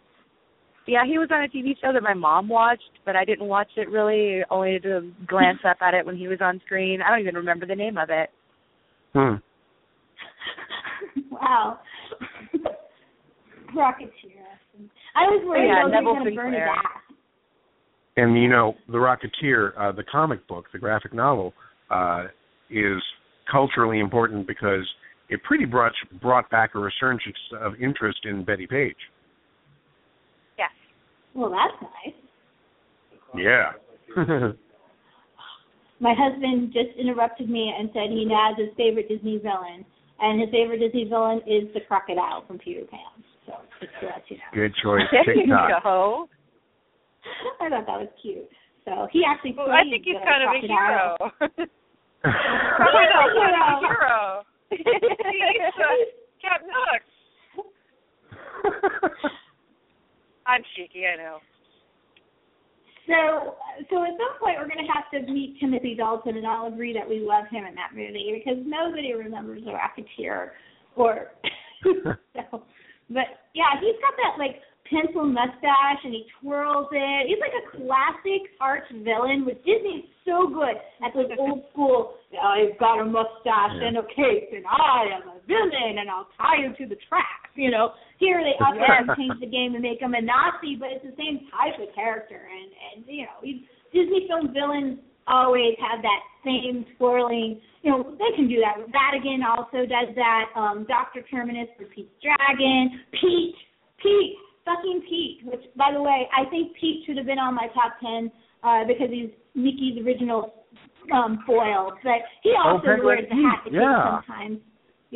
[0.88, 3.68] Yeah, he was on a TV show that my mom watched, but I didn't watch
[3.76, 7.01] it really, only to glance up at it when he was on screen.
[7.01, 8.30] I don't even remember the name of it.
[9.13, 9.36] Hmm.
[11.32, 11.80] wow.
[13.76, 14.45] Rocketeer.
[15.16, 16.70] I was worried Yeah, I was going to burn his Sinclair.
[16.70, 17.01] ass.
[18.18, 21.53] And you know, The Rocketeer, uh, the comic book, the graphic novel,
[21.89, 22.26] uh,
[22.70, 23.01] is
[23.51, 24.88] culturally important because
[25.30, 28.95] it pretty brought brought back a resurgence of interest in Betty Page.
[30.57, 30.72] Yes.
[31.34, 32.13] Well, that's nice.
[33.36, 33.74] Yeah.
[35.99, 39.86] My husband just interrupted me and said he has his favorite Disney villain,
[40.20, 43.24] and his favorite Disney villain is the crocodile from Peter Pan.
[43.45, 44.43] So just to let you know.
[44.53, 45.01] Good choice.
[45.26, 45.47] There you
[45.84, 46.28] go.
[47.62, 48.50] I thought that was cute.
[48.86, 51.18] So he actually Well, played I think he's kind of a hero.
[52.22, 53.96] Crocodile Crocodile's kind of a hero.
[53.96, 54.44] hero.
[54.70, 55.94] He's uh,
[56.42, 57.04] Captain Hook.
[60.46, 61.38] I'm cheeky, I know.
[63.08, 63.56] So,
[63.90, 66.94] so at some point we're going to have to meet Timothy Dalton, and I'll agree
[66.94, 70.50] that we love him in that movie because nobody remembers the Rocketeer,
[70.96, 71.32] or
[71.84, 72.64] so.
[73.10, 74.58] But yeah, he's got that like
[74.90, 77.28] pencil mustache, and he twirls it.
[77.28, 82.16] He's like a classic arch villain, which Disney's so good at those old school.
[82.34, 86.62] I've got a mustache and a cape, and I am a villain, and I'll tie
[86.62, 87.54] you to the tracks.
[87.56, 90.92] You know, here they up and change the game and make him a Nazi, but
[90.92, 92.42] it's the same type of character.
[92.46, 93.42] And and you know,
[93.93, 97.62] Disney film villains always have that same twirling.
[97.82, 98.82] You know, they can do that.
[98.92, 100.46] Ratigan also does that.
[100.55, 103.01] Um, Doctor Terminus for Pete's Dragon.
[103.14, 103.55] Pete,
[104.01, 104.36] Pete,
[104.66, 105.42] fucking Pete.
[105.46, 108.32] Which, by the way, I think Pete should have been on my top ten
[108.63, 110.66] uh, because he's Mickey's original
[111.13, 111.93] um foil.
[112.04, 114.21] But he Oh, also Penguin wears the hat yeah.
[114.25, 114.59] sometimes.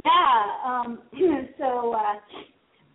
[0.06, 0.42] Yeah.
[0.64, 1.00] Um
[1.58, 2.16] so uh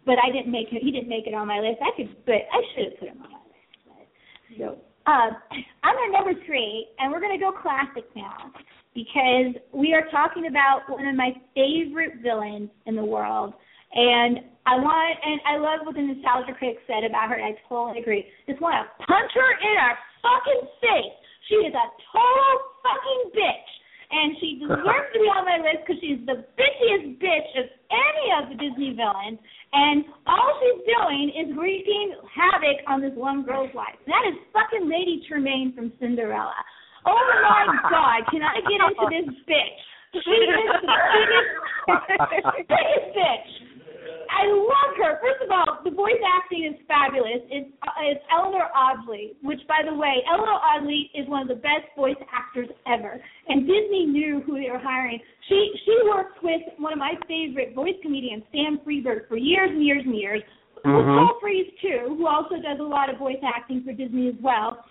[0.06, 1.78] but I didn't make it he didn't make it on my list.
[1.82, 3.78] I could but I should have put him on my list.
[3.86, 4.66] But, so
[5.10, 5.36] um
[5.82, 8.52] I'm at number three and we're gonna go classic now
[8.94, 13.54] because we are talking about one of my favorite villains in the world.
[13.92, 17.54] And I want and I love what the nostalgia critic said about her and I
[17.68, 18.24] totally agree.
[18.48, 21.16] Just want to punch her in her fucking face.
[21.52, 23.70] She is a total fucking bitch.
[24.14, 28.26] And she deserves to be on my list because she's the bitchiest bitch of any
[28.38, 29.42] of the Disney villains.
[29.74, 33.98] And all she's doing is wreaking havoc on this one girl's life.
[34.06, 36.56] That is fucking Lady Tremaine from Cinderella.
[37.04, 39.80] Oh my God, can I get into this bitch?
[40.14, 41.50] She is the biggest,
[42.70, 43.50] biggest bitch.
[44.30, 45.20] I love her.
[45.20, 47.42] First of all, the voice acting is fabulous.
[47.50, 51.60] It's uh, it's Eleanor Audley, which, by the way, Eleanor Audley is one of the
[51.60, 53.20] best voice actors ever.
[53.48, 55.20] And Disney knew who they were hiring.
[55.48, 59.84] She she worked with one of my favorite voice comedians, Stan Freberg, for years and
[59.84, 60.42] years and years.
[60.76, 61.16] With Mhm.
[61.16, 64.84] Paul Frees too, who also does a lot of voice acting for Disney as well.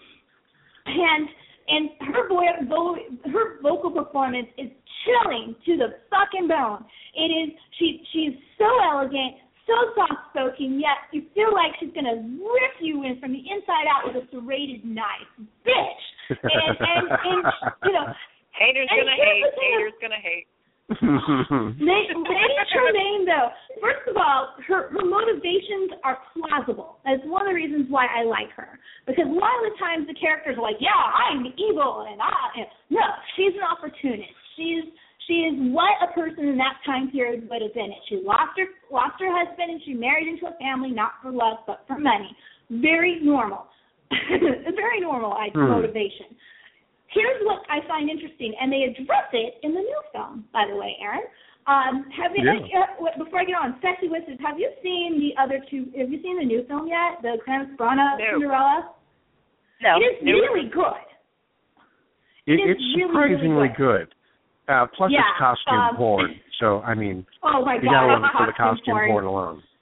[0.85, 1.30] And
[1.68, 2.97] and her boy, vo,
[3.31, 4.69] her vocal performance is
[5.06, 6.86] chilling to the fucking bone.
[7.16, 7.50] It is
[7.80, 13.04] she she's so elegant, so soft spoken, yet you feel like she's gonna rip you
[13.04, 15.30] in from the inside out with a serrated knife,
[15.66, 16.04] bitch.
[16.30, 17.42] And and, and
[17.86, 18.08] you know,
[18.54, 19.44] Haters And gonna hate.
[19.44, 20.48] the thing Haters gonna hate.
[21.80, 23.50] Lady, Lady Tremaine, though,
[23.82, 27.00] first of all, her, her motivations are plausible.
[27.06, 28.78] That's one of the reasons why I like her.
[29.08, 32.60] Because a lot of the times the characters are like, "Yeah, I'm evil," and I.
[32.60, 33.02] And, no,
[33.36, 34.36] she's an opportunist.
[34.56, 34.84] She's
[35.28, 37.92] she is what a person in that time period would have been.
[37.92, 38.02] It.
[38.10, 41.60] She lost her lost her husband and she married into a family not for love
[41.66, 42.36] but for money.
[42.70, 43.68] Very normal.
[44.12, 45.70] Very normal I Hmm.
[45.70, 46.36] motivation.
[47.14, 50.76] Here's what I find interesting, and they address it in the new film, by the
[50.76, 51.22] way, Aaron.
[51.68, 52.82] Um, have you, Yeah.
[52.82, 55.94] uh, wait, before I get on, Sexy Wizards, have you seen the other two?
[55.96, 57.22] Have you seen the new film yet?
[57.22, 58.26] The Kenneth Branagh No.
[58.34, 58.90] Cinderella?
[59.82, 59.98] No.
[59.98, 60.32] It is no.
[60.34, 61.06] really good.
[62.48, 64.10] It, It is it's really, really surprisingly good.
[64.10, 64.16] good.
[64.68, 66.40] Uh, plus, Yeah, it's costume um, porn.
[66.60, 69.10] So, I mean, Oh my you god, gotta love it for the costume porn.
[69.10, 69.64] porn alone.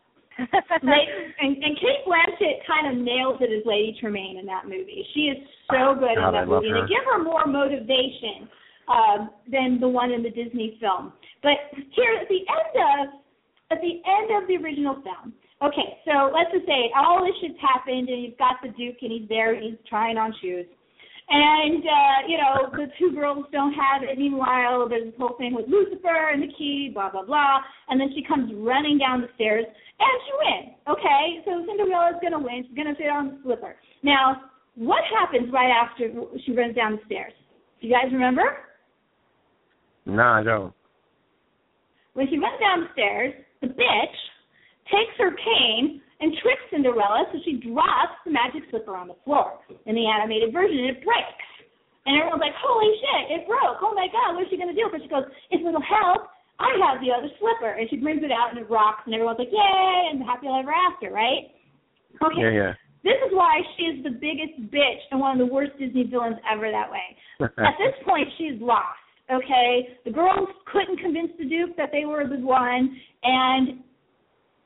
[0.42, 5.06] And, and Cate Blanchett kind of nails it as Lady Tremaine in that movie.
[5.14, 5.38] She is
[5.70, 6.82] so good God, in that movie, her.
[6.82, 8.50] they give her more motivation
[8.88, 11.14] um, than the one in the Disney film.
[11.44, 11.58] But
[11.94, 13.22] here at the end of
[13.72, 15.34] at the end of the original film,
[15.64, 19.12] okay, so let's just say all this shit's happened, and you've got the Duke, and
[19.12, 20.66] he's there, and he's trying on shoes.
[21.32, 24.20] And uh, you know, the two girls don't have it.
[24.20, 27.60] Meanwhile, there's this whole thing with Lucifer and the key, blah blah blah.
[27.88, 30.76] And then she comes running down the stairs, and she wins.
[30.92, 32.66] Okay, so Cinderella's gonna win.
[32.68, 33.78] She's gonna sit on the slipper.
[34.04, 36.12] Now, what happens right after
[36.46, 37.34] she runs down the stairs?
[37.80, 38.58] Do you guys remember?
[40.06, 40.74] No, I don't.
[42.14, 44.20] When she runs down the stairs, the bitch
[44.92, 49.60] takes her cane and tricks Cinderella so she drops the magic slipper on the floor.
[49.90, 51.50] In the animated version, it breaks.
[52.06, 53.82] And everyone's like, holy shit, it broke.
[53.82, 54.90] Oh my god, what is she going to do?
[54.90, 57.78] But she goes, if it'll help, I have the other slipper.
[57.78, 60.74] And she brings it out and it rocks and everyone's like, yay, and happy ever
[60.74, 61.50] after, right?
[62.22, 62.42] Okay.
[62.42, 62.74] Yeah, yeah.
[63.04, 66.38] This is why she is the biggest bitch and one of the worst Disney villains
[66.46, 67.18] ever that way.
[67.42, 69.02] At this point, she's lost.
[69.32, 73.80] Okay, the girls couldn't convince the Duke that they were the one, and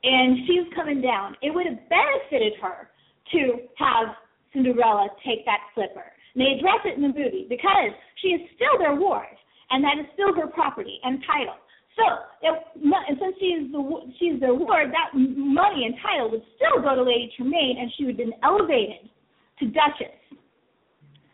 [0.06, 1.36] and she's coming down.
[1.42, 2.90] It would have benefited her
[3.32, 4.14] to have
[4.52, 6.06] Cinderella take that slipper.
[6.34, 7.90] And they address it in the movie because
[8.22, 9.34] she is still their ward,
[9.70, 11.58] and that is still her property and title.
[11.98, 12.04] So,
[12.42, 13.82] it, and since she is the
[14.20, 18.04] she's their ward, that money and title would still go to Lady Tremaine, and she
[18.04, 19.10] would have been elevated
[19.58, 20.14] to Duchess.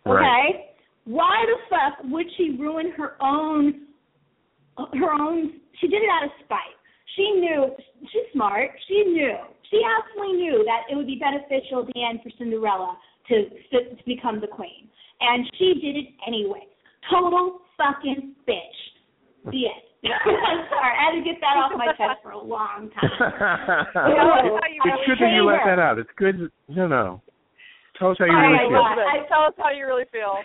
[0.07, 0.73] Okay.
[1.05, 3.86] Why the fuck would she ruin her own
[4.78, 6.78] her own she did it out of spite.
[7.16, 7.74] She knew
[8.12, 8.70] she's smart.
[8.89, 9.36] She knew.
[9.70, 12.97] She absolutely knew that it would be beneficial at the end for Cinderella
[13.28, 14.89] to to, to become the queen.
[15.20, 16.66] And she did it anyway.
[17.10, 18.78] Total fucking bitch.
[19.44, 19.82] The end.
[20.10, 23.10] I'm sorry, I had to get that off my chest for a long time.
[23.94, 25.98] know, how you it's good that you let that out.
[25.98, 26.51] It's good.
[26.68, 27.22] No, no.
[27.98, 28.82] Tell us how you All really right, feel.
[28.82, 30.43] well, I- Tell us how you really feel.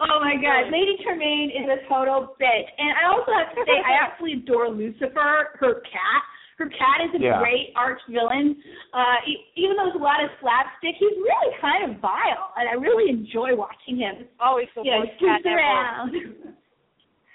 [0.00, 2.68] Oh my god, Lady Tremaine is a total bitch.
[2.78, 6.22] And I also have to say, I absolutely adore Lucifer, her cat.
[6.58, 7.38] Her cat is a Yeah.
[7.38, 8.60] great arch villain.
[8.92, 12.68] Uh, e- even though there's a lot of slapstick, he's really kind of vile, and
[12.68, 14.26] I really enjoy watching him.
[14.40, 15.56] Always the You know, most cat scoots ever.
[15.58, 16.10] around.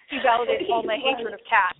[0.09, 1.77] He validates all my hatred of cats.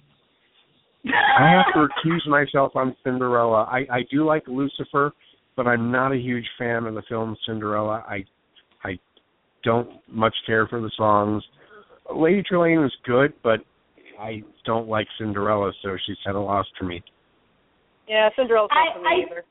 [1.14, 3.64] I have to recuse myself on Cinderella.
[3.72, 5.14] I I do like Lucifer,
[5.56, 8.04] but I'm not a huge fan of the film Cinderella.
[8.08, 8.26] I I
[9.64, 11.44] don't much care for the songs.
[12.14, 13.60] Lady Tremaine was good, but
[14.20, 17.04] I don't like Cinderella, so she's kind of lost for me.
[18.08, 19.46] Yeah, Cinderella's not I- for me I- either.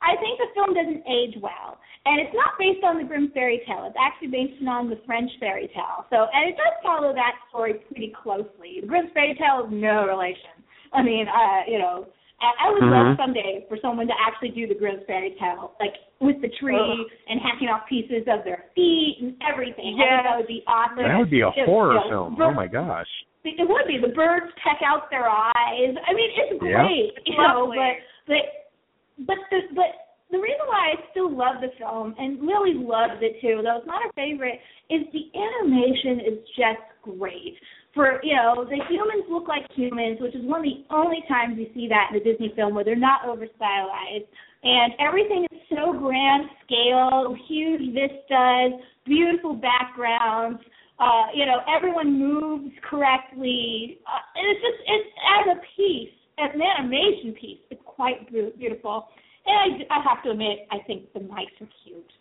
[0.00, 1.76] I think the film doesn't age well,
[2.06, 3.84] and it's not based on the Grimm fairy tale.
[3.86, 6.06] It's actually based on the French fairy tale.
[6.10, 8.78] So, and it does follow that story pretty closely.
[8.80, 10.54] The Grimm fairy tale is no relation.
[10.92, 12.06] I mean, uh, you know,
[12.40, 13.16] I, I would love Mhm.
[13.16, 17.06] someday for someone to actually do the Grimm fairy tale, like with the tree Ugh.
[17.28, 19.98] and hacking off pieces of their feet and everything.
[19.98, 21.02] I think that would be awesome.
[21.02, 22.34] That would be a Just, horror you know, film.
[22.36, 23.08] bir- Oh my gosh.
[23.44, 23.98] it would be.
[23.98, 25.96] The birds peck out their eyes.
[26.06, 26.82] I mean, it's Yeah.
[26.84, 27.64] great, you know.
[27.64, 27.78] Lovely.
[27.78, 27.96] But
[28.26, 29.90] but but the but
[30.30, 33.86] the reason why I still love the film and Lily loves it too, though it's
[33.86, 34.60] not her favorite,
[34.90, 37.56] is the animation is just great.
[37.98, 41.58] For you know the humans look like humans, which is one of the only times
[41.58, 44.30] you see that in a Disney film where they're not over stylized,
[44.62, 50.62] and everything is so grand scale, huge vistas, beautiful backgrounds.
[51.00, 53.98] Uh, you know, everyone moves correctly.
[54.06, 59.08] Uh, and it's just it's as a piece, as an animation piece, it's quite beautiful.
[59.44, 62.12] And I, I have to admit, I think the mice are cute.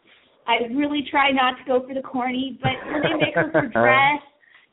[0.47, 3.67] I really try not to go for the corny, but when they make her for
[3.73, 4.21] dress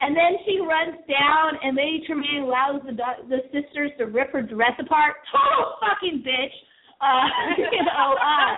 [0.00, 2.94] and then she runs down, and Lady Tremaine allows the
[3.28, 5.16] the sisters to rip her dress apart.
[5.30, 6.56] Total fucking bitch.
[7.00, 7.26] Uh,
[7.72, 8.52] you know, uh,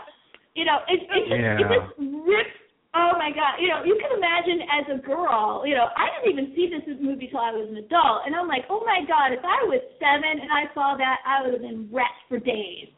[0.54, 1.60] you know, it, it, just, yeah.
[1.60, 1.90] it just
[2.24, 2.56] rips.
[2.96, 6.32] Oh my god, you know, you can imagine as a girl, you know, I didn't
[6.32, 9.36] even see this movie till I was an adult, and I'm like, oh my god,
[9.36, 12.88] if I was seven and I saw that, I would have been wrecked for days.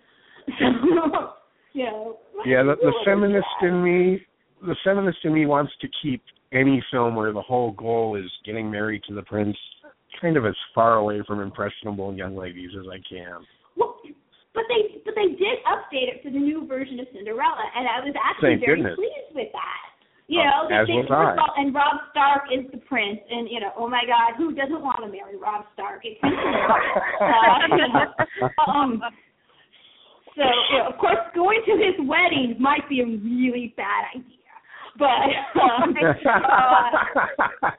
[0.58, 0.64] So,
[1.74, 2.18] you know.
[2.46, 4.22] Yeah, the, the feminist in me,
[4.62, 6.22] the feminist in me wants to keep
[6.52, 9.56] any film where the whole goal is getting married to the prince
[10.20, 13.44] kind of as far away from impressionable young ladies as I can.
[13.76, 13.96] Well,
[14.54, 18.00] but they but they did update it for the new version of Cinderella, and I
[18.00, 18.96] was actually Thank very uh, goodness.
[18.96, 19.88] pleased with that.
[20.28, 21.40] You know, the as was I.
[21.40, 24.82] all, and Robb Stark is the prince, and you know, oh my God, who doesn't
[24.82, 26.02] want to marry Robb Stark?
[26.04, 26.28] It's uh,
[28.68, 29.00] um,
[30.36, 34.37] so you know, of course, going to his wedding might be a really bad idea,
[34.98, 35.30] but
[35.62, 35.94] um,
[36.26, 36.90] uh,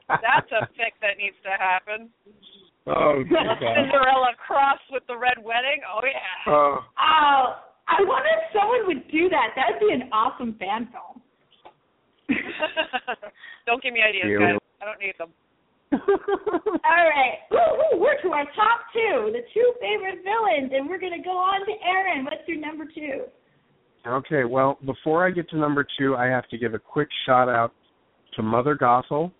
[0.08, 2.08] That's a fic that needs to happen.
[2.86, 3.58] oh, God.
[3.60, 5.84] Cinderella cross with the red wedding.
[5.84, 6.52] Oh yeah.
[6.52, 6.78] Oh.
[6.98, 7.44] Oh,
[7.88, 9.52] I wonder if someone would do that.
[9.56, 11.20] That'd be an awesome fan film.
[13.66, 14.58] don't give me ideas, Yeah, guys.
[14.80, 15.30] I don't need them.
[15.92, 21.00] All right, Woo, woo, we're to our top two, the two favorite villains, and we're
[21.02, 22.24] gonna go on to Aaron.
[22.24, 23.26] What's your number two?
[24.06, 27.48] Okay, well, before I get to number two, I have to give a quick shout
[27.48, 27.72] out
[28.36, 29.30] to Mother Gothel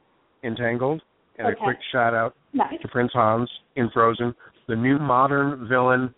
[0.42, 1.00] in Tangled,
[1.38, 1.56] and Okay.
[1.60, 2.80] a quick shout out Nice.
[2.82, 4.34] to Prince Hans in Frozen,
[4.66, 6.14] the new modern villain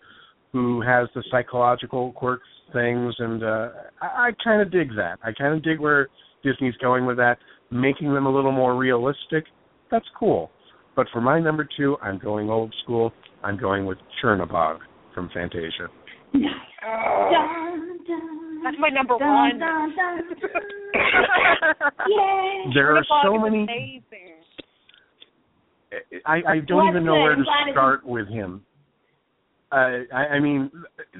[0.51, 3.69] who has the psychological quirks things, and uh,
[4.01, 5.19] I, I kind of dig that.
[5.23, 6.09] I kind of dig where
[6.43, 7.37] Disney's going with that,
[7.71, 9.45] making them a little more realistic.
[9.89, 10.51] That's cool.
[10.95, 13.13] But for my number two, I'm going old school.
[13.43, 14.79] I'm going with Chernabog
[15.13, 15.87] from Fantasia.
[16.33, 16.53] Nice.
[16.81, 19.59] Dun, dun, That's my number dun, one.
[19.59, 20.51] Dun, dun, dun.
[22.07, 22.65] Yay.
[22.73, 23.63] There are so many.
[23.63, 24.03] Amazing.
[26.25, 28.63] I, I don't Well, even know where to start with him.
[29.71, 30.71] Uh, I, I mean,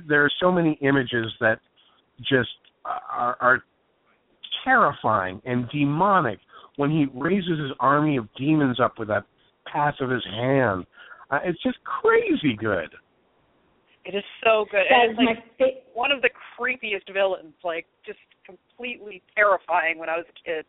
[0.07, 1.59] there are so many images that
[2.19, 2.49] just
[2.85, 3.63] are, are
[4.63, 6.39] terrifying and demonic
[6.77, 9.25] when he raises his army of demons up with that
[9.71, 10.85] pass of his hand.
[11.29, 12.89] Uh, it's just crazy good.
[14.05, 14.83] It is so good.
[14.89, 19.21] That and is it's my like fa- one of the creepiest villains, like just completely
[19.35, 20.65] terrifying when I was a kid.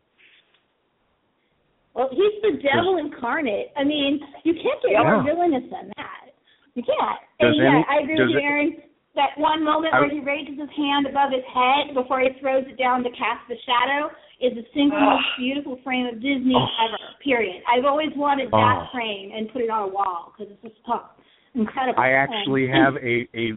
[1.95, 3.71] Well, he's the devil incarnate.
[3.77, 5.03] I mean, you can't get Yeah.
[5.03, 6.31] more villainous than that.
[6.75, 7.21] You can't.
[7.39, 8.83] Does and yeah, any- I agree with you, it- Aaron.
[9.15, 12.67] That one moment I- where he raises his hand above his head before he throws
[12.67, 15.05] it down to cast the shadow is the single Ugh.
[15.21, 16.67] most beautiful frame of Disney Oh.
[16.85, 16.99] ever.
[17.21, 17.63] Period.
[17.69, 18.87] I've always wanted that Oh.
[18.91, 21.09] frame and put it on a wall because it's just oh,
[21.55, 22.01] incredible.
[22.03, 23.53] I actually have a a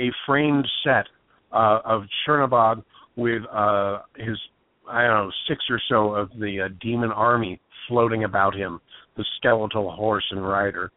[0.00, 1.06] a framed set
[1.52, 2.82] uh, of Chernabog
[3.16, 4.38] with uh, his
[4.90, 8.80] I don't know six or so of the uh, demon army floating about him,
[9.16, 10.90] the skeletal horse and rider.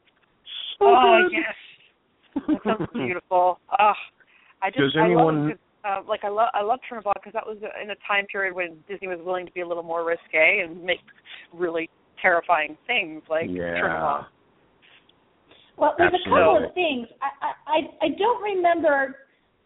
[0.80, 1.38] So Oh good.
[1.38, 3.60] yes, that sounds beautiful.
[3.80, 3.94] Oh,
[4.62, 7.46] I just Does I anyone- love uh, like I love I love Chernabog because that
[7.46, 10.62] was in a time period when Disney was willing to be a little more risque
[10.64, 11.00] and make
[11.54, 11.90] really
[12.22, 13.82] terrifying things like yeah.
[13.82, 14.26] Chernabog.
[15.82, 17.08] Well, there's a couple of things.
[17.26, 19.18] I I I- I don't remember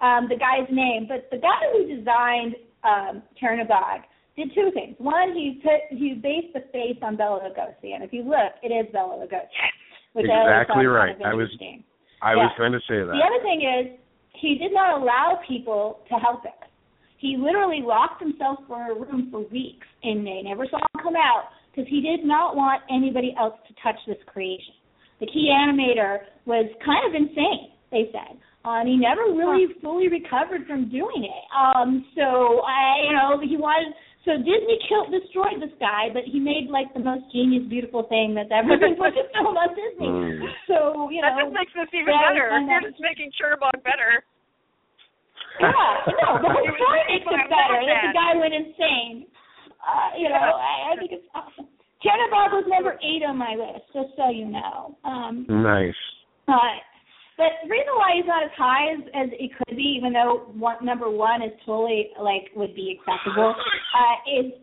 [0.01, 4.03] um, the guy's name, but the guy who designed um, Chernabog
[4.37, 4.95] did two things.
[4.97, 8.71] One, he put he based the face on Bela Lugosi, and if you look, it
[8.71, 9.51] is Bela Lugosi,
[10.13, 11.19] which I Exactly was right.
[11.19, 11.51] Kind of I was-.
[12.21, 13.11] I was going to say that.
[13.11, 13.99] The other thing is
[14.39, 16.53] he did not allow people to help him.
[17.17, 21.15] He literally locked himself for a room for weeks, and they never saw him come
[21.15, 24.75] out because he did not want anybody else to touch this creation.
[25.19, 28.35] The key animator was kind of insane, they said.
[28.65, 31.43] Uh, and he never really fully recovered from doing it.
[31.53, 33.93] Um, so I, you know, he wanted.
[34.25, 38.33] So Disney killed, destroyed this guy, but he made like the most genius, beautiful thing
[38.33, 40.09] that's ever been put to film on Disney.
[40.09, 40.41] Mm.
[40.65, 42.45] So you know, That know, just makes this even yeah, better.
[42.49, 42.73] I know.
[42.81, 44.25] You're just making Chernabog better.
[45.61, 45.69] Yeah,
[46.25, 47.77] no, the whole story makes it better.
[47.79, 48.17] mom That the mad.
[48.17, 49.29] guy went insane.
[49.77, 51.69] Uh, you know, I, I think it's awesome.
[52.05, 54.95] Chernabog was number eight on my list, just so you know.
[55.03, 55.97] Um, Nice.
[56.47, 56.77] uh,
[57.37, 60.53] but the reason why he's not as high as, as it could be, even though
[60.53, 64.53] one, number one is totally like would be acceptable, uh, is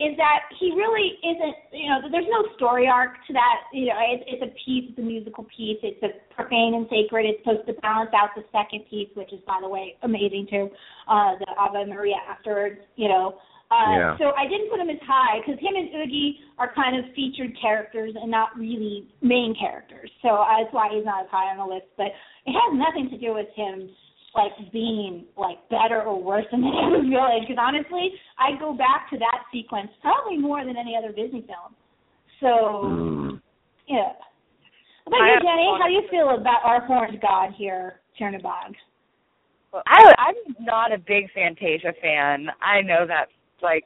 [0.00, 1.56] is that he really isn't.
[1.72, 3.56] You know, there's no story arc to that.
[3.72, 4.90] You know, it's, it's a piece.
[4.90, 5.78] It's a musical piece.
[5.82, 7.26] It's a profane and sacred.
[7.26, 10.70] It's supposed to balance out the second piece, which is, by the way, amazing too.
[11.06, 12.80] Uh, the Ave Maria afterwards.
[12.96, 13.38] You know.
[13.70, 14.16] Uh, Yeah.
[14.18, 17.52] So I didn't put him as high because him and Oogie are kind of featured
[17.60, 20.10] characters and not really main characters.
[20.22, 21.86] So uh, that's why he's not as high on the list.
[21.96, 22.08] But
[22.46, 23.90] it has nothing to do with him
[24.34, 27.44] like being like better or worse than the other village.
[27.48, 31.74] Because honestly, I go back to that sequence probably more than any other Disney film.
[32.40, 32.48] So
[32.88, 33.40] Mm.
[33.88, 34.12] yeah.
[35.04, 35.68] How about I you, Jenny?
[35.80, 38.74] How do you feel about our horned god here, Chernabog?
[39.86, 40.34] I, I'm
[40.64, 42.48] not a big Fantasia fan.
[42.62, 43.32] I know that's
[43.62, 43.84] like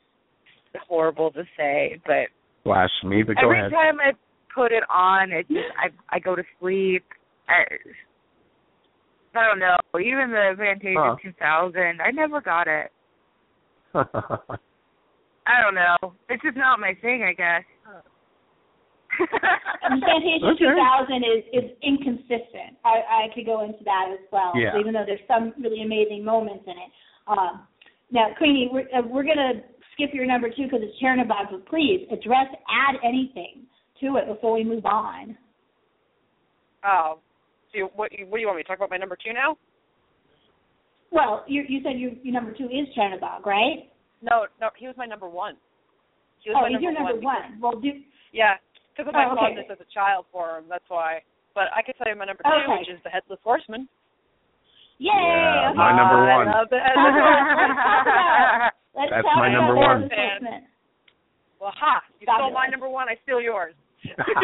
[0.89, 2.29] horrible to say, but
[2.65, 3.73] Blasphemy, but go every ahead.
[3.73, 4.13] time I
[4.55, 7.05] put it on, it just I I go to sleep.
[7.49, 7.65] I,
[9.35, 9.77] I don't know.
[9.99, 11.17] Even the Fantasia Huh.
[11.23, 12.91] 2000, I never got it.
[13.95, 16.15] I don't know.
[16.29, 17.65] It's just not my thing, I guess.
[19.83, 20.65] And Fantasia Okay.
[20.65, 22.79] 2000 is is inconsistent.
[22.85, 24.53] I I could go into that as well.
[24.57, 24.73] Yeah.
[24.73, 26.91] So even though there's some really amazing moments in it.
[27.27, 27.67] Um,
[28.13, 29.63] now, Queenie, we're uh, we're gonna
[29.95, 33.65] skip your number two because it's Chernabog, but please address, add anything
[34.01, 35.37] to it before we move on.
[36.85, 37.19] Oh,
[37.71, 38.91] so you, what, you, what do you want me to talk about?
[38.91, 39.57] My number two now?
[41.11, 43.91] Well, you you said your your number two is Chernabog, right?
[44.23, 45.57] No, no, he was my number one.
[46.41, 47.61] He was Oh, my he's your number because- one.
[47.61, 47.91] Well, do
[48.33, 48.55] Yeah,
[48.93, 49.41] because of my Oh, okay.
[49.57, 50.65] fondness as a child for him.
[50.69, 51.23] That's why.
[51.55, 52.79] But I could tell you my number two, Okay.
[52.81, 53.89] which is the Headless Horseman.
[55.03, 55.11] Yay!
[55.11, 55.79] Yeah, okay.
[55.79, 56.47] my number one.
[56.47, 57.19] love the Headless
[58.95, 60.07] Let's That's my number one.
[60.07, 60.69] Headless
[61.59, 62.03] Well, ha!
[62.21, 63.09] You stole my number one.
[63.09, 63.75] I steal yours.
[64.19, 64.43] I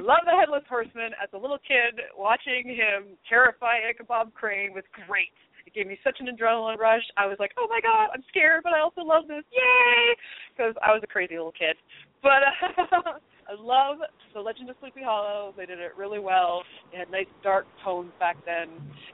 [0.00, 1.12] love the Headless Horseman.
[1.20, 5.32] As a little kid, watching him terrify Ichabod Crane was great.
[5.66, 7.02] It gave me such an adrenaline rush.
[7.16, 9.42] I was like, oh my god, I'm scared, but I also love this.
[9.50, 10.14] Yay!
[10.54, 11.76] Because I was a crazy little kid.
[12.22, 13.18] But uh,
[13.48, 13.98] I love
[14.34, 15.54] The Legend of Sleepy Hollow.
[15.56, 16.62] They did it really well.
[16.92, 18.68] They had nice dark tones back then,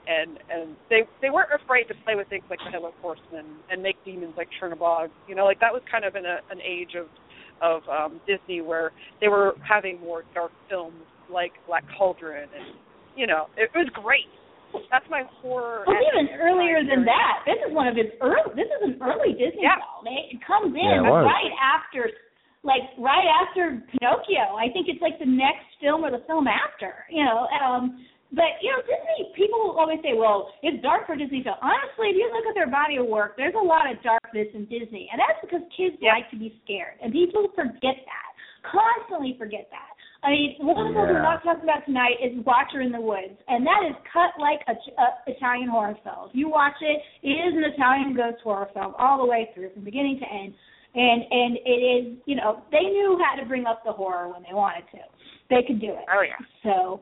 [0.07, 3.81] and and they they weren't afraid to play with things like the Headless Horseman and
[3.83, 5.09] make demons like Chernabog.
[5.27, 7.07] You know, like that was kind of in a, an age of
[7.61, 8.91] of um Disney where
[9.21, 11.01] they were having more dark films
[11.31, 12.75] like Black Cauldron and
[13.15, 14.25] you know, it, was great.
[14.89, 15.85] That's my horror.
[15.85, 17.13] Well, even earlier than period.
[17.13, 18.57] that, this is one of his early.
[18.57, 19.77] This is an early Disney Yeah.
[19.77, 20.09] film.
[20.09, 22.09] It, it comes in Yeah, it right after,
[22.63, 24.55] like right after Pinocchio.
[24.55, 27.05] I think it's like the next film or the film after.
[27.11, 31.43] You know, um, but you know, Disney people always say, "Well, it's dark for Disney
[31.43, 34.47] film." Honestly, if you look at their body of work, there's a lot of darkness
[34.55, 36.15] in Disney, and that's because kids Yeah.
[36.15, 38.29] like to be scared, and people forget that.
[38.63, 39.91] Constantly forget that.
[40.23, 43.01] I mean, one of the films we're not talking about tonight is Watcher in the
[43.01, 46.29] Woods, and that is cut like a, a Italian horror film.
[46.31, 49.71] If you watch it, it is an Italian ghost horror film all the way through,
[49.75, 50.53] from beginning to end.
[50.95, 54.43] And and it is, you know, they knew how to bring up the horror when
[54.43, 54.99] they wanted to.
[55.49, 56.05] They could do it.
[56.11, 56.37] Oh yeah.
[56.61, 57.01] So,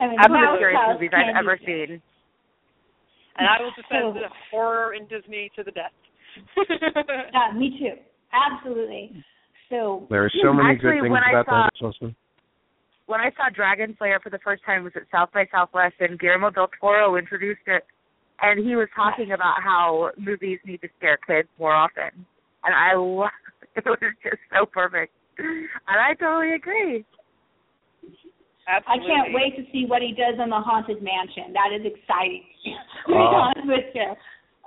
[0.00, 1.86] I mean, Some of the Mouse scariest movies I've ever scary.
[1.88, 2.02] seen.
[3.36, 5.92] And I will defend So- the horror in Disney to the death.
[7.34, 7.94] Uh, me too.
[8.32, 9.24] Absolutely.
[9.70, 12.16] So There are so many Actually, good things about saw- that Horseman.
[13.06, 15.94] When I saw Dragon Slayer for the first time it was at South by Southwest
[16.00, 17.84] and Guillermo del Toro introduced it
[18.40, 22.10] and he was talking about how movies need to scare kids more often.
[22.64, 23.28] And I lo-
[23.76, 25.12] it was just so perfect.
[25.38, 27.04] And I totally agree.
[28.66, 31.52] I can't wait to see what he does on the Haunted Mansion.
[31.52, 32.44] That is exciting.
[33.06, 33.52] to be Oh.
[33.52, 34.08] honest with you.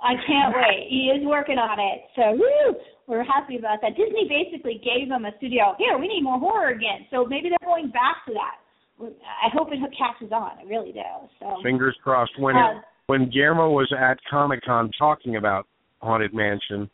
[0.00, 0.86] I can't wait.
[0.88, 2.06] He is working on it.
[2.14, 3.96] So woo, we're happy about that.
[3.98, 5.74] Disney basically gave him a studio.
[5.78, 7.06] Here, we need more horror again.
[7.10, 8.62] So maybe they're going back to that.
[9.02, 10.52] I hope it catches on.
[10.58, 11.02] I really do.
[11.40, 12.38] So Fingers crossed.
[12.38, 15.66] When Uh, when Guillermo was at Comic Con talking about
[16.02, 16.88] Haunted Mansion,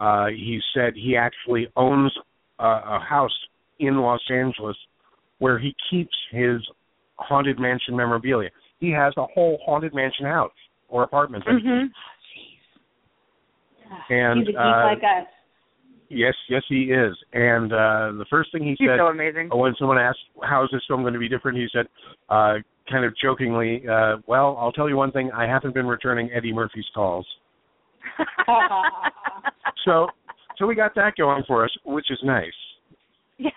[0.00, 2.12] uh, he said he actually owns
[2.58, 3.36] a, a house
[3.78, 4.76] in Los Angeles
[5.38, 6.60] where he keeps his
[7.16, 8.50] Haunted Mansion memorabilia.
[8.80, 10.52] He has a whole Haunted Mansion house
[10.88, 11.44] or apartment.
[11.44, 11.58] there.
[11.58, 11.88] Mhm.
[14.10, 15.26] And, he's a geek uh, like us.
[16.10, 17.14] Yes, yes, he is.
[17.32, 19.50] And uh, the first thing he He's said so amazing.
[19.52, 21.86] when someone asked, "How is this film going to be different?" he said,
[22.30, 22.54] uh,
[22.90, 26.52] kind of jokingly, uh, "Well, I'll tell you one thing: I haven't been returning Eddie
[26.52, 27.26] Murphy's calls."
[29.84, 30.08] So,
[30.58, 32.52] so we got that going for us, which is nice.
[33.38, 33.52] Yes.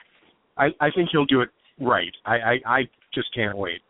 [0.58, 1.50] I, I think he'll do it
[1.80, 2.12] right.
[2.26, 2.82] I, I, I
[3.14, 3.82] just can't wait.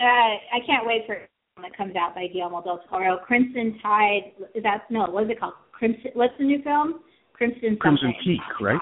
[0.00, 3.18] Uh, I can't wait for it when it comes out by Guillermo del Toro.
[3.24, 4.32] Crimson Tide.
[4.54, 5.06] Is that no?
[5.06, 5.54] What is it called?
[5.72, 6.10] Crimson.
[6.14, 7.00] What's the new film?
[7.34, 7.76] Crimson.
[7.80, 8.36] Crimson something.
[8.38, 8.80] Peak, right?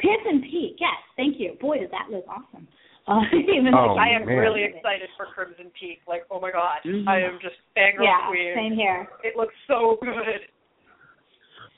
[0.00, 0.76] Crimson Peak.
[0.80, 0.98] Yes.
[1.16, 1.54] Thank you.
[1.60, 2.66] Boy, does that look awesome.
[3.06, 4.38] Uh, even Oh, like, I am man.
[4.38, 6.00] really excited for Crimson Peak.
[6.08, 7.06] Like, oh my god, Mhm.
[7.06, 8.26] I am just fangirl Yeah.
[8.28, 8.54] queen.
[8.56, 9.06] Same here.
[9.22, 10.48] It looks so good.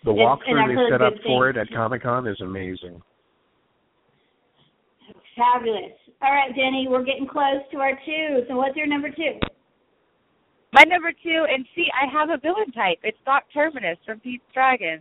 [0.06, 3.02] The It's- and walkthrough I've they set up for it at Comic Con is amazing.
[5.36, 5.92] Fabulous.
[6.22, 8.46] All right, Denny, we're getting close to our two.
[8.48, 9.38] So what's your number two?
[10.72, 12.98] My number two, and see, I have a villain type.
[13.02, 15.00] It's Doc Terminus from Pete's Dragon.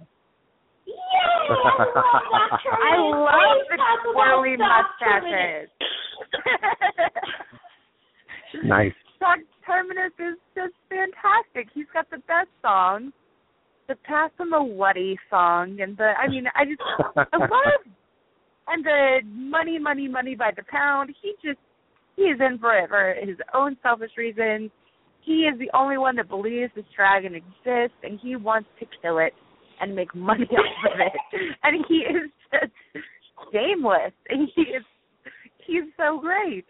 [0.88, 0.96] Yay!
[0.96, 2.82] I love Doc Terminus.
[2.82, 5.70] I love Please the talk twirly mustaches.
[8.64, 8.94] Nice.
[9.20, 11.70] Doc Terminus is just fantastic.
[11.76, 13.14] He's got the best songs.
[13.88, 16.82] The Passamaquoddy song, and the, I mean, I just,
[17.16, 17.86] I love,
[18.68, 21.14] and the money, money, money by the pound.
[21.22, 21.60] He just,
[22.16, 24.72] he is in for it for his own selfish reasons.
[25.22, 29.20] He is the only one that believes this dragon exists, and he wants to kill
[29.20, 29.34] it
[29.82, 31.52] and make money off of it.
[31.64, 33.04] And he is just
[33.52, 34.14] shameless.
[34.30, 34.84] And he is,
[35.66, 36.66] he's so great.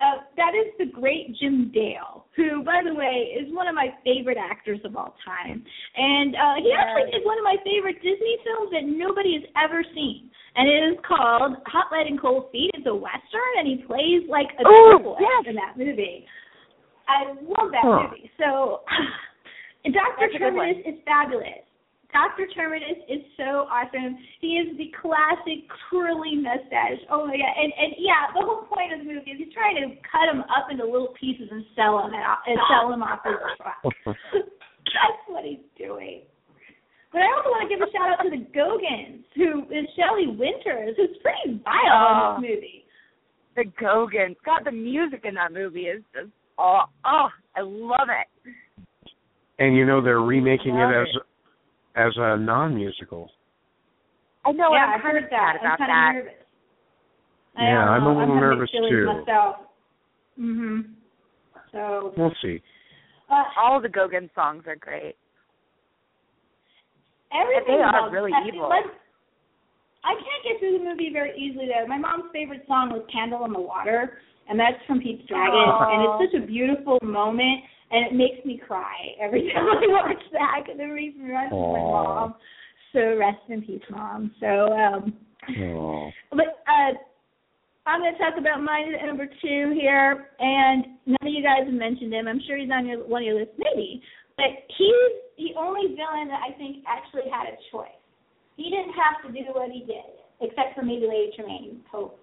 [0.00, 3.88] Uh, that is the great Jim Dale, who, by the way, is one of my
[4.04, 5.64] favorite actors of all time.
[5.96, 9.84] And uh, he actually did one of my favorite Disney films that nobody has ever
[9.94, 10.30] seen.
[10.56, 12.70] And it is called Hot Lead and Cold Feet.
[12.74, 15.46] It's a Western, and he plays like a Ooh, yes.
[15.46, 16.26] in that movie.
[17.08, 18.08] I love that Huh.
[18.10, 18.30] movie.
[18.38, 18.82] So,
[19.84, 19.94] Dr.
[20.20, 20.74] That's a good one.
[20.74, 21.63] Terminus is fabulous.
[22.14, 22.46] Dr.
[22.54, 24.14] Terminus is so awesome.
[24.38, 27.02] He is the classic curly mustache.
[27.10, 27.54] Oh my god!
[27.58, 30.46] And and yeah, the whole point of the movie is he's trying to cut him
[30.46, 33.82] up into little pieces and sell him and, and sell him off his truck.
[34.94, 36.22] That's what he's doing.
[37.10, 40.30] But I also want to give a shout out to the Gogans, who is Shelley
[40.30, 42.38] Winters, who's pretty vile Oh.
[42.38, 42.54] in this oh.
[42.54, 42.84] movie.
[43.58, 44.36] the Gogans.
[44.46, 47.28] God, the music in that movie is just oh, oh,
[47.58, 48.54] I love it.
[49.58, 51.06] And you know they're remaking it as
[51.96, 53.30] as a non-musical.
[54.44, 54.72] I know.
[54.74, 55.30] yeah, I'm I've kind heard that.
[55.30, 56.08] sad about I'm kind that.
[56.10, 56.40] of nervous.
[57.56, 59.06] Yeah, I'm a little I'm nervous, too.
[59.06, 59.56] Myself.
[60.38, 60.94] Mhm.
[61.72, 62.60] So We'll see.
[63.30, 65.16] uh, All the Gogan songs are great.
[67.32, 68.68] everything they are really I- evil.
[68.68, 68.84] like,
[70.04, 71.86] I can't get through the movie very easily though.
[71.86, 74.18] My mom's favorite song was "Candle in the Water,"
[74.48, 75.90] and that's from Pete's Dragon, Aw.
[75.94, 77.64] and it's such a beautiful moment,
[77.94, 81.30] and it makes me cry every time I watch that because it makes me me
[81.30, 82.34] of my mom.
[82.92, 84.34] So rest in peace, mom.
[84.40, 85.14] So, um,
[86.30, 86.98] but uh,
[87.86, 91.74] I'm going to talk about my number two here, and none of you guys have
[91.74, 92.26] mentioned him.
[92.26, 94.02] I'm sure he's on your one of your lists, maybe.
[94.36, 97.94] But he's the only villain that I think actually had a choice.
[98.56, 101.82] He didn't have to do what he did, except for maybe Lady Tremaine.
[101.90, 102.18] Hope.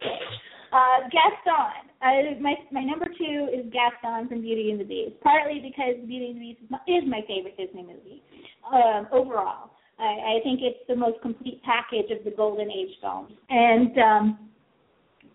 [0.72, 1.92] Uh, Gaston.
[2.02, 5.20] Uh, my my number two is Gaston from Beauty and the Beast.
[5.22, 8.24] Partly because Beauty and the Beast is my, is my favorite Disney movie
[8.72, 9.72] um, overall.
[10.00, 14.50] I, I think it's the most complete package of the Golden Age films, and um,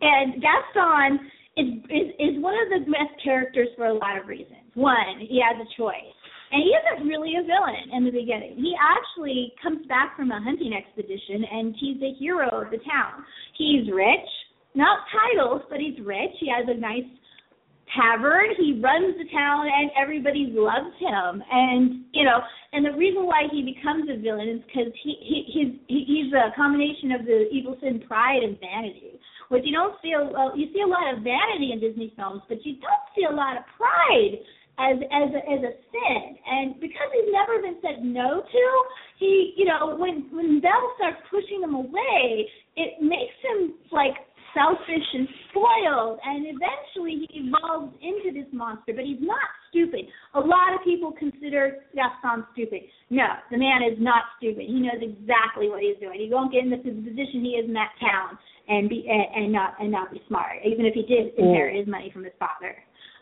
[0.01, 4.67] and Gaston is, is is one of the best characters for a lot of reasons.
[4.75, 6.17] One, he has a choice.
[6.53, 8.55] And he isn't really a villain in the beginning.
[8.55, 13.27] He actually comes back from a hunting expedition and he's a hero of the town.
[13.59, 14.31] He's rich,
[14.77, 16.37] not titles, but he's rich.
[16.39, 17.09] He has a nice
[17.95, 18.51] tavern.
[18.59, 21.43] He runs the town and everybody loves him.
[21.51, 22.41] And, you know,
[22.73, 26.33] and the reason why he becomes a villain is because he, he he's he, he's
[26.35, 29.19] a combination of the evil sin pride and vanity.
[29.49, 32.43] Which you don't see a well, you see a lot of vanity in Disney films,
[32.49, 34.43] but you don't see a lot of pride
[34.77, 36.23] as as a, as a sin.
[36.45, 38.65] And because he's never been said no to,
[39.19, 44.19] he you know when when Belle starts pushing him away, it makes him like
[44.57, 48.97] selfish and spoiled, and eventually he evolves into this monster.
[48.97, 50.09] But he's not stupid.
[50.35, 52.89] A lot of people consider Gaston stupid.
[53.11, 54.65] No, the man is not stupid.
[54.65, 56.17] He knows exactly what he's doing.
[56.17, 59.53] He won't get in the position he is in that town and be and, and
[59.53, 62.75] not and not be smart, even if he did inherit his money from his father.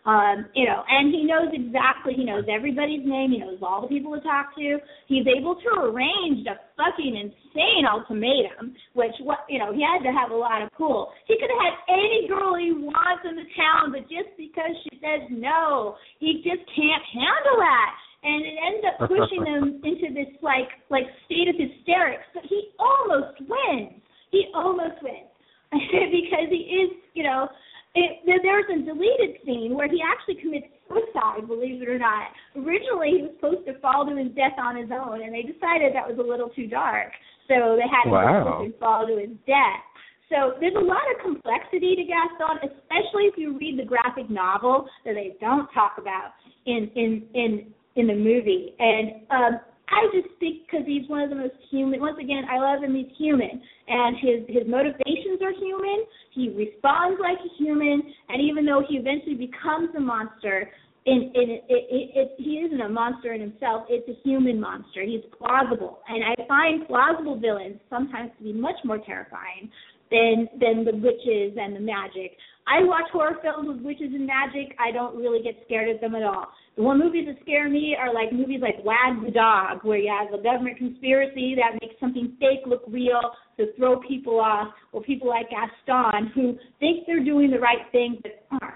[0.05, 3.89] Um, you know, and he knows exactly, he knows everybody's name, he knows all the
[3.89, 4.77] people to talk to.
[5.09, 10.13] He's able to arrange a fucking insane ultimatum, which, what you know, he had to
[10.13, 11.09] have a lot of pull.
[11.25, 15.01] He could have had any girl he wants in the town, but just because she
[15.01, 17.91] says no, he just can't handle that.
[18.29, 22.29] And it ends up pushing him into this like like state of hysterics.
[22.37, 24.05] But he almost wins.
[24.29, 25.33] He almost wins
[25.73, 27.49] because he is, you know,
[27.95, 32.29] it, there, there's a deleted scene where he actually commits suicide, believe it or not.
[32.57, 35.95] Originally, he was supposed to fall to his death on his own, and they decided
[35.95, 37.13] that was a little too dark,
[37.49, 38.63] so they had him Wow.
[38.63, 39.83] and fall to his death.
[40.29, 44.89] So there's a lot of complexity to Gaston, especially if you read the graphic novel
[45.05, 46.33] that they don't talk about
[46.67, 48.75] in in in in the movie.
[48.79, 52.01] And um, I just think because he's one of the most human.
[52.01, 52.95] Once again, I love him.
[52.95, 56.05] He's human, and his his motivations are human.
[56.33, 60.71] He responds like a human, and even though he eventually becomes a monster,
[61.07, 63.85] in in it, it, it, he isn't a monster in himself.
[63.89, 65.03] It's a human monster.
[65.05, 69.71] He's plausible, and I find plausible villains sometimes to be much more terrifying
[70.11, 72.37] than than the witches and the magic.
[72.67, 74.75] I watch horror films with witches and magic.
[74.81, 76.47] I don't really get scared of them at all.
[76.77, 80.13] The one movies that scare me are like movies like Wag the Dog, where you
[80.13, 83.21] have a government conspiracy that makes something fake look real
[83.59, 88.19] to throw people off, or people like Gaston who think they're doing the right thing
[88.23, 88.75] but aren't.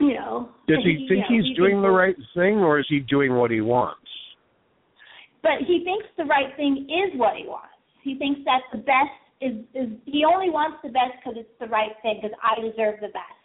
[0.00, 0.48] You know.
[0.66, 3.34] Does he, you think know, he's he doing the right thing, or is he doing
[3.34, 4.02] what he wants?
[5.42, 7.74] but he thinks the right thing is what he wants.
[8.02, 11.66] He thinks that the best is is he only wants the best because it's the
[11.66, 13.41] right thing because I deserve the best.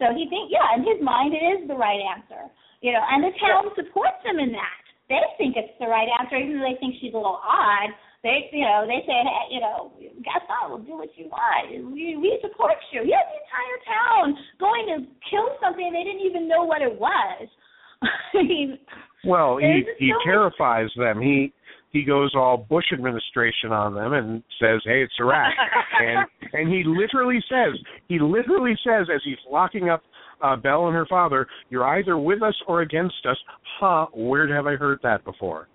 [0.00, 2.48] So he think yeah, in his mind it is the right answer.
[2.80, 4.80] You know, and the town supports him in that.
[5.12, 7.92] They think it's the right answer, even though they think she's a little odd.
[8.22, 9.92] They, you know, they say, hey, you know,
[10.24, 11.72] Gaston will do what you want.
[11.92, 13.00] We, we support you.
[13.04, 14.24] You have the entire town
[14.60, 14.96] going to
[15.28, 17.48] kill something they didn't even know what it was.
[18.02, 18.78] I mean,
[19.24, 21.20] Well, he he so much- terrifies them.
[21.20, 21.52] He
[21.90, 25.52] he goes all Bush administration on them and says, "Hey, it's Iraq,"
[26.00, 30.02] and and he literally says he literally says as he's locking up
[30.42, 33.36] uh, Belle and her father, "You're either with us or against us."
[33.78, 34.06] Huh?
[34.12, 35.68] Where have I heard that before?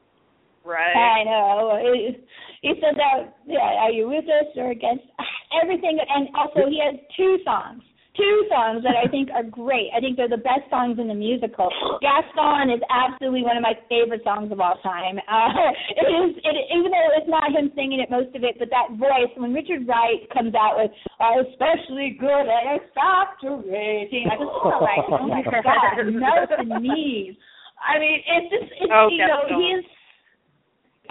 [0.64, 0.96] Right.
[0.96, 1.80] I know.
[1.94, 2.18] He
[2.62, 3.36] he said that.
[3.46, 5.04] Yeah, are you with us or against
[5.64, 6.00] everything?
[6.10, 7.84] And also, he has two songs.
[8.16, 9.92] Two songs that I think are great.
[9.92, 11.68] I think they're the best songs in the musical.
[12.00, 15.20] Gaston is absolutely one of my favorite songs of all time.
[15.28, 15.52] Uh,
[16.00, 18.96] it is, it, even though it's not him singing it most of it, but that
[18.96, 24.80] voice when Richard White comes out with uh, "especially good at exasperating," I just feel
[24.80, 27.36] like, oh my god, melt the knees.
[27.84, 29.60] I mean, it's just, it's, Oh, you know, Gaston.
[29.60, 29.86] he is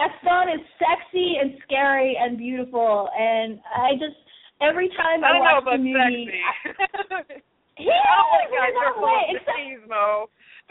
[0.01, 4.17] Gaston is sexy and scary and beautiful, and I just
[4.61, 6.39] every time I I, don't know watch about the movie, sexy.
[6.39, 7.41] I-
[7.79, 9.23] he is oh my in God, that you're full way.
[9.27, 10.05] of Except machismo.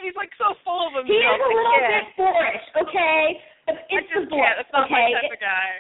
[0.01, 1.11] He's like so full of himself.
[1.11, 1.91] he is a I little can't.
[1.93, 3.23] bit boorish, okay?
[3.71, 4.57] It's I the just voice, can't.
[4.61, 4.95] It's not okay?
[4.95, 5.71] my type of guy.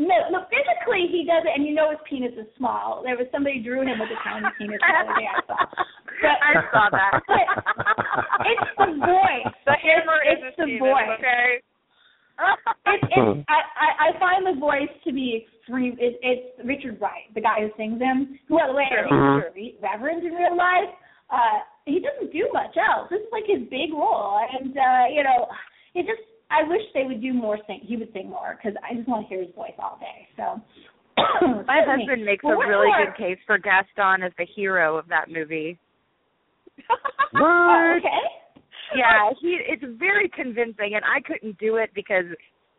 [0.00, 3.02] No, no, physically he does it, and you know his penis is small.
[3.04, 5.60] There was somebody drew him with a tiny penis the other day I saw.
[6.20, 7.12] But, I saw that.
[7.28, 7.46] But
[8.48, 9.52] it's the voice.
[9.68, 11.12] The hammer is it's his the penis, voice.
[11.20, 11.48] okay?
[12.86, 15.96] It's, it's, I, I, I find the voice to be extreme.
[16.00, 18.38] It, it's Richard White, the guy who sings him.
[18.48, 19.38] Who, by the way, I think Mhm.
[19.38, 20.90] is a reverend in real life.
[21.30, 23.08] Uh, he doesn't do much else.
[23.10, 25.46] This is like his big role, and uh, you know,
[25.94, 26.22] it just.
[26.50, 27.78] I wish they would do more sing.
[27.86, 30.26] He would sing more because I just want to hear his voice all day.
[30.36, 30.58] So.
[31.66, 35.06] My husband makes Well, a really more- good case for Gaston as the hero of
[35.08, 35.78] that movie.
[36.90, 36.96] Oh,
[37.32, 37.98] What?
[37.98, 38.24] okay.
[38.96, 42.24] Yeah, he it's very convincing, and I couldn't do it because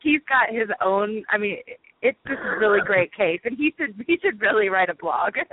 [0.02, 1.24] he's got his own.
[1.30, 1.58] I mean,
[2.02, 5.34] it's just a really great case, and he should he should really write a blog.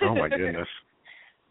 [0.00, 0.68] Oh my goodness.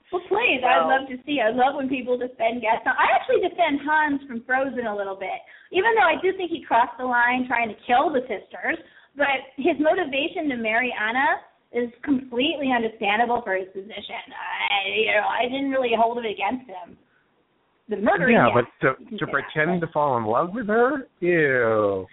[0.07, 1.43] Well, please, I'd love to see.
[1.43, 2.95] I love when people defend Gaston.
[2.95, 5.35] I actually defend Hans from Frozen a little bit,
[5.75, 8.79] even though I do think he crossed the line trying to kill the sisters.
[9.19, 11.43] But his motivation to marry Anna
[11.75, 14.23] is completely understandable for his position.
[14.31, 16.95] I, you know, I didn't really hold it against him.
[17.89, 20.53] The murder, Yeah, yes, but to to say that, pretend but- to fall in love
[20.53, 21.07] with her?
[21.21, 22.05] Ew.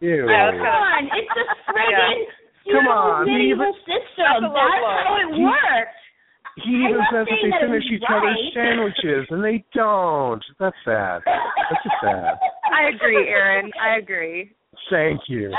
[0.00, 0.28] Ew.
[0.28, 2.24] Yeah, Come on, it's a friggin'
[2.64, 4.42] Come feudal on, medieval even- system.
[4.42, 5.96] That's a low That's how it He- works.
[6.62, 10.44] He even says that they that finish was each other's sandwiches, and they don't.
[10.60, 11.22] That's sad.
[11.26, 12.38] That's just sad.
[12.72, 13.72] I agree, Aaron.
[13.80, 14.52] I agree.
[14.88, 15.52] Thank you.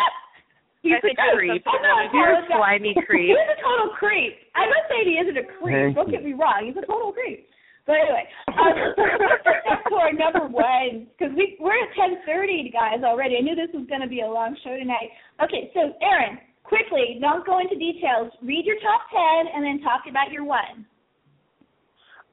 [0.84, 1.02] He's a
[1.36, 1.64] creep.
[1.66, 3.36] something You're a slimy creep.
[3.36, 4.38] He's a total creep.
[4.56, 5.76] I'm not saying he isn't a creep.
[5.76, 6.12] Thank Don't you.
[6.14, 6.64] get me wrong.
[6.66, 7.50] He's a total creep.
[7.86, 8.76] But anyway, um,
[9.90, 13.04] to our number one because we we're at ten thirty, guys.
[13.04, 15.14] Already, I knew this was going to be a long show tonight.
[15.44, 18.34] Okay, so Aaron, quickly, don't go into details.
[18.42, 20.86] Read your top ten and then talk about your one.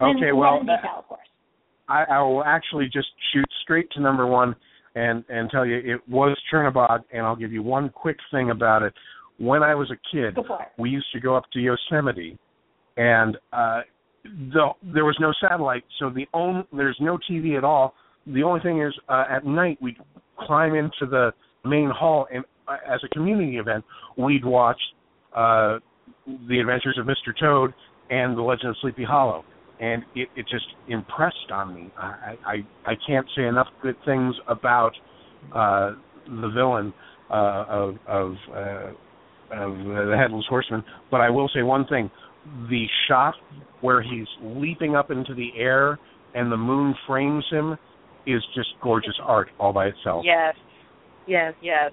[0.01, 1.29] Okay, one well, detail, of course.
[1.89, 4.57] I, I will actually just shoot straight to number one
[4.95, 8.83] and and tell you it was Chernabog, and I'll give you one quick thing about
[8.83, 8.95] it.
[9.39, 10.37] When I was a kid,
[10.79, 12.39] we used to go up to Yosemite,
[12.97, 13.81] and uh,
[14.24, 17.94] the there was no satellite, so the only there's no TV at all.
[18.27, 19.97] The only thing is, uh, at night we'd
[20.39, 21.32] climb into the
[21.65, 23.85] main hall, and uh, as a community event,
[24.16, 24.78] we'd watch
[25.36, 25.78] uh,
[26.27, 27.32] the Adventures of Mr.
[27.39, 27.74] Toad
[28.11, 29.44] and the Legend of Sleepy Hollow,
[29.81, 31.90] and it, it just impressed on me.
[31.97, 32.55] I, I
[32.86, 34.93] I can't say enough good things about
[35.55, 35.93] uh,
[36.27, 36.94] the villain
[37.31, 38.90] uh, of of uh,
[39.51, 42.11] of the Headless Horseman, but I will say one thing:
[42.69, 43.35] the shot
[43.81, 45.98] where he's leaping up into the air
[46.35, 47.77] and the moon frames him
[48.27, 50.24] is just gorgeous art all by itself.
[50.24, 50.55] Yes.
[51.27, 51.90] Yes, yes.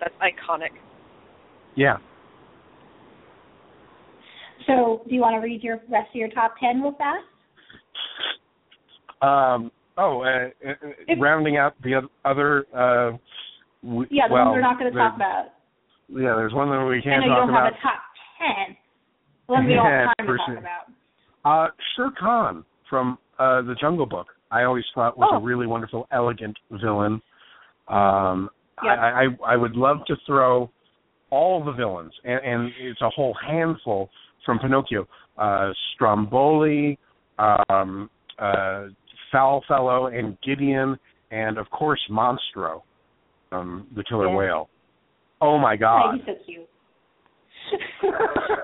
[0.00, 0.70] That's iconic.
[1.76, 1.98] Yeah.
[4.66, 7.24] So, do you want to read your rest of your top 10 with fast?
[9.22, 10.74] Um, oh, uh, uh,
[11.06, 13.16] if, rounding out the other uh
[13.82, 15.46] w- Yeah, the well, ones we're not going to talk about.
[16.08, 17.42] Yeah, there's one that we can't talk about.
[17.42, 18.02] I know you don't have a top
[18.68, 18.76] 10
[19.48, 20.84] yeah, all time talk about.
[21.44, 25.36] Uh, Shere Khan from uh, The Jungle Book, I always thought was oh.
[25.36, 27.20] a really wonderful, elegant villain.
[27.88, 28.50] Um,
[28.84, 28.90] yeah.
[28.90, 30.70] I, I, I would love to throw
[31.30, 34.10] all the villains, and, and it's a whole handful
[34.44, 35.06] from Pinocchio.
[35.36, 36.98] Uh, Stromboli,
[37.38, 38.86] um, uh,
[39.32, 40.98] Foulfellow, and Gideon,
[41.30, 42.82] and of course Monstro,
[43.52, 44.36] um, the killer yeah.
[44.36, 44.68] whale.
[45.40, 46.16] Oh my God!
[46.16, 46.68] Yeah, he's so cute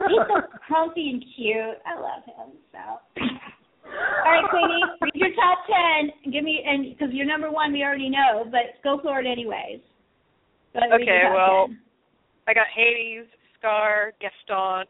[0.09, 1.78] he's so comfy and cute.
[1.86, 3.01] I love him so.
[3.14, 6.32] All right, Queenie, read your top ten.
[6.32, 9.81] Give me and because you're number one, we already know, but go for it anyways.
[10.72, 11.78] Go ahead, read your Okay, well, 10.
[12.48, 13.26] I got Hades,
[13.59, 14.86] Scar, Gaston,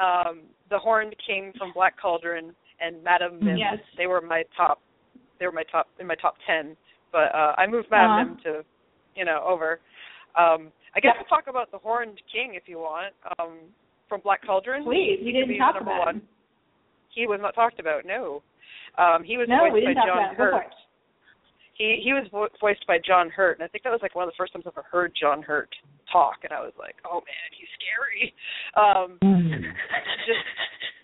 [0.00, 3.56] um, the Horned King from Black Cauldron, and Madame Mim.
[3.56, 3.78] Yes.
[3.96, 4.80] They were my top.
[5.40, 6.76] They were my top in my top ten.
[7.12, 8.24] But uh, I moved Madame Uh-huh.
[8.24, 8.64] Mim to,
[9.14, 9.80] you know, over.
[10.38, 13.12] Um, I guess we'll talk about the Horned King if you want.
[13.38, 13.58] Um,
[14.08, 14.84] from Black Cauldron.
[14.84, 16.16] Please, He we didn't talk about one.
[16.16, 16.22] him.
[17.12, 18.04] He was not talked about.
[18.06, 18.42] No.
[18.98, 20.36] Um, he was No, voiced by John about him.
[20.36, 20.74] Go for Hurt.
[21.74, 24.24] He he was vo- voiced by John Hurt, and I think that was like one
[24.24, 25.68] of the first times I've ever heard John Hurt
[26.10, 28.32] talk, and I was like, oh man, he's scary.
[28.78, 29.18] Um,
[30.24, 30.46] just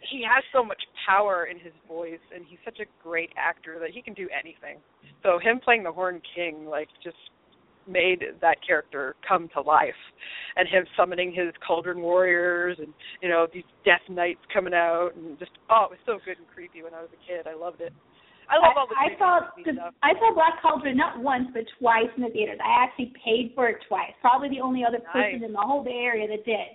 [0.08, 3.90] he has so much power in his voice, and he's such a great actor that
[3.90, 4.78] he can do anything.
[5.22, 7.16] So him playing the Horn King, like, just
[7.86, 9.98] made that character come to life,
[10.56, 15.38] and him summoning his Cauldron Warriors, and you know these Death Knights coming out, and
[15.38, 17.46] just oh, it was so good and creepy when I was a kid.
[17.46, 17.92] I loved it.
[18.50, 19.94] I love all the I, I saw Disney stuff.
[20.02, 22.58] I saw Black Cauldron not once but twice in the theaters.
[22.60, 24.12] I actually paid for it twice.
[24.20, 25.46] Probably the only other person Nice.
[25.46, 26.68] in the whole Bay Area that did.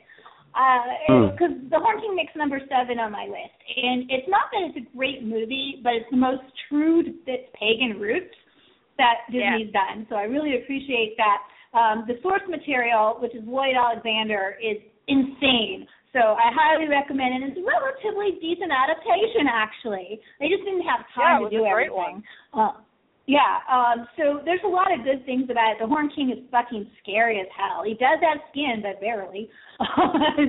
[0.57, 1.69] Uh, because hmm.
[1.69, 4.97] the Horn King makes number seven on my list, and it's not that it's a
[4.97, 8.33] great movie, but it's the most true to its pagan roots
[8.97, 10.05] that Disney's done.
[10.09, 11.39] So I really appreciate that.
[11.77, 15.85] Um, the source material, which is Lloyd Alexander, is insane.
[16.13, 17.51] So I highly recommend it.
[17.53, 20.17] It's a relatively decent adaptation, actually.
[20.39, 22.23] They just didn't have Yeah, time it to was do a great everything.
[22.55, 22.73] Uh,
[23.27, 25.77] yeah, um, so there's a lot of good things about it.
[25.83, 27.83] The Horn King is fucking scary as hell.
[27.83, 29.51] He does have skin, but barely.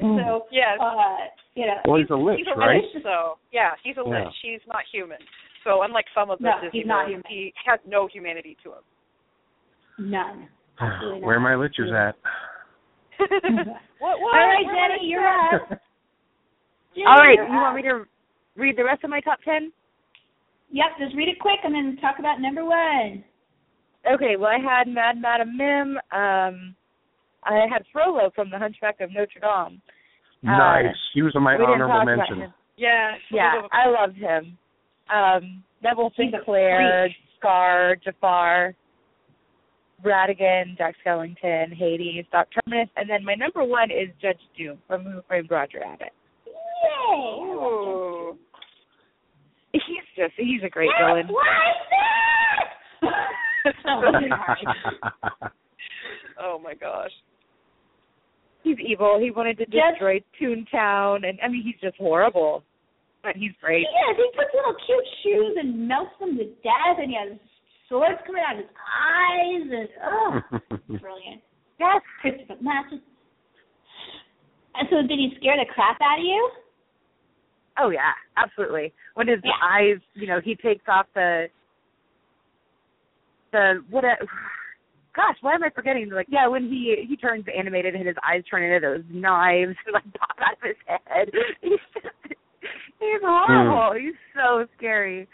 [0.00, 0.78] so, Yes.
[0.80, 1.26] uh,
[1.58, 2.78] you know, Well, he's a lich, he's a right?
[2.80, 4.24] lich, so yeah, he's a Yeah.
[4.30, 4.34] lich.
[4.42, 5.18] He's not human.
[5.69, 7.53] So unlike some of the No, Disney he's not villains, human.
[7.53, 8.85] he has no humanity to him.
[10.11, 10.49] none.
[10.81, 11.45] Absolutely Where not.
[11.45, 12.16] my lichers at?
[14.01, 14.16] what?
[14.20, 14.32] What?
[14.32, 15.55] All right, Where Jenny, you're at?
[15.61, 15.69] up.
[16.95, 18.05] Jenny, All right, you're you want me to
[18.57, 19.73] read the rest of my top ten?
[20.70, 23.24] Yep, just read it quick and then talk about number one.
[24.11, 25.99] Okay, well I had Mad Madam Mim.
[26.12, 26.74] Um,
[27.45, 29.82] I had Frollo from The Hunchback of Notre Dame.
[30.43, 30.95] nice.
[31.12, 32.53] He was on my honorable mention.
[32.77, 33.12] Yeah.
[33.31, 34.57] Yeah, I loved him.
[35.14, 37.09] Um, Neville He's a Sinclair,
[37.39, 38.74] Scar, Jafar,
[40.05, 45.02] Ratigan, Jack Skellington, Hades, Doc Terminus, and then my number one is Judge Doom from
[45.05, 46.12] Who Framed Roger Rabbit.
[46.47, 47.40] Yay!
[47.40, 48.36] Ooh.
[49.72, 49.82] He's
[50.16, 51.26] just he's a great Yes, villain.
[51.28, 51.44] why
[56.40, 57.10] oh my gosh.
[58.62, 59.18] He's evil.
[59.20, 62.62] He wanted to Judge- destroy Toontown, and I mean he's just horrible,
[63.23, 63.86] but he's great.
[63.86, 67.39] Yeah, he puts little cute shoes and melts them to death, and he has
[67.89, 70.31] swords coming out of his eyes, and oh,
[71.01, 71.43] brilliant.
[71.81, 73.01] Yes, Christopher Matches.
[74.74, 76.51] And so, did he scare the crap out of you?
[77.81, 78.93] Oh yeah, absolutely.
[79.15, 79.53] When his Yeah.
[79.62, 81.47] eyes, you know, he takes off the
[83.53, 84.15] the what a
[85.15, 86.11] gosh, why am I forgetting?
[86.11, 89.95] Like yeah, when he he turns animated and his eyes turn into those knives and
[89.95, 91.31] like pop out of his head.
[91.62, 92.38] He's just
[93.01, 93.93] he's horrible.
[93.99, 94.05] Hmm.
[94.05, 95.28] He's so scary.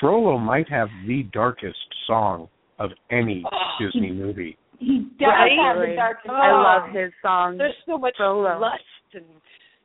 [0.00, 2.48] Frollo might have the darkest song
[2.78, 3.58] of any Oh.
[3.80, 4.58] Disney movie.
[4.78, 5.52] He does Right?
[5.58, 5.96] have the Really.
[5.96, 6.60] darkest I Oh.
[6.62, 7.58] love his songs.
[7.58, 8.58] There's so much Frollo.
[8.58, 8.82] lust
[9.14, 9.24] and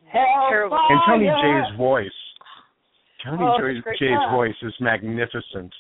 [0.08, 0.50] Hellfire.
[0.50, 0.78] terrible.
[0.90, 1.26] And Tony.
[1.28, 2.12] Jay's voice.
[3.24, 3.84] Tony Oh, Jay's.
[4.00, 5.74] Jay's voice is magnificent.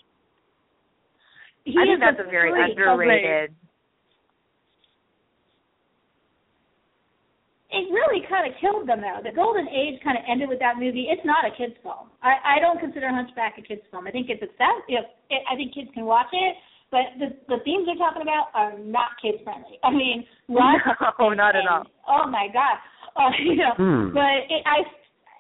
[1.66, 2.72] He I think that's a very freak.
[2.78, 3.54] underrated.
[7.72, 9.24] It really kind of killed them though.
[9.24, 11.08] The golden age kind of ended with that movie.
[11.10, 12.12] It's not a kids film.
[12.22, 14.08] I I don't consider Hunchback a kids film.
[14.08, 14.84] I think it's access.
[14.92, 16.56] If it, I think kids can watch it,
[16.92, 19.80] but the the themes they're talking about are not kids friendly.
[19.84, 20.84] I mean, lust
[21.20, 21.88] No, not at all.
[22.08, 22.78] Oh my god.
[23.12, 24.14] Uh, you know, Hmm.
[24.14, 24.80] but it, I,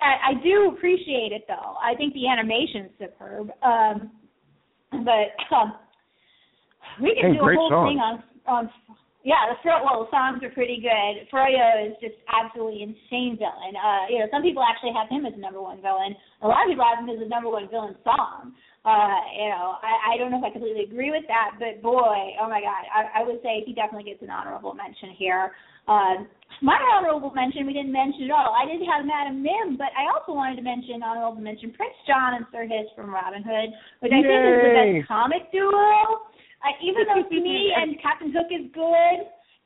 [0.03, 1.76] I I do appreciate it though.
[1.80, 3.48] I think the animation's superb.
[3.64, 4.12] Um,
[4.91, 5.76] but um,
[7.02, 7.88] we Hey, can do a whole song.
[7.88, 8.70] thing on on
[9.22, 11.30] Yeah, the fro- well, the songs are pretty good.
[11.30, 13.77] Frollo is just absolutely insane villain.
[13.77, 16.18] Uh, you know, some people actually have him as the number one villain.
[16.41, 18.57] A lot of people have him as the number one villain song.
[18.81, 22.34] Uh, you know, I, I don't know if I completely agree with that, but boy,
[22.41, 25.53] oh my God, I, I would say he definitely gets an honorable mention here.
[25.85, 26.26] Uh,
[26.65, 28.57] my honorable mention we didn't mention at all.
[28.57, 32.41] I did have Madam Mim, but I also wanted to mention honorable mention Prince John
[32.41, 33.69] and Sir Hiss from Robin Hood,
[34.02, 36.26] which I think is the best comic duo.
[36.63, 39.19] Uh, even though to me and Captain Hook is good,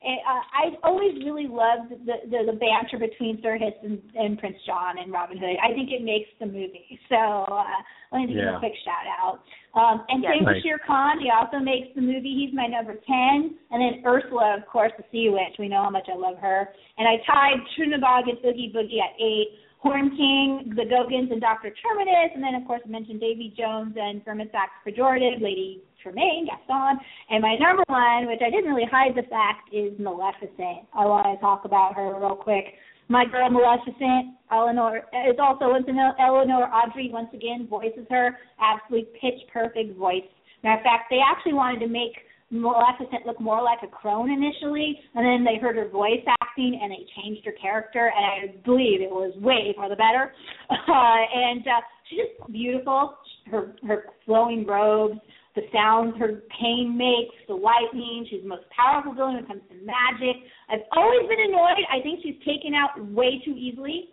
[0.06, 4.56] uh, I've always really loved the, the the banter between Sir Hiss and, and Prince
[4.66, 5.56] John and Robin Hood.
[5.58, 7.00] I think it makes the movie.
[7.08, 7.64] So uh,
[8.12, 8.56] let me give Yeah.
[8.56, 9.40] a quick shout out.
[9.74, 10.34] Um, and Yes.
[10.36, 10.62] same Nice.
[10.62, 11.18] Shere Khan.
[11.20, 12.34] He also makes the movie.
[12.38, 13.56] He's my number ten.
[13.72, 15.58] And then Ursula, of course, the Sea Witch.
[15.58, 16.68] We know how much I love her.
[16.98, 19.48] And I tied Chernabog and Oogie Boogie at eight.
[19.78, 21.70] Horn King, the Gogans, and Dr.
[21.70, 27.02] Terminus, and then of course I mentioned Davy Jones and Vermithrax Pejorative, Lady Tremaine, Gaston,
[27.30, 30.86] and my number one, which I didn't really hide the fact, is Maleficent.
[30.94, 32.78] I want to talk about her real quick.
[33.08, 39.42] My girl Maleficent, Eleanor, is also once Eleanor Audley once again voices her, absolutely pitch
[39.52, 40.22] perfect voice.
[40.62, 42.14] Matter of fact, they actually wanted to make
[42.50, 46.92] Maleficent look more like a crone initially, and then they heard her voice acting and
[46.92, 50.32] they changed her character, and I believe it was way for the better.
[50.86, 53.16] Uh, and uh, she's just beautiful.
[53.50, 55.18] Her her flowing robes,
[55.56, 58.28] the sounds her cane makes, the lightning.
[58.28, 60.36] She's the most powerful villain when it comes to magic.
[60.68, 61.80] I've always been annoyed.
[61.88, 64.12] I think she's taken out way too easily.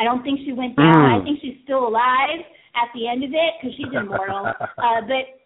[0.00, 0.96] I don't think she went down.
[0.96, 1.20] Mm.
[1.20, 2.40] I think she's still alive
[2.72, 4.46] at the end of it because she's immortal.
[4.80, 5.38] uh, but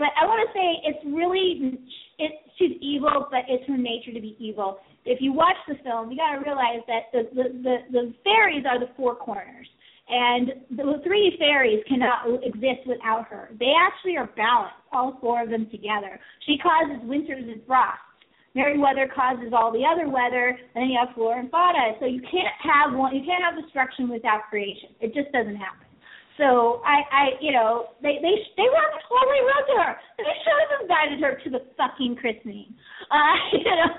[0.00, 1.78] but I want to say it's really
[2.18, 2.32] it.
[2.56, 4.78] She's evil, but it's her nature to be evil.
[5.04, 8.64] If you watch the film, you got to realize that the, the the the fairies
[8.64, 9.68] are the four corners,
[10.08, 13.50] and the three fairies cannot exist without her.
[13.58, 16.20] They actually are balanced, all four of them together.
[16.46, 18.04] She causes winters and frosts.
[18.54, 21.98] Merryweather causes all the other weather, and then you have flora and fauna.
[21.98, 23.16] So you can't have one.
[23.16, 24.94] You can't have destruction without creation.
[25.00, 25.88] It just doesn't happen.
[26.38, 29.94] So I, I, you know, they they they were totally rude to her.
[30.18, 32.74] They should have invited her to the fucking christening.
[33.10, 33.90] Uh, you know,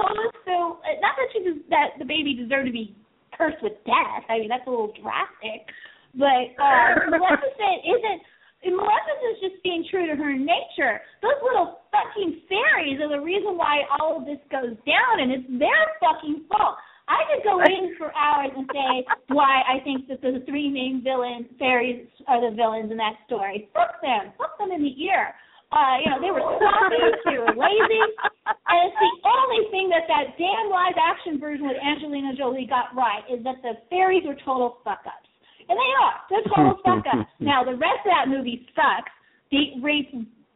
[0.44, 2.96] so uh, not that she that the baby deserved to be
[3.38, 4.24] cursed with death.
[4.28, 5.68] I mean, that's a little drastic.
[6.18, 8.22] But uh, Maleficent isn't.
[8.66, 10.98] Maleficent is just being true to her nature.
[11.22, 15.46] Those little fucking fairies are the reason why all of this goes down, and it's
[15.62, 16.74] their fucking fault.
[17.06, 21.06] I could go in for hours and say why I think that the three main
[21.06, 23.70] villain fairies are the villains in that story.
[23.74, 24.34] Fuck them.
[24.38, 25.30] Fuck them in the ear.
[25.70, 28.06] Uh, you know, they were sloppy, they were lazy,
[28.48, 32.96] and it's the only thing that that damn live action version with Angelina Jolie got
[32.96, 35.30] right is that the fairies were total fuck ups.
[35.70, 36.16] And they are.
[36.30, 37.30] They're total fuck ups.
[37.40, 39.12] Now the rest of that movie sucks.
[39.52, 40.10] Date rape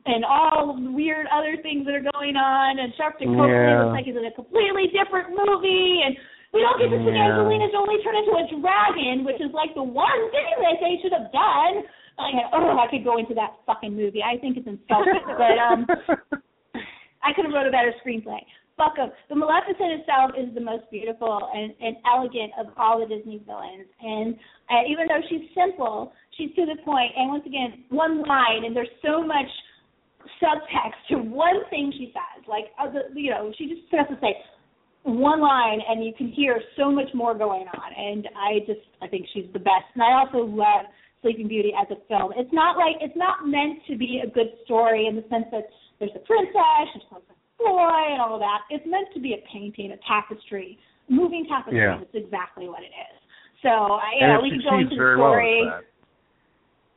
[0.05, 3.83] and all the weird other things that are going on and Sharlto Copley Yeah.
[3.85, 6.15] looks like he's in a completely different movie and
[6.53, 7.29] we don't get to see Yeah.
[7.29, 11.13] Angelina Jolie turn into a dragon, which is like the one thing that they should
[11.13, 11.85] have done.
[12.17, 14.19] Like, oh, I could go into that fucking movie.
[14.25, 15.85] I think it's insulting, but um,
[17.23, 18.41] I could have wrote a better screenplay.
[18.77, 19.11] Fuck 'em.
[19.29, 23.87] The Maleficent itself is the most beautiful and, and elegant of all the Disney villains,
[24.01, 24.35] and
[24.69, 27.11] uh, even though she's simple, she's to the point.
[27.17, 29.49] And once again, one line, and there's so much
[30.41, 32.45] subtext to one thing she says.
[32.47, 34.35] Like, uh, the, you know, she just has to say
[35.03, 37.89] one line, and you can hear so much more going on.
[37.95, 39.89] And I just, I think she's the best.
[39.95, 40.85] And I also love
[41.21, 42.31] Sleeping Beauty as a film.
[42.35, 45.67] It's not like it's not meant to be a good story in the sense that
[45.99, 47.19] there's a princess, she's to
[47.57, 48.63] fly, and all that.
[48.69, 50.79] It's meant to be a painting, a tapestry,
[51.09, 51.79] moving tapestry.
[51.79, 51.99] Yeah.
[51.99, 53.18] It's exactly what it is.
[53.61, 55.67] So, I, you and know, we can go into the very well story.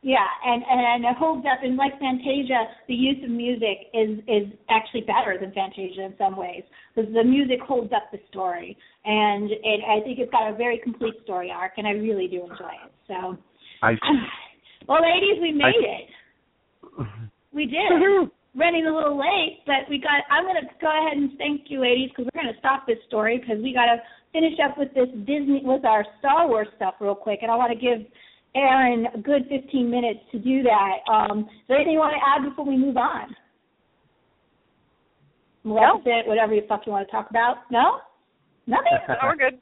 [0.03, 1.63] Yeah, and and it holds up.
[1.63, 6.35] And like Fantasia, the use of music is is actually better than Fantasia in some
[6.35, 6.63] ways
[6.93, 10.77] because the music holds up the story, and it, I think it's got a very
[10.83, 12.91] complete story arc, and I really do enjoy it.
[13.07, 13.37] So,
[13.81, 13.95] I
[14.87, 17.07] well, ladies, we made I- it.
[17.53, 18.29] We did.
[18.55, 20.21] Running a little late, but we got.
[20.29, 22.99] I'm going to go ahead and thank you, ladies, because we're going to stop this
[23.07, 23.97] story because we got to
[24.33, 27.71] finish up with this Disney with our Star Wars stuff real quick, and I want
[27.71, 28.05] to give
[28.55, 30.97] Aaron a good 15 minutes to do that.
[31.11, 33.35] Um, is there anything you want to add before we move on?
[35.63, 37.57] Maleficent, whatever the fuck you want to talk about.
[37.71, 37.99] No,
[38.67, 38.91] nothing.
[39.07, 39.59] No, we're good.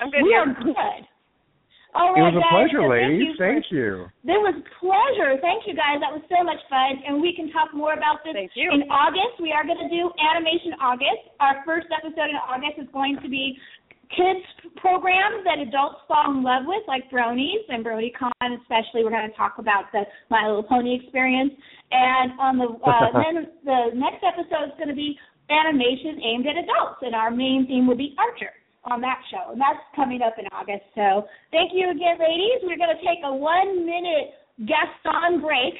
[0.00, 0.40] I'm good we here.
[0.40, 1.06] are good.
[1.94, 3.38] All it was a guys, pleasure, so ladies.
[3.38, 4.10] Thank you.
[4.10, 4.34] for- Thank you.
[4.34, 5.30] It was a pleasure.
[5.38, 6.02] Thank you, guys.
[6.02, 8.66] That was so much fun, and we can talk more about this Thank you.
[8.74, 9.38] in August.
[9.38, 11.30] We are going to do Animation August.
[11.38, 13.54] Our first episode in August is going to be
[14.10, 14.42] kids
[14.76, 18.30] programs that adults fall in love with, like Bronies and BronyCon.
[18.62, 20.02] Especially, we're going to talk about the
[20.34, 21.54] My Little Pony experience.
[21.94, 25.14] And on the uh, then the next episode is going to be
[25.50, 28.50] animation aimed at adults, and our main theme will be Archer
[28.90, 30.84] on that show, and that's coming up in August.
[30.94, 32.60] So thank you again, ladies.
[32.62, 34.36] We're going to take a one minute
[34.68, 35.74] guest on break,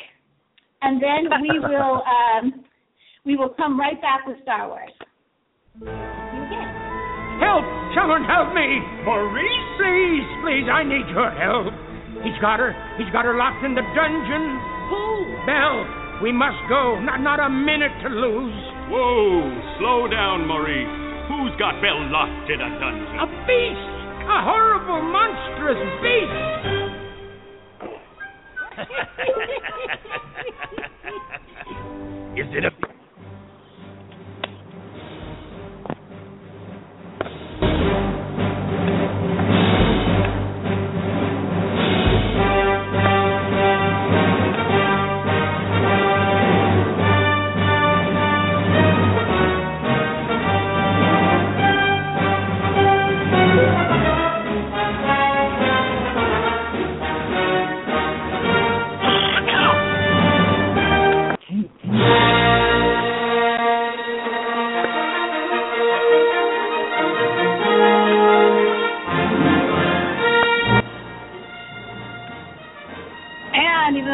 [0.82, 2.64] and then we will um,
[3.24, 4.92] we will come right back with Star Wars.
[5.80, 6.70] Again.
[7.40, 7.66] Help!
[7.98, 8.78] Someone help me!
[9.04, 11.74] Maurice, please, please, I need your help.
[12.22, 12.72] He's got her.
[12.96, 14.44] He's got her locked in the dungeon.
[14.88, 15.04] Who?
[15.44, 16.22] Belle.
[16.22, 17.00] We must go.
[17.02, 18.60] Not not a minute to lose.
[18.88, 19.50] Whoa!
[19.78, 21.03] Slow down, Maurice.
[21.28, 23.18] Who's got Belle locked in a dungeon?
[23.18, 23.80] A beast!
[24.28, 26.32] A horrible, monstrous beast!
[32.36, 32.70] Is it a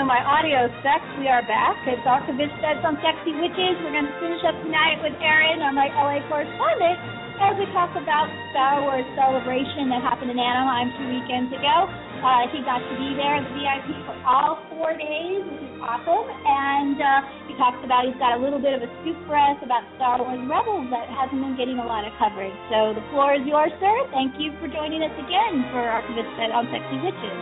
[0.00, 1.76] And my audio sucks, we are back.
[1.84, 3.76] It's Archivist Studs on Sexy Witches.
[3.84, 6.96] We're going to finish up tonight with Aaron, our my LA correspondent,
[7.36, 11.84] as we talk about Star Wars Celebration that happened in Anaheim two weekends ago.
[12.24, 16.32] Uh, he got to be there as VIP for all four days, which is awesome.
[16.32, 19.60] And uh, he talks about he's got a little bit of a scoop for us
[19.60, 22.56] about Star Wars Rebels that hasn't been getting a lot of coverage.
[22.72, 23.96] So the floor is yours, sir.
[24.16, 27.40] Thank you for joining us again for Archivist Studs on Sexy Witches.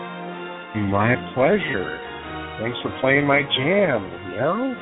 [0.90, 2.07] My pleasure.
[2.60, 4.02] Thanks for playing my jam,
[4.39, 4.74] know?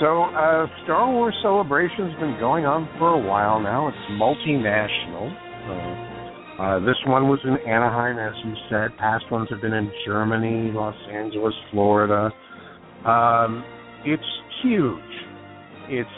[0.00, 3.88] So, uh, Star Wars Celebration's been going on for a while now.
[3.88, 5.30] It's multinational.
[5.62, 8.96] Uh, uh, this one was in Anaheim, as you said.
[8.98, 12.30] Past ones have been in Germany, Los Angeles, Florida.
[13.06, 13.64] Um,
[14.04, 14.22] it's
[14.62, 14.98] huge.
[15.88, 16.10] It's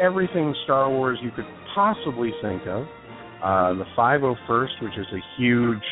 [0.00, 2.86] everything Star Wars you could possibly think of.
[3.42, 5.84] Uh, the 501st, which is a huge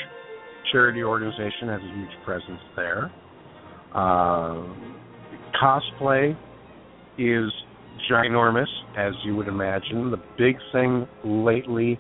[0.73, 3.13] charity organization, has a huge presence there.
[3.97, 4.63] Uh,
[5.61, 6.37] cosplay
[7.19, 7.51] is
[8.11, 8.67] ginormous,
[8.97, 10.11] as you would imagine.
[10.11, 11.99] The big thing lately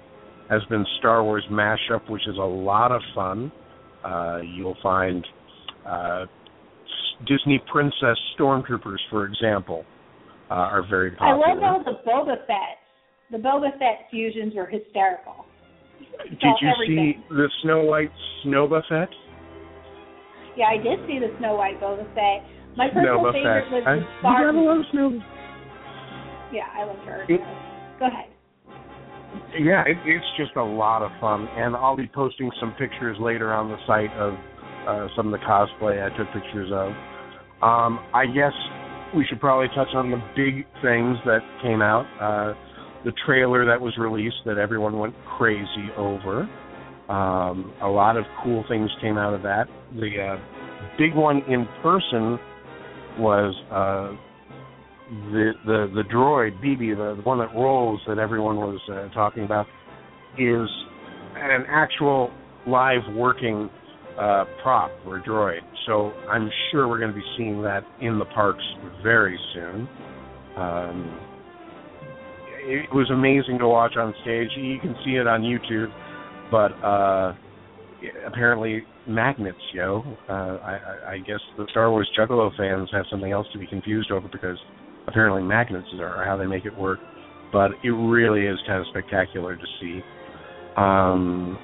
[0.50, 3.50] has been Star Wars Mashup, which is a lot of fun.
[4.04, 5.26] Uh, you'll find
[5.88, 6.26] uh,
[7.26, 9.84] Disney Princess Stormtroopers, for example,
[10.50, 11.46] uh, are very popular.
[11.46, 12.78] I love all the Boba Fett.
[13.32, 15.46] The Boba Fett fusions were hysterical.
[16.28, 17.22] Did you everything.
[17.28, 18.10] see the Snow White
[18.44, 19.08] Snoba Fett?
[20.56, 22.44] Yeah, I did see the Snow White Boba Fett.
[22.76, 23.72] My personal Boba favorite Fett.
[23.72, 24.64] was I- the you gotta Spartan.
[24.64, 25.08] love Snow.
[26.52, 27.24] Yeah, I love her.
[27.28, 27.40] It-
[27.98, 28.28] Go ahead.
[29.58, 33.52] Yeah, it, it's just a lot of fun, and I'll be posting some pictures later
[33.52, 34.34] on the site of
[34.86, 36.88] uh, some of the cosplay I took pictures of.
[37.62, 38.52] Um, I guess
[39.16, 42.06] we should probably touch on the big things that came out.
[42.20, 42.54] Uh,
[43.04, 46.48] the trailer that was released that everyone went crazy over.
[47.08, 49.66] Um, a lot of cool things came out of that.
[49.94, 52.38] The uh, big one in person
[53.18, 54.16] was uh,
[55.30, 59.44] the the the droid BB, the, the one that rolls that everyone was uh, talking
[59.44, 59.66] about,
[60.36, 60.68] is
[61.36, 62.30] an actual
[62.66, 63.70] live working
[64.18, 65.60] uh, prop or droid.
[65.86, 68.64] So I'm sure we're going to be seeing that in the parks
[69.02, 69.88] very soon.
[70.56, 71.20] Um,
[72.68, 74.48] it was amazing to watch on stage.
[74.56, 75.86] You can see it on YouTube,
[76.50, 77.34] but uh,
[78.26, 80.02] apparently magnets, yo.
[80.28, 80.72] Uh, I,
[81.06, 84.28] I, I guess the Star Wars Juggalo fans have something else to be confused over
[84.30, 84.56] because
[85.06, 86.98] apparently magnets are how they make it work.
[87.52, 90.00] But it really is kind of spectacular to see.
[90.76, 91.58] Um,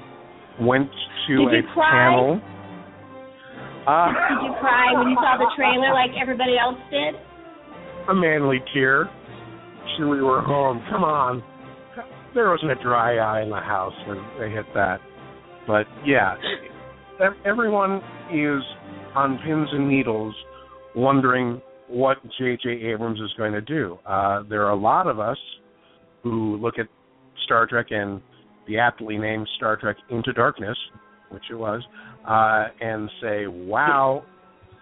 [0.61, 0.89] went
[1.29, 1.91] to Did a you cry?
[1.91, 2.41] panel.
[3.87, 7.15] Uh, Did you cry when you saw the trailer like everybody else did?
[8.09, 9.09] a manly tear.
[10.01, 10.83] We were home.
[10.91, 11.43] Come on.
[12.35, 15.01] There wasn't a dry eye in the house when they hit that.
[15.67, 16.35] But yeah,
[17.45, 18.01] everyone
[18.33, 18.63] is
[19.15, 20.35] on pins and needles
[20.97, 22.71] wondering what J.J.
[22.71, 23.99] Abrams is going to do.
[24.07, 25.37] Uh, there are a lot of us
[26.23, 26.87] who look at
[27.45, 28.21] Star Trek and
[28.67, 30.77] the aptly named Star Trek Into Darkness,
[31.31, 31.83] which it was,
[32.27, 34.25] uh, and say, wow,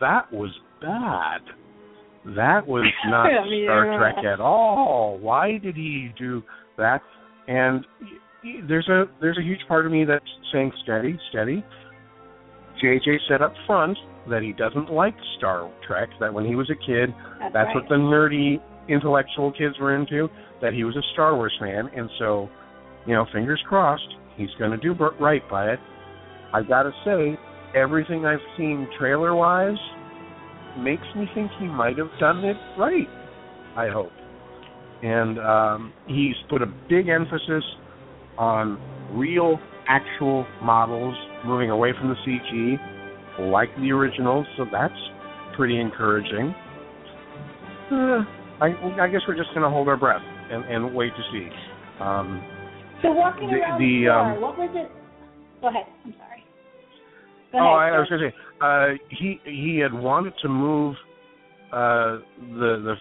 [0.01, 0.51] that was
[0.81, 1.41] bad.
[2.37, 3.99] That was not I mean, Star.
[3.99, 5.19] Trek at all.
[5.21, 6.43] Why did he do
[6.77, 7.03] that?
[7.51, 7.85] And
[8.69, 11.65] there's a there's a huge part of me that's saying steady, steady.
[12.83, 13.99] JJ said up front
[14.31, 16.09] that he doesn't like Star Trek.
[16.21, 17.11] That when he was a kid,
[17.41, 17.75] That's, that's right.
[17.75, 18.59] what the nerdy
[18.89, 20.29] intellectual kids were into,
[20.63, 22.49] that he was a Star Wars fan, and so,
[23.07, 25.79] you know, fingers crossed, he's going to do b- right by it.
[26.53, 27.39] I got to say,
[27.75, 29.79] everything I've seen trailer wise
[30.79, 33.09] makes me think he might have done it right.
[33.77, 34.11] I hope.
[35.03, 37.65] And um, he's put a big emphasis
[38.39, 38.79] on
[39.13, 39.59] real,
[39.89, 41.15] actual models,
[41.45, 44.47] moving away from the CG, like the originals.
[44.57, 44.95] So that's
[45.57, 46.55] pretty encouraging.
[47.91, 48.25] Uh,
[48.61, 48.67] I,
[49.01, 51.49] I guess we're just going to hold our breath and, and wait to see.
[52.01, 52.43] Um,
[53.03, 54.91] So walking The- around the, the, um, what was it?
[55.61, 55.85] Go ahead.
[56.05, 56.45] I'm sorry.
[57.53, 57.93] Go oh, ahead.
[57.93, 60.95] I, I was going to say uh, he he had wanted to move
[61.73, 62.95] uh, the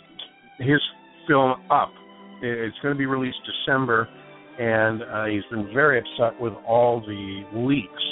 [0.58, 0.82] the his
[1.30, 1.94] film up.
[2.42, 4.10] It's going to be released December,
[4.58, 8.04] and uh, he's been very upset with all the leaks.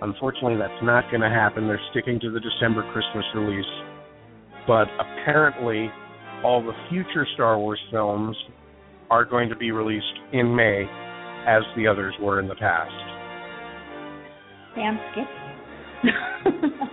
[0.00, 1.66] Unfortunately, that's not going to happen.
[1.66, 3.66] They're sticking to the December Christmas release.
[4.66, 5.90] But apparently,
[6.44, 8.36] all the future Star Wars films
[9.10, 10.84] are going to be released in May,
[11.46, 12.92] as the others were in the past.
[14.74, 15.28] Sam skipped.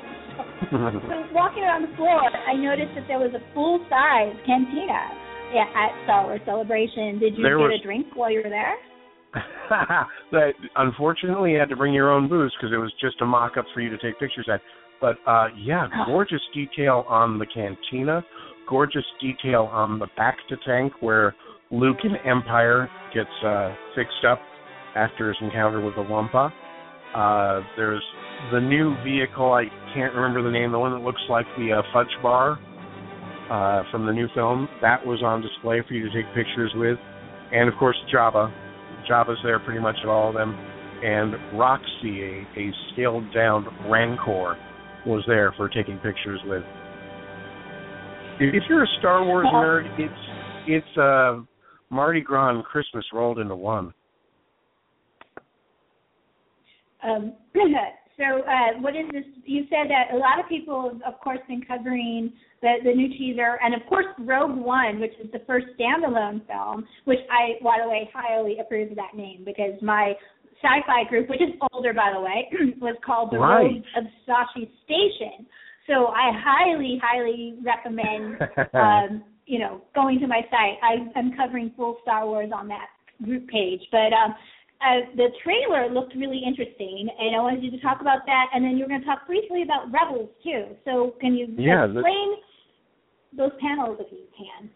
[0.72, 5.68] so walking around the floor, I noticed that there was a full size cantina at,
[5.76, 7.20] at Star Wars Celebration.
[7.20, 8.76] Did you There get was- a drink while you were there?
[10.32, 13.66] that unfortunately you had to bring your own booze because it was just a mock-up
[13.74, 14.62] for you to take pictures at.
[15.00, 18.24] But uh yeah, gorgeous detail on the cantina,
[18.68, 21.36] gorgeous detail on the back to tank where
[21.70, 24.40] Luke in Empire gets uh fixed up
[24.96, 26.52] after his encounter with the Wampa.
[27.14, 28.04] Uh there's
[28.52, 31.82] the new vehicle, I can't remember the name, the one that looks like the uh,
[31.94, 32.58] fudge bar
[33.50, 34.68] uh from the new film.
[34.82, 36.98] That was on display for you to take pictures with.
[37.52, 38.52] And of course Jabba,
[39.10, 40.54] Jabba's there pretty much at all of them,
[41.04, 44.58] and Roxy, a, a scaled down Rancor,
[45.06, 46.64] was there for taking pictures with.
[48.40, 50.14] If if you're a Star Wars nerd, it's
[50.68, 51.42] it's uh,
[51.90, 53.94] Mardi Gras and Christmas rolled into one.
[57.04, 57.34] Um,
[58.18, 59.24] so, uh, what is this?
[59.46, 63.10] You said that a lot of people, have, of course, been covering the the new
[63.10, 67.78] teaser, and of course, Rogue One, which is the first standalone film, which I, by
[67.84, 70.14] the way, highly approve of that name because my
[70.64, 72.50] sci-fi group, which is older, by the way,
[72.82, 73.66] was called the Right.
[73.66, 75.46] Rogues of Sashi Station.
[75.86, 78.42] So, I highly, highly recommend,
[78.74, 80.82] um, you know, going to my site.
[80.82, 82.88] I, I'm covering full Star Wars on that
[83.24, 84.34] group page, but um,
[84.82, 88.46] uh, the trailer looked really interesting, and I wanted you to talk about that.
[88.54, 90.76] And then you're going to talk briefly about Rebels too.
[90.86, 92.36] So can you Yeah, the- explain
[93.34, 94.70] those panels if you can?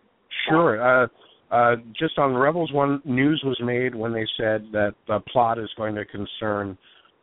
[0.49, 0.81] Sure.
[0.81, 1.07] Uh,
[1.51, 5.69] uh, just on Rebels One, news was made when they said that the plot is
[5.77, 6.77] going to concern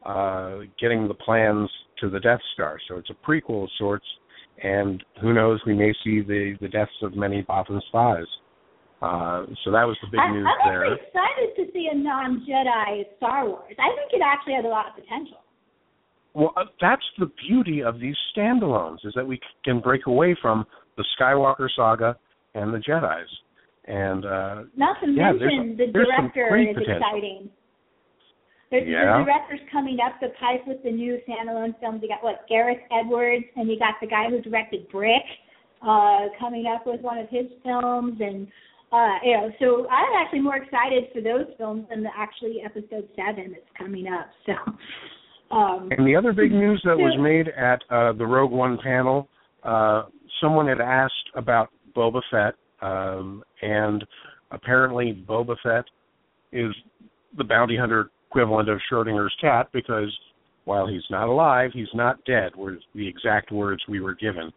[0.04, 1.68] uh, getting the plans
[2.00, 2.78] to the Death Star.
[2.88, 4.06] So it's a prequel of sorts,
[4.62, 8.26] and who knows, we may see the the deaths of many Bothan spies.
[9.00, 10.84] Uh, so that was the big I, news I'm there.
[10.84, 13.74] actually excited to see a non-Jedi Star Wars.
[13.78, 15.38] I think it actually has a lot of potential.
[16.34, 20.66] Well, uh, that's the beauty of these standalones is that we can break away from
[20.96, 22.16] the Skywalker saga
[22.54, 23.30] and the Jedi's.
[23.86, 26.96] And uh, Not to Yeah, there's mention some- the there's director is potential.
[26.96, 27.50] exciting.
[28.70, 29.18] The, Yeah.
[29.18, 32.00] the director's coming up the pipe with the new standalone films.
[32.02, 35.22] You got what Gareth Edwards, and you got the guy who directed Brick
[35.80, 38.46] uh, coming up with one of his films, and
[38.92, 39.50] uh, you know.
[39.58, 44.06] So I'm actually more excited for those films than the actually episode seven that's coming
[44.06, 44.28] up.
[44.46, 44.52] So.
[45.50, 49.28] Um, And the other big news that was made at uh, the Rogue One panel,
[49.62, 50.02] uh,
[50.42, 54.04] someone had asked about Boba Fett, um, and
[54.50, 55.84] apparently Boba Fett
[56.52, 56.72] is
[57.36, 60.14] the bounty hunter equivalent of Schrodinger's cat because
[60.64, 62.54] while he's not alive, he's not dead.
[62.54, 64.52] Were the exact words we were given,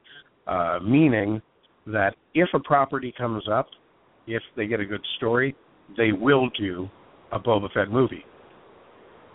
[0.46, 1.42] uh, meaning
[1.88, 3.68] that if a property comes up,
[4.28, 5.56] if they get a good story,
[5.98, 6.90] they will do
[7.32, 8.26] a Boba Fett movie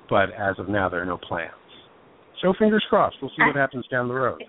[0.09, 1.53] but as of now, there are no plans.
[2.43, 3.17] So fingers crossed.
[3.21, 4.43] We'll see what happens down the road.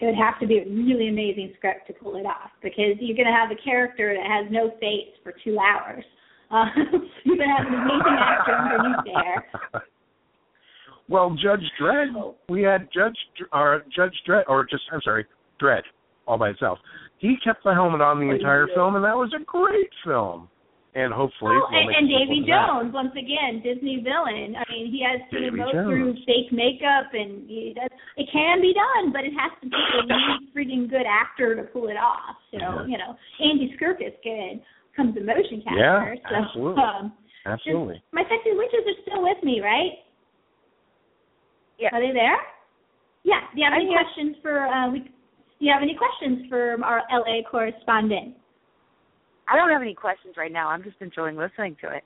[0.00, 3.16] it would have to be a really amazing script to pull it off because you're
[3.16, 6.04] going to have a character that has no face for two hours.
[6.48, 6.66] Uh,
[7.24, 9.82] you're going to have an amazing actor underneath there.
[11.08, 13.16] Well, Judge Dredd, we had Judge
[13.52, 15.26] or Judge Dredd, or just I'm sorry,
[15.60, 15.82] Dredd,
[16.28, 16.78] all by itself.
[17.18, 20.48] He kept the helmet on the entire film, and that was a great film.
[20.96, 22.66] And hopefully, Oh, we'll and, make and Davy to that.
[22.72, 24.56] Jones, once again, Disney villain.
[24.56, 25.84] I mean, he has to Davy go Jones.
[25.92, 27.92] through fake makeup, and he does.
[28.16, 31.64] It can be done, but it has to be a really freaking good actor to
[31.68, 32.36] pull it off.
[32.48, 32.86] So Yeah.
[32.88, 33.12] you know,
[33.44, 34.64] Andy Serkis could
[34.96, 36.16] comes a motion capture.
[36.16, 36.80] Yeah, so, absolutely.
[36.82, 37.12] Um,
[37.44, 38.02] Absolutely.
[38.16, 40.00] my sexy witches are still with me, right?
[41.78, 41.90] Yeah.
[41.92, 42.40] Are they there?
[43.22, 43.40] Yeah.
[43.52, 44.00] Do you have I'm any here.
[44.00, 44.64] questions for?
[44.66, 45.10] Uh, we,
[45.58, 48.34] do you have any questions for our LA correspondent?
[49.48, 50.68] I don't have any questions right now.
[50.68, 52.04] I'm just enjoying listening to it.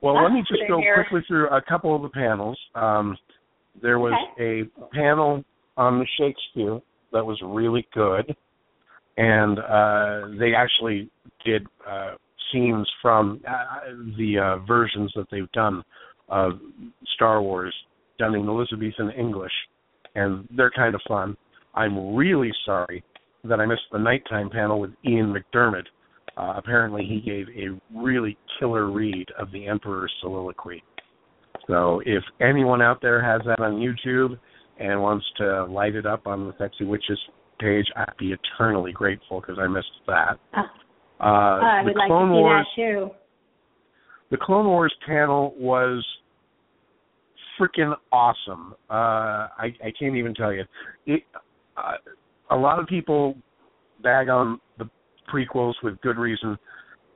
[0.00, 0.94] well, let me just go here.
[0.94, 2.58] quickly through a couple of the panels.
[2.74, 3.16] Um,
[3.80, 4.62] there was a
[4.94, 5.44] panel
[5.76, 6.80] on the Shakespeare
[7.12, 8.34] that was really good,
[9.16, 11.10] and uh, they actually
[11.44, 12.14] did uh,
[12.52, 15.82] scenes from uh, the uh, versions that they've done
[16.28, 16.52] of
[17.14, 17.74] Star Wars
[18.18, 19.52] done in Elizabethan English,
[20.14, 21.36] and they're kind of fun.
[21.74, 23.02] I'm really sorry
[23.44, 25.84] that I missed the nighttime panel with Ian McDiarmid.
[26.36, 30.82] Uh, apparently, he gave a really killer read of the Emperor's soliloquy.
[31.68, 34.38] So, if anyone out there has that on YouTube
[34.80, 37.18] and wants to light it up on the Sexy Witches
[37.60, 40.38] page, I'd be eternally grateful because I missed that.
[40.56, 40.62] Oh,
[41.20, 43.10] Uh, I the would like Clone to see Wars that too.
[44.30, 46.04] the Clone Wars panel was
[47.60, 48.74] freaking awesome.
[48.90, 48.94] Uh,
[49.58, 50.64] I, I can't even tell you.
[51.06, 51.22] It,
[51.76, 51.92] uh,
[52.50, 53.34] a lot of people
[54.02, 54.88] bag on the
[55.32, 56.58] prequels with good reason,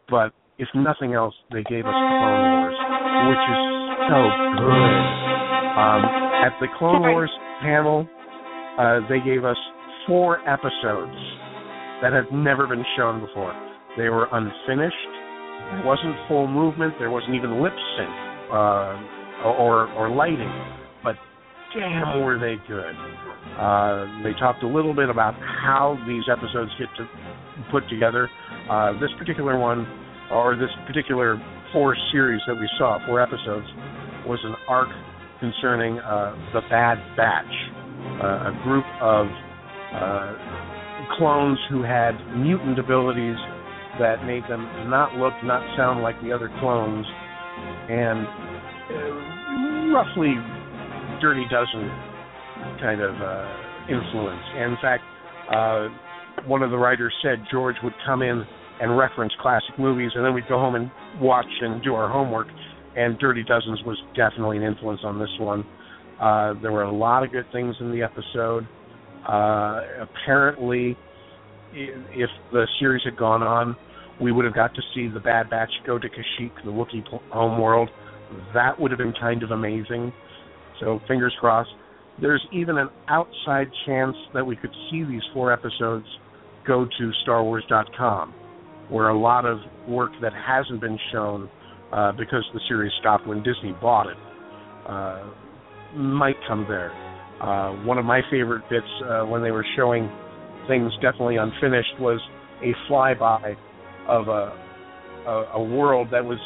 [0.09, 2.79] but if nothing else, they gave us Clone Wars,
[3.29, 3.61] which is
[4.09, 4.21] so
[4.57, 5.27] good.
[5.77, 6.03] Um,
[6.47, 7.31] at the Clone Wars
[7.61, 8.09] panel,
[8.79, 9.57] uh, they gave us
[10.07, 11.17] four episodes
[12.01, 13.53] that had never been shown before.
[13.97, 15.13] They were unfinished.
[15.73, 16.95] There wasn't full movement.
[16.99, 18.11] There wasn't even lip sync
[18.53, 18.97] uh,
[19.45, 20.53] or or lighting.
[21.77, 22.95] Damn, were they good.
[23.61, 27.05] Uh, they talked a little bit about how these episodes get to
[27.71, 28.29] put together.
[28.71, 29.87] Uh, this particular one,
[30.33, 31.37] or this particular
[31.73, 33.67] four series that we saw, four episodes,
[34.27, 34.89] was an arc
[35.41, 37.45] concerning uh, the Bad Batch,
[38.25, 39.27] uh, a group of
[39.93, 43.37] uh, clones who had mutant abilities
[44.01, 47.07] that made them not look, not sound like the other clones,
[47.89, 48.27] and
[48.93, 50.35] uh, roughly
[51.21, 51.89] Dirty Dozen
[52.81, 53.47] kind of uh,
[53.89, 54.43] influence.
[54.55, 55.05] And in fact,
[55.53, 55.89] uh,
[56.47, 58.45] one of the writers said George would come in
[58.81, 60.91] and reference classic movies, and then we'd go home and
[61.21, 62.47] watch and do our homework.
[62.97, 65.65] And Dirty Dozens was definitely an influence on this one.
[66.21, 68.67] Uh, there were a lot of good things in the episode.
[69.29, 70.97] Uh, apparently,
[71.73, 73.77] if the series had gone on,
[74.21, 77.91] we would have got to see the Bad Batch go to Kashyyyk, the Wookiee homeworld.
[78.55, 80.13] That would have been kind of amazing.
[80.81, 81.71] So fingers crossed.
[82.21, 86.07] There's even an outside chance that we could see these four episodes
[86.67, 88.35] go to StarWars.com,
[88.89, 89.59] where a lot of
[89.89, 91.49] work that hasn't been shown
[91.93, 94.17] uh, because the series stopped when Disney bought it
[94.89, 95.25] uh,
[95.95, 96.93] might come there.
[97.41, 100.11] Uh, one of my favorite bits uh, when they were showing
[100.69, 102.21] things definitely unfinished was
[102.63, 103.55] a flyby
[104.09, 104.57] of a,
[105.29, 106.39] a a world that was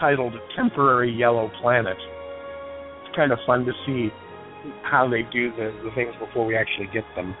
[0.00, 1.96] titled Temporary Yellow Planet.
[3.16, 4.10] Kind of fun to see
[4.82, 7.34] how they do the, the things before we actually get them.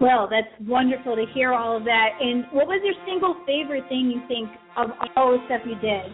[0.00, 2.10] Well, that's wonderful to hear all of that.
[2.20, 6.12] And what was your single favorite thing you think of all the stuff you did?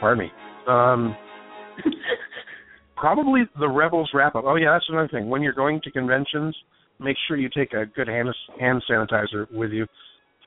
[0.00, 0.32] Pardon me.
[0.66, 1.16] Um,
[2.96, 4.44] probably the Rebels wrap up.
[4.46, 5.28] Oh yeah, that's another thing.
[5.28, 6.56] When you're going to conventions,
[6.98, 8.28] make sure you take a good hand
[8.60, 9.86] hand sanitizer with you.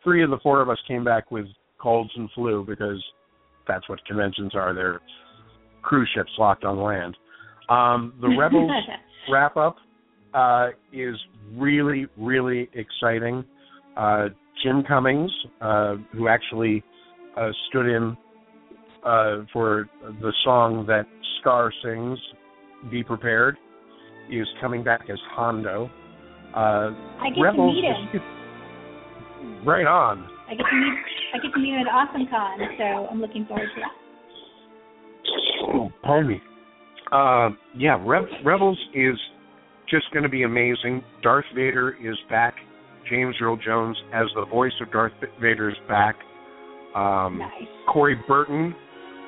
[0.04, 1.46] Three of the four of us came back with
[1.80, 3.04] colds and flu because
[3.68, 4.74] that's what conventions are.
[4.74, 5.02] They're
[5.82, 7.18] cruise ships locked on land.
[7.70, 8.72] Um, the Rebels
[9.32, 9.78] wrap up
[10.34, 11.16] uh, is
[11.56, 13.44] really, really exciting.
[13.96, 14.28] Uh,
[14.64, 15.32] Jim Cummings,
[15.62, 16.84] uh, who actually
[17.38, 18.18] uh, stood in
[19.06, 19.88] uh, for
[20.22, 21.06] the song that
[21.40, 22.18] Scar sings,
[22.90, 23.58] "Be Prepared,"
[24.32, 25.90] is coming back as Hondo.
[26.56, 26.92] Uh,
[27.22, 28.22] I get Rebels to meet him.
[28.22, 30.28] is- right on.
[30.50, 30.94] I get to meet
[31.34, 33.92] I get to meet him at Awesome Con, so I'm looking forward to that.
[35.68, 36.42] Oh, pardon me.
[37.12, 39.18] Uh, yeah, Re- Rebels is
[39.90, 41.04] just going to be amazing.
[41.22, 42.56] Darth Vader is back.
[43.10, 45.12] James Earl Jones as the voice of Darth
[45.42, 46.16] Vader is back.
[46.96, 47.68] Um, Nice.
[47.92, 48.74] Corey Burton,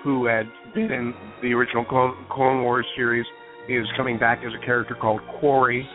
[0.04, 3.26] who had been in the original Clone, Clone Wars series,
[3.68, 5.86] is coming back as a character called Quarrie,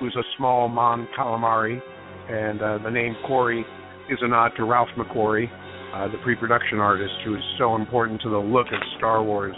[0.00, 1.78] who's a small Mon calamari,
[2.28, 3.64] and uh, the name Corey
[4.10, 5.48] is a nod to Ralph McQuarrie,
[5.94, 9.54] uh, the pre-production artist who is so important to the look of Star Wars,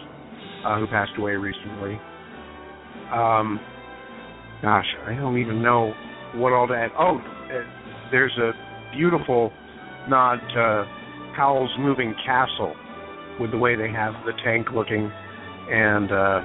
[0.66, 1.98] uh, who passed away recently.
[3.12, 3.60] Um,
[4.60, 5.92] gosh, I don't even know
[6.34, 6.90] what all to add.
[6.98, 7.62] Oh, uh,
[8.10, 8.52] there's a
[8.96, 9.52] beautiful
[10.08, 10.84] nod to
[11.36, 12.74] Howl's Moving Castle
[13.40, 15.10] with the way they have the tank looking,
[15.70, 16.40] and uh,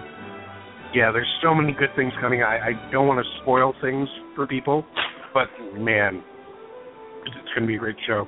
[0.98, 2.42] yeah, there's so many good things coming.
[2.42, 4.82] I, I don't want to spoil things for people,
[5.30, 5.46] but
[5.78, 6.26] man,
[7.22, 8.26] it's going to be a great show.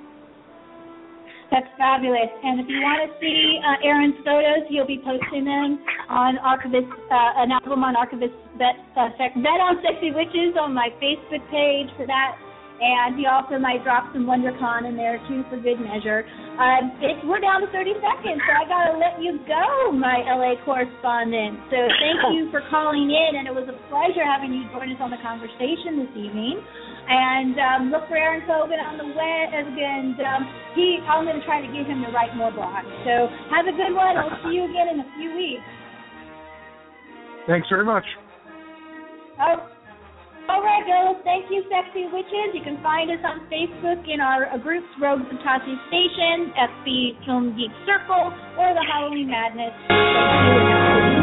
[1.50, 2.30] That's fabulous.
[2.46, 5.82] And if you want to see uh, Aaron's photos, he'll be posting them
[6.14, 10.94] on Archivist, uh, an album on Archivist Bet, uh, Bet on Sexy Witches on my
[11.02, 12.38] Facebook page for that.
[12.80, 16.24] And he also might drop some WonderCon in there too for good measure.
[16.56, 20.56] Um, it's, we're down to 30 seconds, so I gotta let you go, my LA
[20.64, 21.60] correspondent.
[21.68, 25.00] So thank you for calling in, and it was a pleasure having you join us
[25.04, 26.56] on the conversation this evening.
[27.10, 30.42] And um, look for Aaron Cogan on the web, and um,
[30.76, 32.88] he, I'm going to try to get him to write more blogs.
[33.04, 34.16] So have a good one.
[34.16, 35.68] I'll see you again in a few weeks.
[37.48, 38.06] Thanks very much.
[39.42, 39.79] Oh.
[40.50, 41.18] All right, girls.
[41.24, 42.58] Thank you, Sexy Witches.
[42.58, 47.56] You can find us on Facebook in our groups, Rogues of Tosche Station, FB Film
[47.56, 51.19] Geek Circle, or the Halloween Madness.